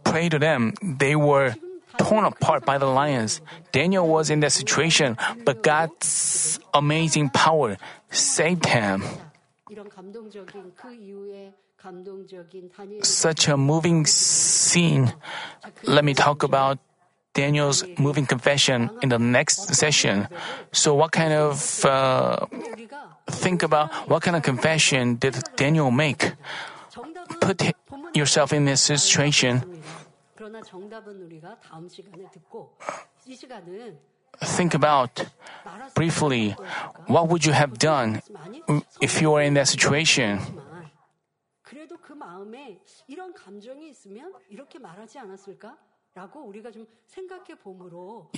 prey 0.03 0.29
to 0.29 0.39
them. 0.39 0.73
They 0.81 1.15
were 1.15 1.55
torn 1.97 2.25
apart 2.25 2.65
by 2.65 2.77
the 2.77 2.87
lions. 2.87 3.41
Daniel 3.71 4.07
was 4.07 4.29
in 4.29 4.41
that 4.41 4.51
situation, 4.51 5.17
but 5.45 5.63
God's 5.63 6.59
amazing 6.73 7.29
power 7.29 7.77
saved 8.09 8.65
him. 8.65 9.03
Such 13.01 13.47
a 13.47 13.57
moving 13.57 14.05
scene. 14.05 15.13
Let 15.83 16.05
me 16.05 16.13
talk 16.13 16.43
about 16.43 16.79
Daniel's 17.34 17.84
moving 17.98 18.26
confession 18.26 18.90
in 19.02 19.10
the 19.10 19.18
next 19.18 19.74
session. 19.74 20.26
So, 20.72 20.94
what 20.94 21.12
kind 21.12 21.32
of 21.32 21.84
uh, 21.84 22.46
우리가 22.50 23.14
think 23.30 23.62
about 23.62 23.90
what 24.08 24.22
kind 24.22 24.34
of 24.36 24.42
confession 24.42 25.18
did 25.20 25.38
Daniel 25.56 25.90
make? 25.92 26.34
정답은 26.90 27.38
Put 27.40 27.62
hi- 27.62 27.74
yourself 28.16 28.52
in 28.52 28.64
this 28.64 28.82
situation. 28.82 29.62
그러나 30.34 30.60
정답은 30.62 31.20
우리가 31.26 31.56
다음 31.60 31.88
시간에 31.88 32.24
듣고 32.32 32.76
이 33.26 33.36
시간은 33.36 33.98
Think 34.40 34.74
about 34.74 35.26
말할 35.64 35.90
수 35.90 35.94
briefly 35.94 36.54
what 37.08 37.28
would 37.28 37.46
you 37.46 37.54
have 37.54 37.78
done 37.78 38.20
많이 38.30 38.62
if 39.02 39.20
you 39.22 39.30
were 39.30 39.42
in 39.44 39.54
that 39.54 39.68
situation. 39.68 40.38
없지만 40.38 40.90
그래도 41.62 41.96
그 41.98 42.12
마음에 42.14 42.78
이런 43.06 43.32
감정이 43.34 43.88
있으면 43.90 44.32
이렇게 44.48 44.78
말하지 44.78 45.18
않았을까? 45.18 45.76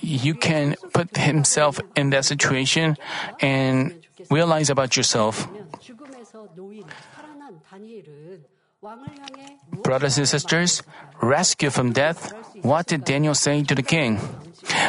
you 0.02 0.34
can 0.36 0.76
put 0.94 1.18
himself 1.18 1.80
in 1.96 2.10
that 2.12 2.26
situation 2.26 2.98
and 3.42 4.06
realize 4.30 4.70
about 4.70 4.96
yourself. 4.96 5.48
Brothers 9.84 10.18
and 10.18 10.28
sisters, 10.28 10.84
rescue 11.22 11.70
from 11.70 11.92
death. 11.92 12.34
What 12.62 12.88
did 12.88 13.04
Daniel 13.04 13.34
say 13.34 13.64
to 13.64 13.76
the 13.76 13.84
king? 13.84 14.20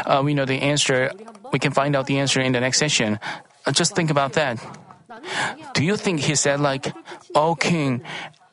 Uh, 0.05 0.23
we 0.25 0.35
know 0.35 0.45
the 0.45 0.61
answer. 0.61 1.11
We 1.53 1.59
can 1.59 1.73
find 1.73 1.97
out 1.97 2.07
the 2.07 2.19
answer 2.19 2.41
in 2.41 2.53
the 2.53 2.61
next 2.61 2.79
session. 2.79 3.19
Uh, 3.65 3.73
just 3.73 3.97
think 3.97 4.11
about 4.11 4.35
that. 4.35 4.61
Do 5.75 5.85
you 5.85 5.97
think 5.97 6.21
he 6.21 6.35
said, 6.35 6.61
like, 6.61 6.93
Oh, 7.35 7.55
king, 7.55 8.03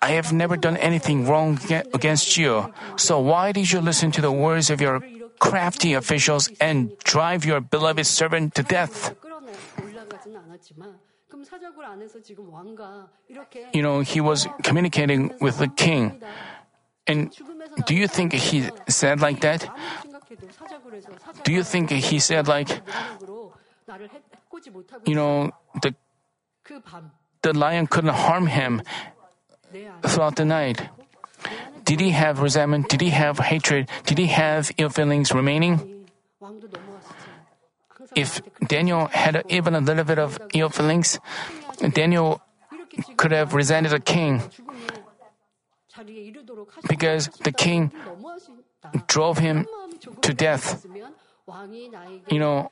I 0.03 0.19
have 0.19 0.33
never 0.33 0.57
done 0.57 0.75
anything 0.75 1.25
wrong 1.25 1.57
against 1.93 2.35
you. 2.35 2.73
So 2.97 3.23
why 3.23 3.53
did 3.53 3.71
you 3.71 3.79
listen 3.79 4.11
to 4.11 4.21
the 4.21 4.33
words 4.35 4.69
of 4.69 4.81
your 4.81 4.99
crafty 5.39 5.93
officials 5.93 6.51
and 6.59 6.91
drive 7.07 7.45
your 7.45 7.61
beloved 7.61 8.05
servant 8.05 8.53
to 8.55 8.63
death? 8.63 9.15
You 13.71 13.81
know, 13.81 14.01
he 14.01 14.19
was 14.19 14.47
communicating 14.61 15.31
with 15.39 15.59
the 15.59 15.69
king. 15.71 16.19
And 17.07 17.31
do 17.87 17.95
you 17.95 18.07
think 18.07 18.33
he 18.33 18.67
said 18.89 19.21
like 19.21 19.39
that? 19.39 19.71
Do 21.47 21.53
you 21.53 21.63
think 21.63 21.91
he 21.91 22.19
said 22.19 22.49
like, 22.49 22.67
you 25.05 25.15
know, 25.15 25.51
the, 25.81 25.95
the 27.41 27.53
lion 27.53 27.87
couldn't 27.87 28.15
harm 28.15 28.47
him 28.47 28.83
throughout 30.03 30.35
the 30.35 30.45
night? 30.45 30.89
Did 31.83 31.99
he 31.99 32.11
have 32.11 32.39
resentment? 32.39 32.89
Did 32.89 33.01
he 33.01 33.09
have 33.09 33.39
hatred? 33.39 33.89
Did 34.05 34.17
he 34.17 34.27
have 34.27 34.71
ill 34.77 34.89
feelings 34.89 35.33
remaining? 35.33 36.07
If 38.15 38.41
Daniel 38.67 39.07
had 39.07 39.43
even 39.49 39.75
a 39.75 39.81
little 39.81 40.03
bit 40.03 40.19
of 40.19 40.39
ill 40.53 40.69
feelings, 40.69 41.19
Daniel 41.93 42.41
could 43.17 43.31
have 43.31 43.53
resented 43.53 43.91
the 43.91 43.99
king 43.99 44.41
because 46.87 47.27
the 47.43 47.51
king 47.51 47.91
drove 49.07 49.37
him 49.37 49.65
to 50.21 50.33
death. 50.33 50.85
You 52.29 52.39
know, 52.39 52.71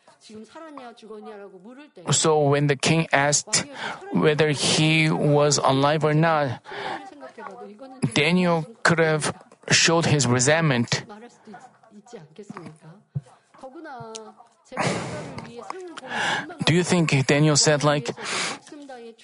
so 2.12 2.42
when 2.48 2.68
the 2.68 2.76
king 2.76 3.08
asked 3.12 3.66
whether 4.14 4.52
he 4.52 5.10
was 5.10 5.58
alive 5.58 6.06
or 6.06 6.14
not, 6.14 6.64
Daniel 8.14 8.66
could 8.84 9.00
have 9.00 9.36
showed 9.70 10.06
his 10.06 10.26
resentment. 10.26 11.04
Do 16.66 16.74
you 16.74 16.84
think 16.84 17.28
Daniel 17.28 17.58
said, 17.58 17.84
like, 17.84 18.10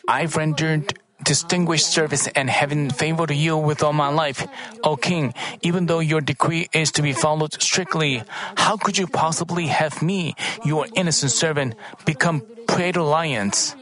I've 0.07 0.35
rendered 0.35 0.99
distinguished 1.23 1.87
service 1.87 2.27
and 2.35 2.49
having 2.49 2.89
favored 2.89 3.31
you 3.31 3.57
with 3.57 3.83
all 3.83 3.93
my 3.93 4.09
life. 4.09 4.47
O 4.83 4.95
King, 4.95 5.33
even 5.61 5.87
though 5.87 5.99
your 5.99 6.21
decree 6.21 6.69
is 6.73 6.91
to 6.93 7.01
be 7.01 7.13
followed 7.13 7.61
strictly, 7.61 8.23
how 8.55 8.77
could 8.77 8.97
you 8.97 9.07
possibly 9.07 9.67
have 9.67 10.01
me, 10.01 10.35
your 10.63 10.87
innocent 10.95 11.31
servant, 11.31 11.75
become 12.05 12.41
prey 12.67 12.91
to 12.91 13.03
lions? 13.03 13.75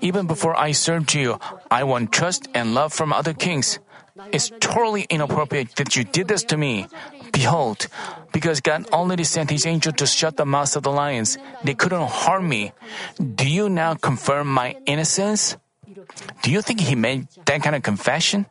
Even 0.00 0.26
before 0.26 0.54
I 0.56 0.72
served 0.72 1.14
you, 1.14 1.38
I 1.70 1.84
won 1.84 2.06
trust 2.08 2.48
and 2.54 2.74
love 2.74 2.92
from 2.92 3.12
other 3.12 3.32
kings. 3.32 3.78
It's 4.32 4.50
totally 4.60 5.06
inappropriate 5.10 5.74
that 5.76 5.96
you 5.96 6.04
did 6.04 6.28
this 6.28 6.44
to 6.44 6.56
me. 6.56 6.86
Behold, 7.32 7.88
because 8.32 8.60
God 8.60 8.86
already 8.92 9.24
sent 9.24 9.50
his 9.50 9.66
angel 9.66 9.92
to 9.94 10.06
shut 10.06 10.36
the 10.36 10.46
mouths 10.46 10.76
of 10.76 10.84
the 10.84 10.92
lions, 10.92 11.36
they 11.64 11.74
couldn't 11.74 12.06
harm 12.06 12.48
me. 12.48 12.72
Do 13.18 13.48
you 13.48 13.68
now 13.68 13.94
confirm 13.94 14.46
my 14.46 14.76
innocence? 14.86 15.56
Do 16.42 16.50
you 16.50 16.62
think 16.62 16.80
he 16.80 16.94
made 16.94 17.26
that 17.46 17.62
kind 17.62 17.74
of 17.74 17.82
confession? 17.82 18.46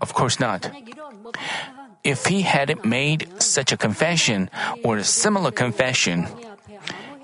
Of 0.00 0.14
course 0.14 0.40
not. 0.40 0.70
If 2.04 2.26
he 2.26 2.42
had 2.42 2.84
made 2.84 3.28
such 3.42 3.72
a 3.72 3.76
confession 3.76 4.48
or 4.82 4.96
a 4.96 5.04
similar 5.04 5.50
confession, 5.50 6.26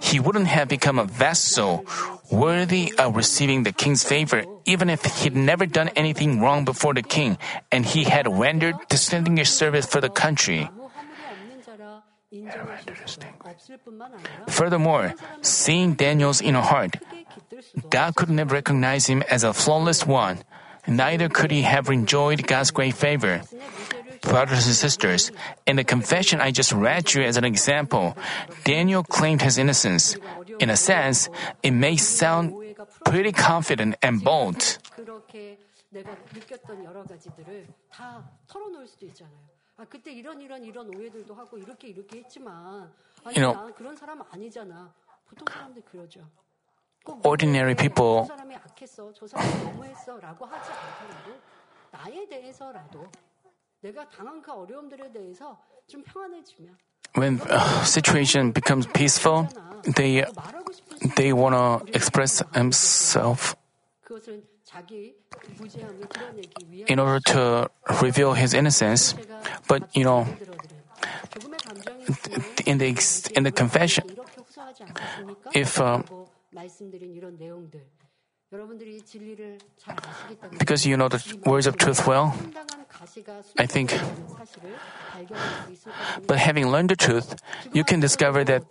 he 0.00 0.20
wouldn't 0.20 0.46
have 0.46 0.68
become 0.68 0.98
a 0.98 1.04
vessel 1.04 1.84
worthy 2.30 2.92
of 2.98 3.16
receiving 3.16 3.62
the 3.62 3.72
king's 3.72 4.04
favor 4.04 4.44
even 4.64 4.90
if 4.90 5.04
he'd 5.22 5.34
never 5.34 5.66
done 5.66 5.88
anything 5.96 6.40
wrong 6.40 6.64
before 6.64 6.94
the 6.94 7.02
king 7.02 7.38
and 7.72 7.86
he 7.86 8.04
had 8.04 8.28
rendered 8.28 8.76
distinguished 8.88 9.54
service 9.54 9.86
for 9.86 10.00
the 10.00 10.10
country. 10.10 10.68
Furthermore, 14.48 15.14
seeing 15.40 15.94
Daniel's 15.94 16.42
inner 16.42 16.60
heart, 16.60 16.96
God 17.88 18.14
couldn't 18.16 18.38
have 18.38 18.52
recognized 18.52 19.08
him 19.08 19.22
as 19.30 19.44
a 19.44 19.52
flawless 19.52 20.06
one, 20.06 20.44
neither 20.86 21.28
could 21.28 21.50
he 21.50 21.62
have 21.62 21.88
enjoyed 21.88 22.46
God's 22.46 22.70
great 22.70 22.94
favor. 22.94 23.40
Brothers 24.22 24.66
and 24.66 24.74
sisters, 24.74 25.30
in 25.66 25.76
the 25.76 25.84
confession 25.84 26.40
I 26.40 26.50
just 26.50 26.72
read 26.72 27.14
you 27.14 27.22
as 27.22 27.36
an 27.36 27.44
example, 27.44 28.16
Daniel 28.64 29.02
claimed 29.02 29.42
his 29.42 29.58
innocence. 29.58 30.16
In 30.60 30.70
a 30.70 30.76
sense, 30.76 31.28
it 31.62 31.72
may 31.72 31.96
sound 31.96 32.54
pretty 33.04 33.32
confident 33.32 33.96
and 34.02 34.22
bold. 34.22 34.78
You 43.34 43.42
know, 43.42 43.54
ordinary 47.24 47.74
people 47.74 48.28
when 57.14 57.40
a 57.48 57.84
situation 57.86 58.50
becomes 58.50 58.86
peaceful, 58.86 59.48
they 59.96 60.24
they 61.16 61.32
want 61.32 61.54
to 61.54 61.86
express 61.94 62.42
himself 62.54 63.54
in 66.88 66.98
order 66.98 67.20
to 67.32 67.70
reveal 68.02 68.32
his 68.34 68.52
innocence. 68.54 69.14
But 69.68 69.88
you 69.94 70.04
know, 70.04 70.26
in 72.66 72.78
the 72.78 73.30
in 73.34 73.42
the 73.44 73.52
confession, 73.52 74.04
if 75.54 75.80
uh, 75.80 76.02
because 80.58 80.86
you 80.86 80.96
know 80.96 81.08
the 81.08 81.20
words 81.44 81.66
of 81.66 81.76
truth 81.76 82.06
well, 82.06 82.34
I 83.58 83.66
think. 83.66 83.92
But 86.26 86.38
having 86.38 86.68
learned 86.68 86.88
the 86.88 86.96
truth, 86.96 87.36
you 87.74 87.84
can 87.84 88.00
discover 88.00 88.44
that. 88.44 88.64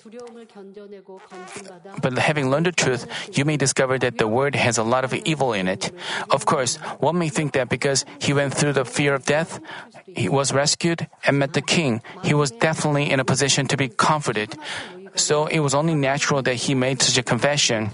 But 2.01 2.17
having 2.17 2.49
learned 2.49 2.65
the 2.65 2.71
truth, 2.71 3.05
you 3.37 3.45
may 3.45 3.55
discover 3.57 3.99
that 3.99 4.17
the 4.17 4.27
word 4.27 4.55
has 4.55 4.79
a 4.79 4.83
lot 4.83 5.03
of 5.03 5.13
evil 5.13 5.53
in 5.53 5.67
it. 5.67 5.91
Of 6.31 6.47
course, 6.47 6.77
one 6.97 7.19
may 7.19 7.29
think 7.29 7.53
that 7.53 7.69
because 7.69 8.03
he 8.17 8.33
went 8.33 8.55
through 8.55 8.73
the 8.73 8.85
fear 8.85 9.13
of 9.13 9.25
death, 9.25 9.59
he 10.07 10.27
was 10.27 10.53
rescued 10.53 11.07
and 11.25 11.37
met 11.37 11.53
the 11.53 11.61
king, 11.61 12.01
he 12.23 12.33
was 12.33 12.49
definitely 12.49 13.11
in 13.11 13.19
a 13.19 13.25
position 13.25 13.67
to 13.67 13.77
be 13.77 13.89
comforted. 13.89 14.57
So 15.17 15.47
it 15.47 15.59
was 15.59 15.73
only 15.73 15.95
natural 15.95 16.41
that 16.43 16.55
he 16.55 16.73
made 16.73 17.01
such 17.01 17.17
a 17.17 17.23
confession. 17.23 17.91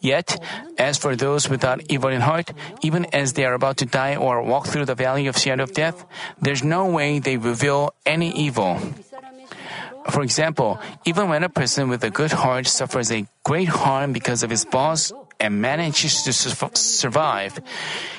Yet, 0.00 0.36
as 0.76 0.98
for 0.98 1.16
those 1.16 1.48
without 1.48 1.80
evil 1.88 2.10
in 2.10 2.20
heart, 2.20 2.52
even 2.82 3.06
as 3.14 3.32
they 3.32 3.46
are 3.46 3.54
about 3.54 3.78
to 3.78 3.86
die 3.86 4.16
or 4.16 4.42
walk 4.42 4.66
through 4.66 4.84
the 4.84 4.94
valley 4.94 5.26
of 5.26 5.38
shadow 5.38 5.62
of 5.62 5.72
death, 5.72 6.04
there's 6.42 6.62
no 6.62 6.84
way 6.86 7.20
they 7.20 7.38
reveal 7.38 7.94
any 8.04 8.30
evil. 8.36 8.78
For 10.10 10.22
example, 10.22 10.78
even 11.06 11.30
when 11.30 11.42
a 11.42 11.48
person 11.48 11.88
with 11.88 12.04
a 12.04 12.10
good 12.10 12.32
heart 12.32 12.66
suffers 12.66 13.10
a 13.10 13.24
great 13.44 13.68
harm 13.68 14.12
because 14.12 14.42
of 14.42 14.50
his 14.50 14.66
boss 14.66 15.12
and 15.44 15.60
manages 15.60 16.22
to 16.24 16.32
survive, 16.32 17.60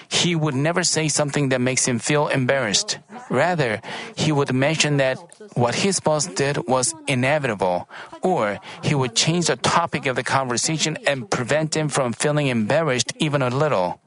he 0.07 0.35
would 0.35 0.55
never 0.55 0.83
say 0.83 1.07
something 1.09 1.49
that 1.49 1.59
makes 1.59 1.85
him 1.85 1.99
feel 1.99 2.27
embarrassed. 2.27 2.99
Rather, 3.29 3.81
he 4.15 4.31
would 4.31 4.53
mention 4.53 4.97
that 4.97 5.17
what 5.55 5.75
his 5.75 5.99
boss 5.99 6.27
did 6.27 6.67
was 6.67 6.93
inevitable, 7.07 7.89
or 8.21 8.59
he 8.83 8.93
would 8.93 9.15
change 9.15 9.47
the 9.47 9.57
topic 9.57 10.05
of 10.05 10.15
the 10.15 10.23
conversation 10.23 10.97
and 11.07 11.29
prevent 11.29 11.75
him 11.75 11.89
from 11.89 12.13
feeling 12.13 12.47
embarrassed 12.47 13.11
even 13.19 13.41
a 13.41 13.49
little. 13.49 13.99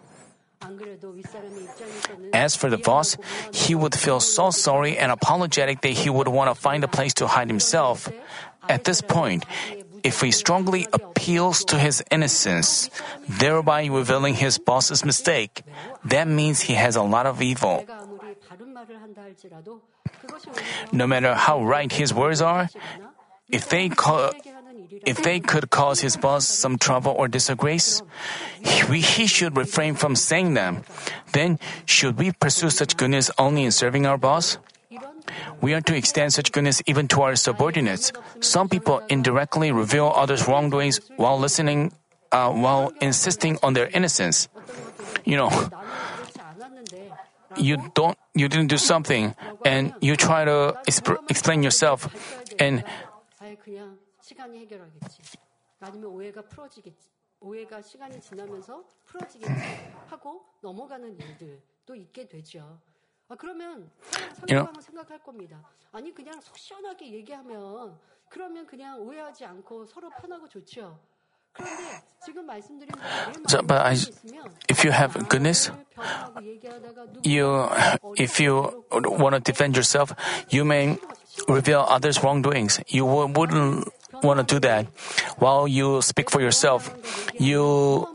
As 2.33 2.57
for 2.57 2.71
the 2.71 2.79
boss, 2.79 3.17
he 3.53 3.75
would 3.75 3.95
feel 3.95 4.21
so 4.21 4.51
sorry 4.51 4.99
and 4.99 5.11
apologetic 5.11 5.81
that 5.83 5.95
he 5.95 6.11
would 6.11 6.29
want 6.29 6.51
to 6.51 6.55
find 6.55 6.85
a 6.85 6.89
place 6.89 7.15
to 7.15 7.27
hide 7.27 7.49
himself. 7.49 8.09
At 8.69 8.85
this 8.85 9.01
point, 9.01 9.47
if 10.03 10.21
he 10.21 10.31
strongly 10.31 10.87
appeals 10.93 11.65
to 11.65 11.79
his 11.79 12.03
innocence, 12.11 12.91
thereby 13.29 13.87
revealing 13.87 14.35
his 14.35 14.59
boss's 14.59 15.05
mistake, 15.05 15.63
that 16.05 16.29
means 16.29 16.63
he 16.63 16.75
has 16.75 16.97
a 16.97 17.03
lot 17.03 17.27
of 17.27 17.43
evil. 17.43 17.85
No 20.93 21.07
matter 21.07 21.35
how 21.35 21.65
right 21.65 21.91
his 21.91 22.15
words 22.15 22.41
are, 22.41 22.69
if 23.51 23.69
they 23.69 23.89
co- 23.89 24.33
if 25.05 25.23
they 25.23 25.41
could 25.41 25.71
cause 25.71 26.01
his 26.01 26.17
boss 26.17 26.47
some 26.47 26.79
trouble 26.79 27.13
or 27.17 27.29
disgrace, 27.29 28.03
he, 28.61 29.01
he 29.01 29.27
should 29.27 29.57
refrain 29.57 29.95
from 29.95 30.17
saying 30.17 30.55
them. 30.55 30.83
Then, 31.33 31.59
should 31.85 32.19
we 32.19 32.33
pursue 32.33 32.71
such 32.71 32.97
goodness 32.97 33.31
only 33.39 33.65
in 33.65 33.71
serving 33.71 34.07
our 34.07 34.19
boss? 34.19 34.59
We 35.61 35.75
are 35.75 35.81
to 35.83 35.95
extend 35.97 36.33
such 36.33 36.53
goodness 36.53 36.83
even 36.87 37.09
to 37.09 37.23
our 37.23 37.37
subordinates. 37.37 38.13
Some 38.41 38.69
people 38.69 39.03
indirectly 39.09 39.73
reveal 39.73 40.13
others' 40.15 40.47
wrongdoings 40.47 41.01
while 41.17 41.39
listening, 41.39 41.93
uh, 42.33 42.53
while 42.53 42.93
insisting 43.01 43.59
on 43.63 43.75
their 43.75 43.89
innocence. 43.89 44.49
You 45.25 45.37
know, 45.37 45.51
you 47.57 47.77
don't, 47.95 48.17
you 48.35 48.49
didn't 48.49 48.69
do 48.69 48.79
something, 48.79 49.35
and 49.65 49.93
you 50.01 50.17
try 50.17 50.45
to 50.45 50.77
exp- 50.87 51.19
explain 51.29 51.63
yourself, 51.63 52.09
and 52.59 52.85
but 73.67 73.97
if 74.69 74.85
you 74.85 74.91
have 74.93 75.29
goodness, 75.29 75.71
you, 77.23 77.69
if 78.17 78.41
you 78.41 78.85
want 78.93 79.35
to 79.35 79.41
defend 79.41 79.77
yourself, 79.77 80.13
you 80.51 80.65
may 80.65 80.99
reveal 81.49 81.85
others' 81.89 82.23
wrongdoings. 82.23 82.81
You 82.87 83.07
wouldn't 83.07 83.89
want 84.23 84.39
to 84.39 84.47
do 84.47 84.61
that. 84.61 84.87
While 85.39 85.67
you 85.67 86.01
speak 86.03 86.31
for 86.31 86.41
yourself, 86.41 86.95
you 87.39 88.07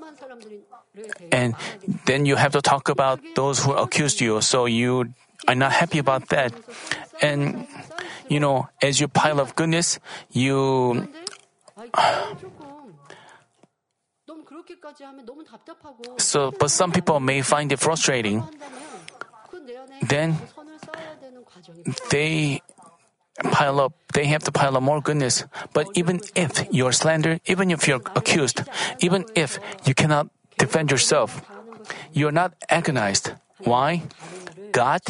and 1.31 1.55
then 2.05 2.25
you 2.25 2.35
have 2.35 2.51
to 2.53 2.61
talk 2.61 2.89
about 2.89 3.19
those 3.35 3.63
who 3.63 3.73
accused 3.73 4.21
you, 4.21 4.41
so 4.41 4.65
you 4.65 5.13
are 5.47 5.55
not 5.55 5.71
happy 5.71 5.99
about 5.99 6.29
that. 6.29 6.53
And, 7.21 7.67
you 8.29 8.39
know, 8.39 8.69
as 8.81 8.99
you 8.99 9.07
pile 9.07 9.39
up 9.41 9.55
goodness, 9.55 9.99
you. 10.31 11.07
So, 16.17 16.51
but 16.51 16.71
some 16.71 16.91
people 16.91 17.19
may 17.19 17.41
find 17.41 17.71
it 17.71 17.79
frustrating. 17.79 18.43
Then 20.01 20.37
they 22.09 22.61
pile 23.51 23.79
up, 23.79 23.93
they 24.13 24.25
have 24.25 24.43
to 24.43 24.51
pile 24.51 24.77
up 24.77 24.83
more 24.83 25.01
goodness. 25.01 25.45
But 25.73 25.87
even 25.95 26.21
if 26.35 26.65
you're 26.71 26.91
slandered, 26.91 27.41
even 27.45 27.71
if 27.71 27.87
you're 27.87 28.01
accused, 28.15 28.61
even 28.99 29.25
if 29.35 29.59
you 29.85 29.93
cannot 29.93 30.29
defend 30.57 30.91
yourself, 30.91 31.41
you're 32.13 32.31
not 32.31 32.53
agonized. 32.69 33.31
Why? 33.59 34.03
God, 34.71 35.01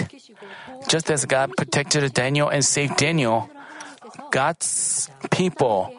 just 0.87 1.09
as 1.09 1.25
God 1.25 1.55
protected 1.55 2.13
Daniel 2.13 2.49
and 2.49 2.63
saved 2.63 2.97
Daniel, 2.97 3.49
God's 4.31 5.09
people 5.31 5.93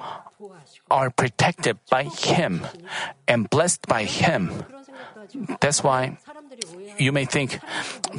are 0.91 1.11
protected 1.11 1.79
by 1.91 2.05
Him 2.05 2.67
and 3.27 3.49
blessed 3.49 3.87
by 3.89 4.05
Him. 4.05 4.65
That's 5.61 5.83
why 5.83 6.19
you 6.99 7.13
may 7.13 7.25
think 7.25 7.59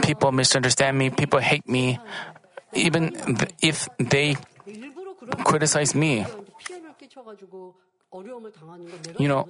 people 0.01 0.31
misunderstand 0.31 0.97
me, 0.97 1.09
people 1.09 1.39
hate 1.39 1.69
me, 1.69 1.99
even 2.73 3.15
if 3.61 3.87
they 3.99 4.35
criticize 5.45 5.93
me. 5.95 6.25
You 9.19 9.27
know, 9.27 9.47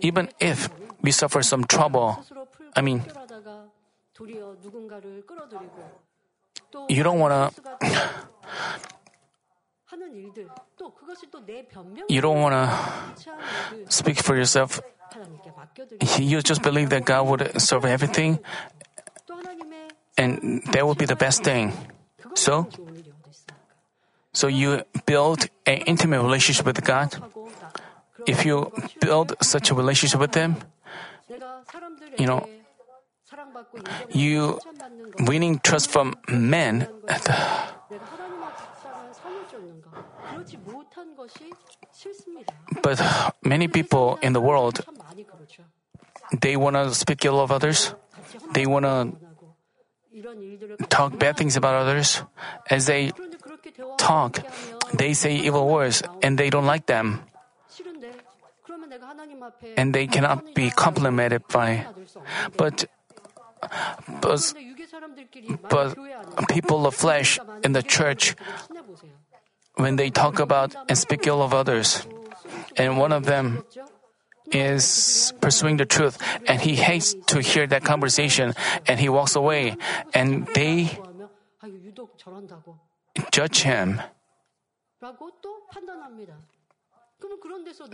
even 0.00 0.28
if 0.40 0.68
we 1.02 1.10
suffer 1.10 1.42
some 1.42 1.64
trouble, 1.64 2.24
I 2.74 2.80
mean, 2.80 3.02
you 6.88 7.02
don't 7.02 7.18
want 7.18 7.54
to. 7.54 7.70
You 12.08 12.20
don't 12.20 12.40
want 12.40 12.54
to 12.54 13.90
speak 13.90 14.22
for 14.22 14.36
yourself. 14.36 14.80
You 16.18 16.40
just 16.40 16.62
believe 16.62 16.90
that 16.90 17.04
God 17.04 17.26
would 17.26 17.60
serve 17.60 17.84
everything, 17.84 18.38
and 20.16 20.62
that 20.72 20.86
would 20.86 20.98
be 20.98 21.06
the 21.06 21.16
best 21.16 21.42
thing. 21.42 21.72
So, 22.34 22.68
so 24.32 24.46
you 24.46 24.84
build 25.04 25.48
an 25.66 25.78
intimate 25.90 26.22
relationship 26.22 26.64
with 26.64 26.84
God. 26.84 27.10
If 28.26 28.44
you 28.44 28.72
build 29.00 29.36
such 29.40 29.70
a 29.70 29.74
relationship 29.74 30.20
with 30.20 30.32
them, 30.32 30.56
you 32.18 32.26
know, 32.26 32.46
you 34.10 34.58
winning 35.20 35.60
trust 35.60 35.90
from 35.90 36.16
men. 36.28 36.88
Uh, 37.08 37.66
but 42.82 43.34
many 43.44 43.68
people 43.68 44.18
in 44.22 44.32
the 44.32 44.40
world, 44.40 44.80
they 46.40 46.56
want 46.56 46.76
to 46.76 46.94
speak 46.94 47.24
ill 47.24 47.40
of 47.40 47.52
others. 47.52 47.94
They 48.52 48.66
want 48.66 48.84
to 48.84 49.12
talk 50.88 51.18
bad 51.18 51.36
things 51.36 51.56
about 51.56 51.74
others. 51.74 52.22
As 52.68 52.86
they 52.86 53.12
talk, 53.98 54.40
they 54.94 55.14
say 55.14 55.36
evil 55.36 55.68
words 55.68 56.02
and 56.22 56.38
they 56.38 56.50
don't 56.50 56.66
like 56.66 56.86
them. 56.86 57.22
And 59.76 59.94
they 59.94 60.06
cannot 60.06 60.54
be 60.54 60.70
complimented 60.70 61.46
by. 61.48 61.86
But, 62.56 62.86
but, 64.20 64.54
but 65.68 65.96
people 66.48 66.86
of 66.86 66.94
flesh 66.94 67.38
in 67.62 67.72
the 67.72 67.82
church, 67.82 68.34
when 69.74 69.96
they 69.96 70.10
talk 70.10 70.38
about 70.38 70.74
and 70.88 70.96
speak 70.96 71.26
ill 71.26 71.42
of 71.42 71.54
others, 71.54 72.06
and 72.76 72.98
one 72.98 73.12
of 73.12 73.24
them 73.24 73.64
is 74.52 75.32
pursuing 75.40 75.76
the 75.76 75.86
truth 75.86 76.18
and 76.46 76.60
he 76.60 76.74
hates 76.74 77.14
to 77.26 77.40
hear 77.40 77.66
that 77.66 77.84
conversation 77.84 78.54
and 78.86 78.98
he 78.98 79.08
walks 79.08 79.36
away 79.36 79.76
and 80.12 80.46
they 80.54 80.90
judge 83.30 83.62
him. 83.62 84.00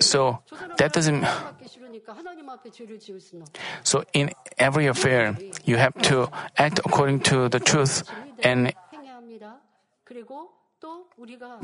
So 0.00 0.42
that 0.76 0.92
doesn't. 0.92 1.24
So 3.82 4.04
in 4.12 4.30
every 4.58 4.86
affair, 4.86 5.36
you 5.64 5.76
have 5.76 5.94
to 6.02 6.28
act 6.56 6.80
according 6.84 7.20
to 7.30 7.48
the 7.48 7.60
truth 7.60 8.02
and. 8.42 8.72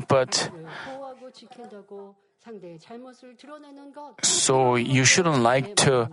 But 0.07 0.51
so 4.21 4.75
you 4.75 5.05
shouldn't 5.05 5.41
like 5.43 5.75
to. 5.77 6.09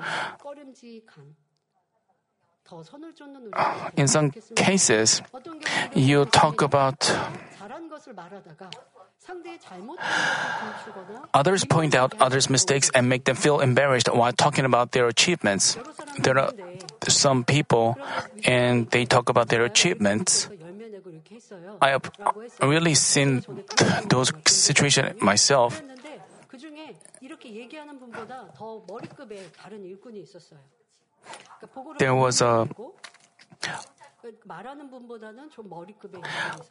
In 3.96 4.06
some 4.06 4.30
cases, 4.54 5.22
you 5.94 6.24
talk 6.26 6.62
about 6.62 7.10
Others 11.34 11.64
point 11.66 11.94
out 11.94 12.14
others' 12.20 12.50
mistakes 12.50 12.90
and 12.94 13.08
make 13.08 13.24
them 13.24 13.36
feel 13.36 13.60
embarrassed 13.60 14.08
while 14.12 14.32
talking 14.32 14.64
about 14.64 14.92
their 14.92 15.06
achievements. 15.06 15.78
There 16.18 16.38
are 16.38 16.52
some 17.08 17.44
people 17.44 17.98
and 18.44 18.90
they 18.90 19.04
talk 19.04 19.28
about 19.28 19.48
their 19.48 19.64
achievements. 19.64 20.48
I 21.80 21.90
have 21.90 22.10
really 22.62 22.94
seen 22.94 23.44
those 24.08 24.32
situations 24.46 25.20
myself. 25.20 25.82
There 31.98 32.14
was 32.14 32.40
a 32.40 32.68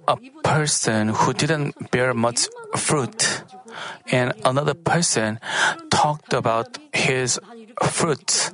a 0.08 0.16
person 0.44 1.10
who 1.10 1.34
didn't 1.34 1.92
bear 1.92 2.14
much 2.14 2.48
fruit, 2.76 3.44
and 4.12 4.34
another 4.46 4.74
person 4.74 5.40
talked 5.90 6.34
about 6.34 6.78
his 6.94 7.40
fruit, 7.84 8.52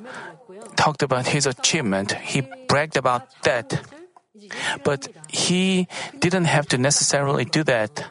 talked 0.76 1.04
about 1.04 1.28
his 1.28 1.46
achievement. 1.46 2.14
He 2.14 2.42
bragged 2.68 2.98
about 2.98 3.24
that. 3.44 3.82
But 4.84 5.08
he 5.30 5.88
didn't 6.20 6.46
have 6.46 6.68
to 6.68 6.78
necessarily 6.78 7.46
do 7.46 7.64
that. 7.64 8.06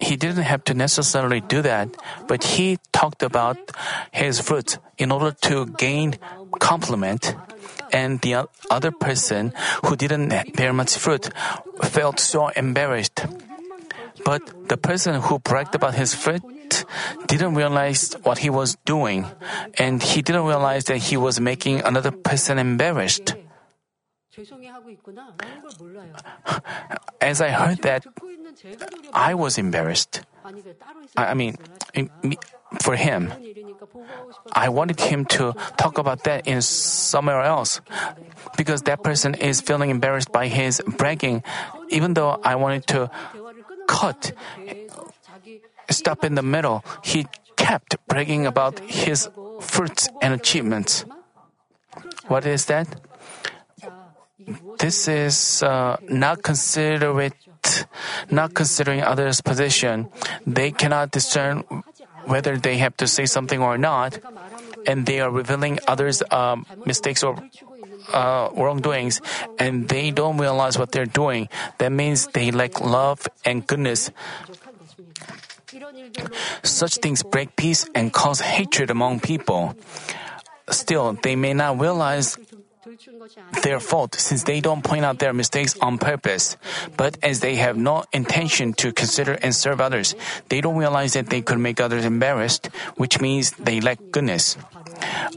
He 0.00 0.16
didn't 0.16 0.42
have 0.42 0.64
to 0.64 0.74
necessarily 0.74 1.40
do 1.40 1.62
that, 1.62 1.88
but 2.26 2.42
he 2.42 2.78
talked 2.92 3.22
about 3.22 3.56
his 4.10 4.40
fruit 4.40 4.78
in 4.98 5.12
order 5.12 5.30
to 5.42 5.66
gain 5.66 6.18
compliment. 6.58 7.34
And 7.92 8.20
the 8.20 8.48
other 8.70 8.90
person 8.90 9.52
who 9.84 9.96
didn't 9.96 10.32
bear 10.56 10.72
much 10.72 10.96
fruit 10.96 11.28
felt 11.82 12.18
so 12.18 12.48
embarrassed. 12.48 13.26
But 14.24 14.68
the 14.68 14.76
person 14.76 15.20
who 15.20 15.38
bragged 15.38 15.74
about 15.74 15.94
his 15.94 16.14
fruit 16.14 16.42
didn't 17.26 17.54
realize 17.54 18.14
what 18.22 18.38
he 18.38 18.50
was 18.50 18.76
doing, 18.84 19.26
and 19.78 20.02
he 20.02 20.22
didn't 20.22 20.44
realize 20.44 20.84
that 20.84 20.98
he 21.12 21.16
was 21.16 21.40
making 21.40 21.80
another 21.82 22.10
person 22.10 22.58
embarrassed. 22.58 23.34
As 27.20 27.40
I 27.40 27.50
heard 27.50 27.82
that, 27.82 28.06
I 29.12 29.34
was 29.34 29.58
embarrassed. 29.58 30.22
I 31.16 31.34
mean, 31.34 31.56
for 32.80 32.96
him, 32.96 33.32
I 34.52 34.68
wanted 34.68 35.00
him 35.00 35.24
to 35.36 35.54
talk 35.76 35.98
about 35.98 36.24
that 36.24 36.46
in 36.46 36.62
somewhere 36.62 37.42
else 37.42 37.80
because 38.56 38.82
that 38.82 39.02
person 39.02 39.34
is 39.34 39.60
feeling 39.60 39.90
embarrassed 39.90 40.32
by 40.32 40.48
his 40.48 40.80
bragging, 40.96 41.42
even 41.88 42.14
though 42.14 42.40
I 42.42 42.56
wanted 42.56 42.86
to 42.88 43.10
cut, 43.86 44.32
stop 45.90 46.24
in 46.24 46.34
the 46.34 46.42
middle. 46.42 46.84
He 47.02 47.26
kept 47.56 47.96
bragging 48.08 48.46
about 48.46 48.78
his 48.80 49.28
fruits 49.60 50.08
and 50.20 50.34
achievements. 50.34 51.04
What 52.28 52.46
is 52.46 52.66
that? 52.66 52.88
This 54.78 55.06
is 55.06 55.62
uh, 55.62 55.96
not 56.08 56.42
considerate, 56.42 57.34
not 58.30 58.54
considering 58.54 59.02
others' 59.02 59.40
position. 59.40 60.08
They 60.46 60.72
cannot 60.72 61.12
discern 61.12 61.62
whether 62.24 62.56
they 62.56 62.78
have 62.78 62.96
to 62.98 63.06
say 63.06 63.26
something 63.26 63.60
or 63.60 63.78
not, 63.78 64.18
and 64.86 65.06
they 65.06 65.20
are 65.20 65.30
revealing 65.30 65.78
others' 65.86 66.22
um, 66.30 66.66
mistakes 66.84 67.22
or 67.22 67.36
uh, 68.12 68.48
wrongdoings, 68.54 69.20
and 69.58 69.88
they 69.88 70.10
don't 70.10 70.38
realize 70.38 70.78
what 70.78 70.92
they're 70.92 71.06
doing. 71.06 71.48
That 71.78 71.92
means 71.92 72.28
they 72.28 72.50
lack 72.50 72.80
love 72.80 73.26
and 73.44 73.66
goodness. 73.66 74.10
Such 76.62 76.96
things 76.96 77.22
break 77.22 77.56
peace 77.56 77.88
and 77.94 78.12
cause 78.12 78.40
hatred 78.40 78.90
among 78.90 79.20
people. 79.20 79.74
Still, 80.70 81.14
they 81.22 81.36
may 81.36 81.54
not 81.54 81.80
realize 81.80 82.38
their 83.62 83.78
fault 83.78 84.14
since 84.16 84.42
they 84.44 84.60
don't 84.60 84.82
point 84.82 85.04
out 85.04 85.18
their 85.18 85.32
mistakes 85.32 85.78
on 85.80 85.98
purpose. 85.98 86.56
But 86.96 87.16
as 87.22 87.40
they 87.40 87.56
have 87.56 87.76
no 87.76 88.04
intention 88.12 88.72
to 88.74 88.92
consider 88.92 89.34
and 89.34 89.54
serve 89.54 89.80
others, 89.80 90.14
they 90.48 90.60
don't 90.60 90.76
realize 90.76 91.12
that 91.12 91.30
they 91.30 91.42
could 91.42 91.58
make 91.58 91.80
others 91.80 92.04
embarrassed, 92.04 92.66
which 92.96 93.20
means 93.20 93.52
they 93.52 93.80
lack 93.80 93.98
goodness. 94.10 94.56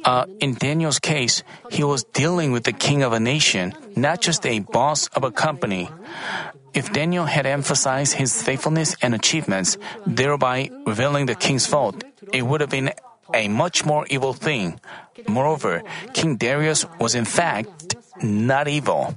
Uh, 0.04 0.26
in 0.40 0.56
Daniel's 0.56 1.00
case, 1.00 1.44
he 1.70 1.84
was 1.84 2.04
dealing 2.04 2.52
with 2.52 2.64
the 2.64 2.74
king 2.74 3.04
of 3.04 3.14
a 3.14 3.20
nation, 3.20 3.74
not 3.96 4.22
just 4.22 4.46
a 4.46 4.60
boss 4.60 5.08
of 5.10 5.24
a 5.24 5.32
company. 5.32 5.90
If 6.74 6.92
Daniel 6.92 7.26
had 7.26 7.46
emphasized 7.46 8.16
his 8.16 8.42
faithfulness 8.42 8.96
and 9.02 9.14
achievements, 9.14 9.78
thereby 10.06 10.70
revealing 10.86 11.26
the 11.26 11.36
king's 11.36 11.66
fault, 11.66 12.04
it 12.34 12.42
would 12.42 12.62
have 12.62 12.70
been 12.70 12.92
a 13.34 13.48
much 13.48 13.86
more 13.86 14.06
evil 14.10 14.34
thing. 14.34 14.80
Moreover, 15.28 15.84
King 16.14 16.36
Darius 16.36 16.86
was 17.00 17.16
in 17.16 17.26
fact 17.26 17.96
not 18.22 18.68
evil. 18.68 19.16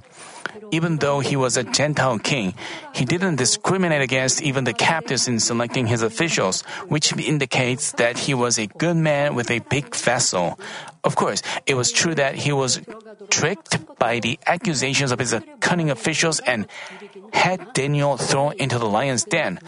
Even 0.71 0.97
though 0.97 1.19
he 1.19 1.35
was 1.35 1.57
a 1.57 1.63
Gentile 1.63 2.19
king, 2.19 2.53
he 2.93 3.05
didn't 3.05 3.37
discriminate 3.37 4.01
against 4.01 4.41
even 4.41 4.63
the 4.65 4.73
captives 4.73 5.27
in 5.27 5.39
selecting 5.39 5.87
his 5.87 6.01
officials, 6.01 6.61
which 6.87 7.15
indicates 7.17 7.93
that 7.93 8.17
he 8.17 8.33
was 8.33 8.59
a 8.59 8.67
good 8.67 8.97
man 8.97 9.35
with 9.35 9.49
a 9.49 9.59
big 9.69 9.95
vessel. 9.95 10.59
Of 11.03 11.15
course, 11.15 11.41
it 11.65 11.75
was 11.75 11.91
true 11.91 12.13
that 12.15 12.35
he 12.35 12.51
was 12.51 12.81
tricked 13.29 13.97
by 13.97 14.19
the 14.19 14.39
accusations 14.45 15.11
of 15.11 15.19
his 15.19 15.33
cunning 15.59 15.89
officials 15.89 16.39
and 16.41 16.67
had 17.33 17.73
Daniel 17.73 18.17
thrown 18.17 18.53
into 18.59 18.77
the 18.77 18.89
lion's 18.89 19.23
den, 19.23 19.59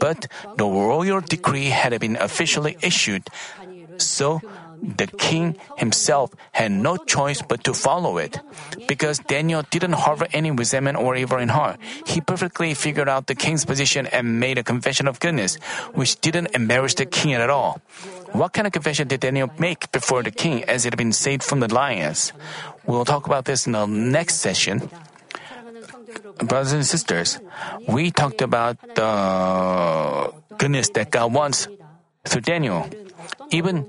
but 0.00 0.26
the 0.56 0.66
royal 0.66 1.20
decree 1.20 1.70
had 1.70 1.98
been 2.00 2.16
officially 2.16 2.76
issued. 2.82 3.28
So, 4.00 4.40
the 4.82 5.06
king 5.06 5.56
himself 5.76 6.32
had 6.52 6.72
no 6.72 6.96
choice 6.96 7.42
but 7.42 7.64
to 7.64 7.74
follow 7.74 8.16
it. 8.18 8.40
Because 8.88 9.18
Daniel 9.18 9.62
didn't 9.70 9.92
harbor 9.92 10.26
any 10.32 10.50
resentment 10.50 10.98
or 10.98 11.16
evil 11.16 11.38
in 11.38 11.48
heart, 11.48 11.78
he 12.06 12.20
perfectly 12.20 12.74
figured 12.74 13.08
out 13.08 13.26
the 13.26 13.34
king's 13.34 13.64
position 13.64 14.06
and 14.06 14.40
made 14.40 14.58
a 14.58 14.62
confession 14.64 15.06
of 15.06 15.20
goodness, 15.20 15.56
which 15.92 16.20
didn't 16.20 16.54
embarrass 16.54 16.94
the 16.94 17.06
king 17.06 17.34
at 17.34 17.50
all. 17.50 17.80
What 18.32 18.52
kind 18.52 18.66
of 18.66 18.72
confession 18.72 19.08
did 19.08 19.20
Daniel 19.20 19.50
make 19.58 19.92
before 19.92 20.22
the 20.22 20.30
king 20.30 20.64
as 20.64 20.86
it 20.86 20.92
had 20.92 20.98
been 20.98 21.12
saved 21.12 21.42
from 21.42 21.60
the 21.60 21.72
lions? 21.72 22.32
We'll 22.86 23.04
talk 23.04 23.26
about 23.26 23.44
this 23.44 23.66
in 23.66 23.72
the 23.72 23.86
next 23.86 24.36
session. 24.36 24.88
Brothers 26.38 26.72
and 26.72 26.86
sisters, 26.86 27.38
we 27.86 28.10
talked 28.10 28.40
about 28.40 28.80
the 28.94 30.32
goodness 30.56 30.88
that 30.90 31.10
God 31.10 31.32
wants 31.32 31.68
through 32.24 32.42
Daniel. 32.42 32.88
Even 33.50 33.86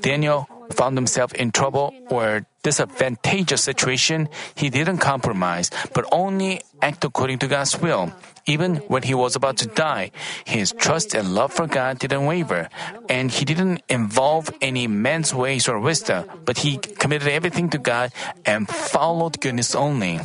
Daniel 0.00 0.48
found 0.72 0.96
himself 0.96 1.32
in 1.34 1.52
trouble 1.52 1.92
or 2.08 2.46
disadvantageous 2.62 3.62
situation, 3.62 4.28
he 4.54 4.70
didn't 4.70 4.98
compromise, 4.98 5.70
but 5.92 6.06
only 6.12 6.62
act 6.80 7.04
according 7.04 7.38
to 7.40 7.46
God's 7.46 7.80
will. 7.80 8.12
Even 8.46 8.76
when 8.88 9.02
he 9.02 9.14
was 9.14 9.36
about 9.36 9.56
to 9.58 9.66
die, 9.66 10.10
his 10.44 10.72
trust 10.72 11.14
and 11.14 11.34
love 11.34 11.52
for 11.52 11.66
God 11.66 11.98
didn't 11.98 12.26
waver, 12.26 12.68
and 13.08 13.30
he 13.30 13.44
didn't 13.44 13.82
involve 13.88 14.50
any 14.60 14.86
man's 14.86 15.34
ways 15.34 15.68
or 15.68 15.78
wisdom, 15.78 16.24
but 16.44 16.58
he 16.58 16.78
committed 16.78 17.28
everything 17.28 17.70
to 17.70 17.78
God 17.78 18.12
and 18.44 18.68
followed 18.68 19.40
goodness 19.40 19.74
only. 19.74 20.20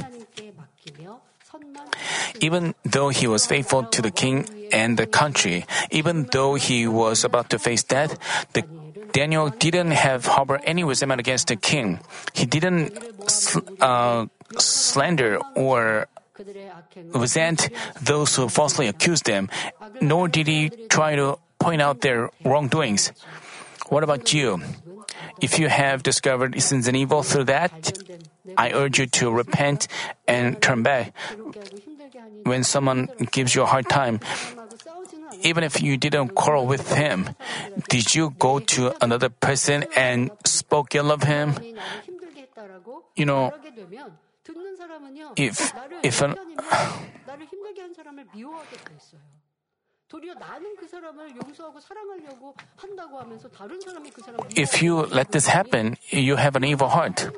Even 2.39 2.75
though 2.83 3.09
he 3.09 3.27
was 3.27 3.45
faithful 3.45 3.83
to 3.83 4.01
the 4.01 4.11
king 4.11 4.45
and 4.71 4.97
the 4.97 5.07
country, 5.07 5.65
even 5.91 6.27
though 6.31 6.55
he 6.55 6.87
was 6.87 7.23
about 7.23 7.49
to 7.51 7.59
face 7.59 7.83
death, 7.83 8.17
the 8.53 8.63
Daniel 9.13 9.49
didn't 9.49 9.91
have 9.91 10.25
harbor 10.25 10.59
any 10.63 10.83
resentment 10.83 11.19
against 11.19 11.47
the 11.47 11.55
king. 11.55 11.99
He 12.33 12.45
didn't 12.45 12.93
uh, 13.81 14.27
slander 14.57 15.39
or 15.55 16.07
resent 17.13 17.69
those 18.01 18.35
who 18.35 18.49
falsely 18.49 18.87
accused 18.87 19.27
him, 19.27 19.49
nor 20.01 20.27
did 20.27 20.47
he 20.47 20.69
try 20.89 21.15
to 21.15 21.39
point 21.59 21.81
out 21.81 22.01
their 22.01 22.29
wrongdoings. 22.45 23.11
What 23.89 24.03
about 24.03 24.33
you? 24.33 24.61
If 25.41 25.57
you 25.59 25.69
have 25.69 26.03
discovered 26.03 26.59
sins 26.61 26.87
and 26.87 26.95
evil 26.95 27.23
through 27.23 27.45
that, 27.45 27.97
I 28.57 28.71
urge 28.71 28.99
you 28.99 29.07
to 29.21 29.31
repent 29.31 29.87
and 30.27 30.61
turn 30.61 30.83
back. 30.83 31.13
When 32.43 32.63
someone 32.63 33.09
gives 33.31 33.55
you 33.55 33.63
a 33.63 33.65
hard 33.65 33.89
time, 33.89 34.19
even 35.41 35.63
if 35.63 35.81
you 35.81 35.97
didn't 35.97 36.29
quarrel 36.29 36.65
with 36.65 36.93
him, 36.93 37.35
did 37.89 38.15
you 38.15 38.35
go 38.39 38.59
to 38.59 38.93
another 39.03 39.29
person 39.29 39.85
and 39.95 40.31
spoke 40.45 40.95
ill 40.95 41.11
of 41.11 41.23
him? 41.23 41.55
You 43.15 43.25
know, 43.25 43.53
if 45.35 45.73
if 46.03 46.21
an 46.21 46.35
if 54.55 54.81
you 54.81 54.95
let 55.07 55.31
this 55.31 55.47
happen, 55.47 55.97
you 56.09 56.35
have 56.35 56.55
an 56.55 56.63
evil 56.63 56.87
heart. 56.87 57.29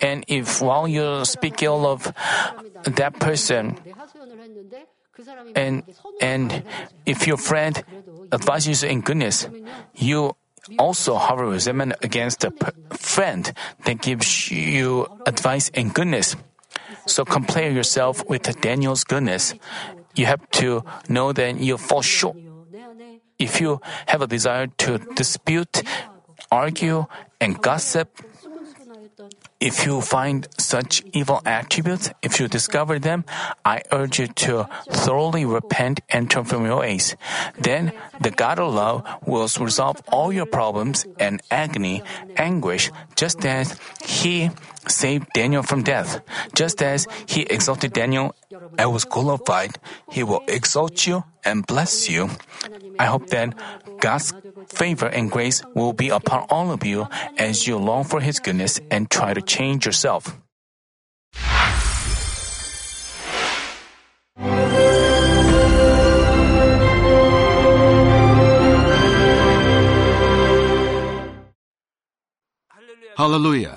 And 0.00 0.24
if 0.28 0.62
while 0.62 0.88
you 0.88 1.24
speak 1.24 1.62
ill 1.62 1.86
of 1.86 2.12
that 2.84 3.18
person, 3.18 3.76
and 5.54 5.82
and 6.20 6.62
if 7.04 7.26
your 7.26 7.36
friend 7.36 7.82
advises 8.32 8.82
you 8.82 8.88
in 8.88 9.00
goodness, 9.00 9.48
you 9.94 10.36
also 10.78 11.16
harbor 11.16 11.46
resentment 11.46 11.94
against 12.02 12.44
a 12.44 12.52
friend 12.90 13.52
that 13.84 14.00
gives 14.00 14.50
you 14.50 15.08
advice 15.26 15.68
in 15.70 15.90
goodness. 15.90 16.36
So 17.06 17.24
compare 17.24 17.70
yourself 17.70 18.22
with 18.28 18.44
Daniel's 18.60 19.04
goodness. 19.04 19.54
You 20.18 20.26
have 20.26 20.42
to 20.58 20.82
know 21.08 21.30
that 21.32 21.60
you 21.62 21.78
fall 21.78 22.02
short. 22.02 22.36
If 23.38 23.60
you 23.60 23.80
have 24.06 24.20
a 24.20 24.26
desire 24.26 24.66
to 24.82 24.98
dispute, 25.14 25.82
argue, 26.50 27.06
and 27.40 27.62
gossip, 27.62 28.10
if 29.60 29.86
you 29.86 30.00
find 30.00 30.46
such 30.58 31.02
evil 31.12 31.40
attributes, 31.46 32.10
if 32.22 32.40
you 32.40 32.48
discover 32.48 32.98
them, 32.98 33.24
I 33.64 33.82
urge 33.92 34.18
you 34.18 34.26
to 34.46 34.66
thoroughly 34.90 35.44
repent 35.44 36.00
and 36.10 36.30
turn 36.30 36.44
from 36.44 36.66
your 36.66 36.80
ways. 36.80 37.14
Then 37.58 37.92
the 38.20 38.30
God 38.30 38.58
of 38.58 38.74
love 38.74 39.06
will 39.26 39.46
resolve 39.60 40.02
all 40.10 40.32
your 40.32 40.46
problems 40.46 41.06
and 41.18 41.42
agony, 41.50 42.02
anguish, 42.36 42.90
just 43.14 43.44
as 43.46 43.78
He 44.02 44.50
saved 44.90 45.28
Daniel 45.34 45.62
from 45.62 45.82
death. 45.82 46.20
Just 46.54 46.82
as 46.82 47.06
He 47.26 47.42
exalted 47.42 47.92
Daniel 47.92 48.34
and 48.78 48.92
was 48.92 49.04
glorified, 49.04 49.78
He 50.10 50.22
will 50.22 50.42
exalt 50.48 51.06
you 51.06 51.24
and 51.44 51.66
bless 51.66 52.08
you. 52.08 52.30
I 52.98 53.06
hope 53.06 53.28
that 53.28 53.54
God's 54.00 54.32
favor 54.68 55.06
and 55.06 55.30
grace 55.30 55.62
will 55.74 55.92
be 55.92 56.08
upon 56.08 56.46
all 56.50 56.70
of 56.72 56.84
you 56.84 57.08
as 57.38 57.66
you 57.66 57.78
long 57.78 58.04
for 58.04 58.20
His 58.20 58.40
goodness 58.40 58.80
and 58.90 59.10
try 59.10 59.34
to 59.34 59.42
change 59.42 59.86
yourself. 59.86 60.36
Hallelujah. 73.18 73.76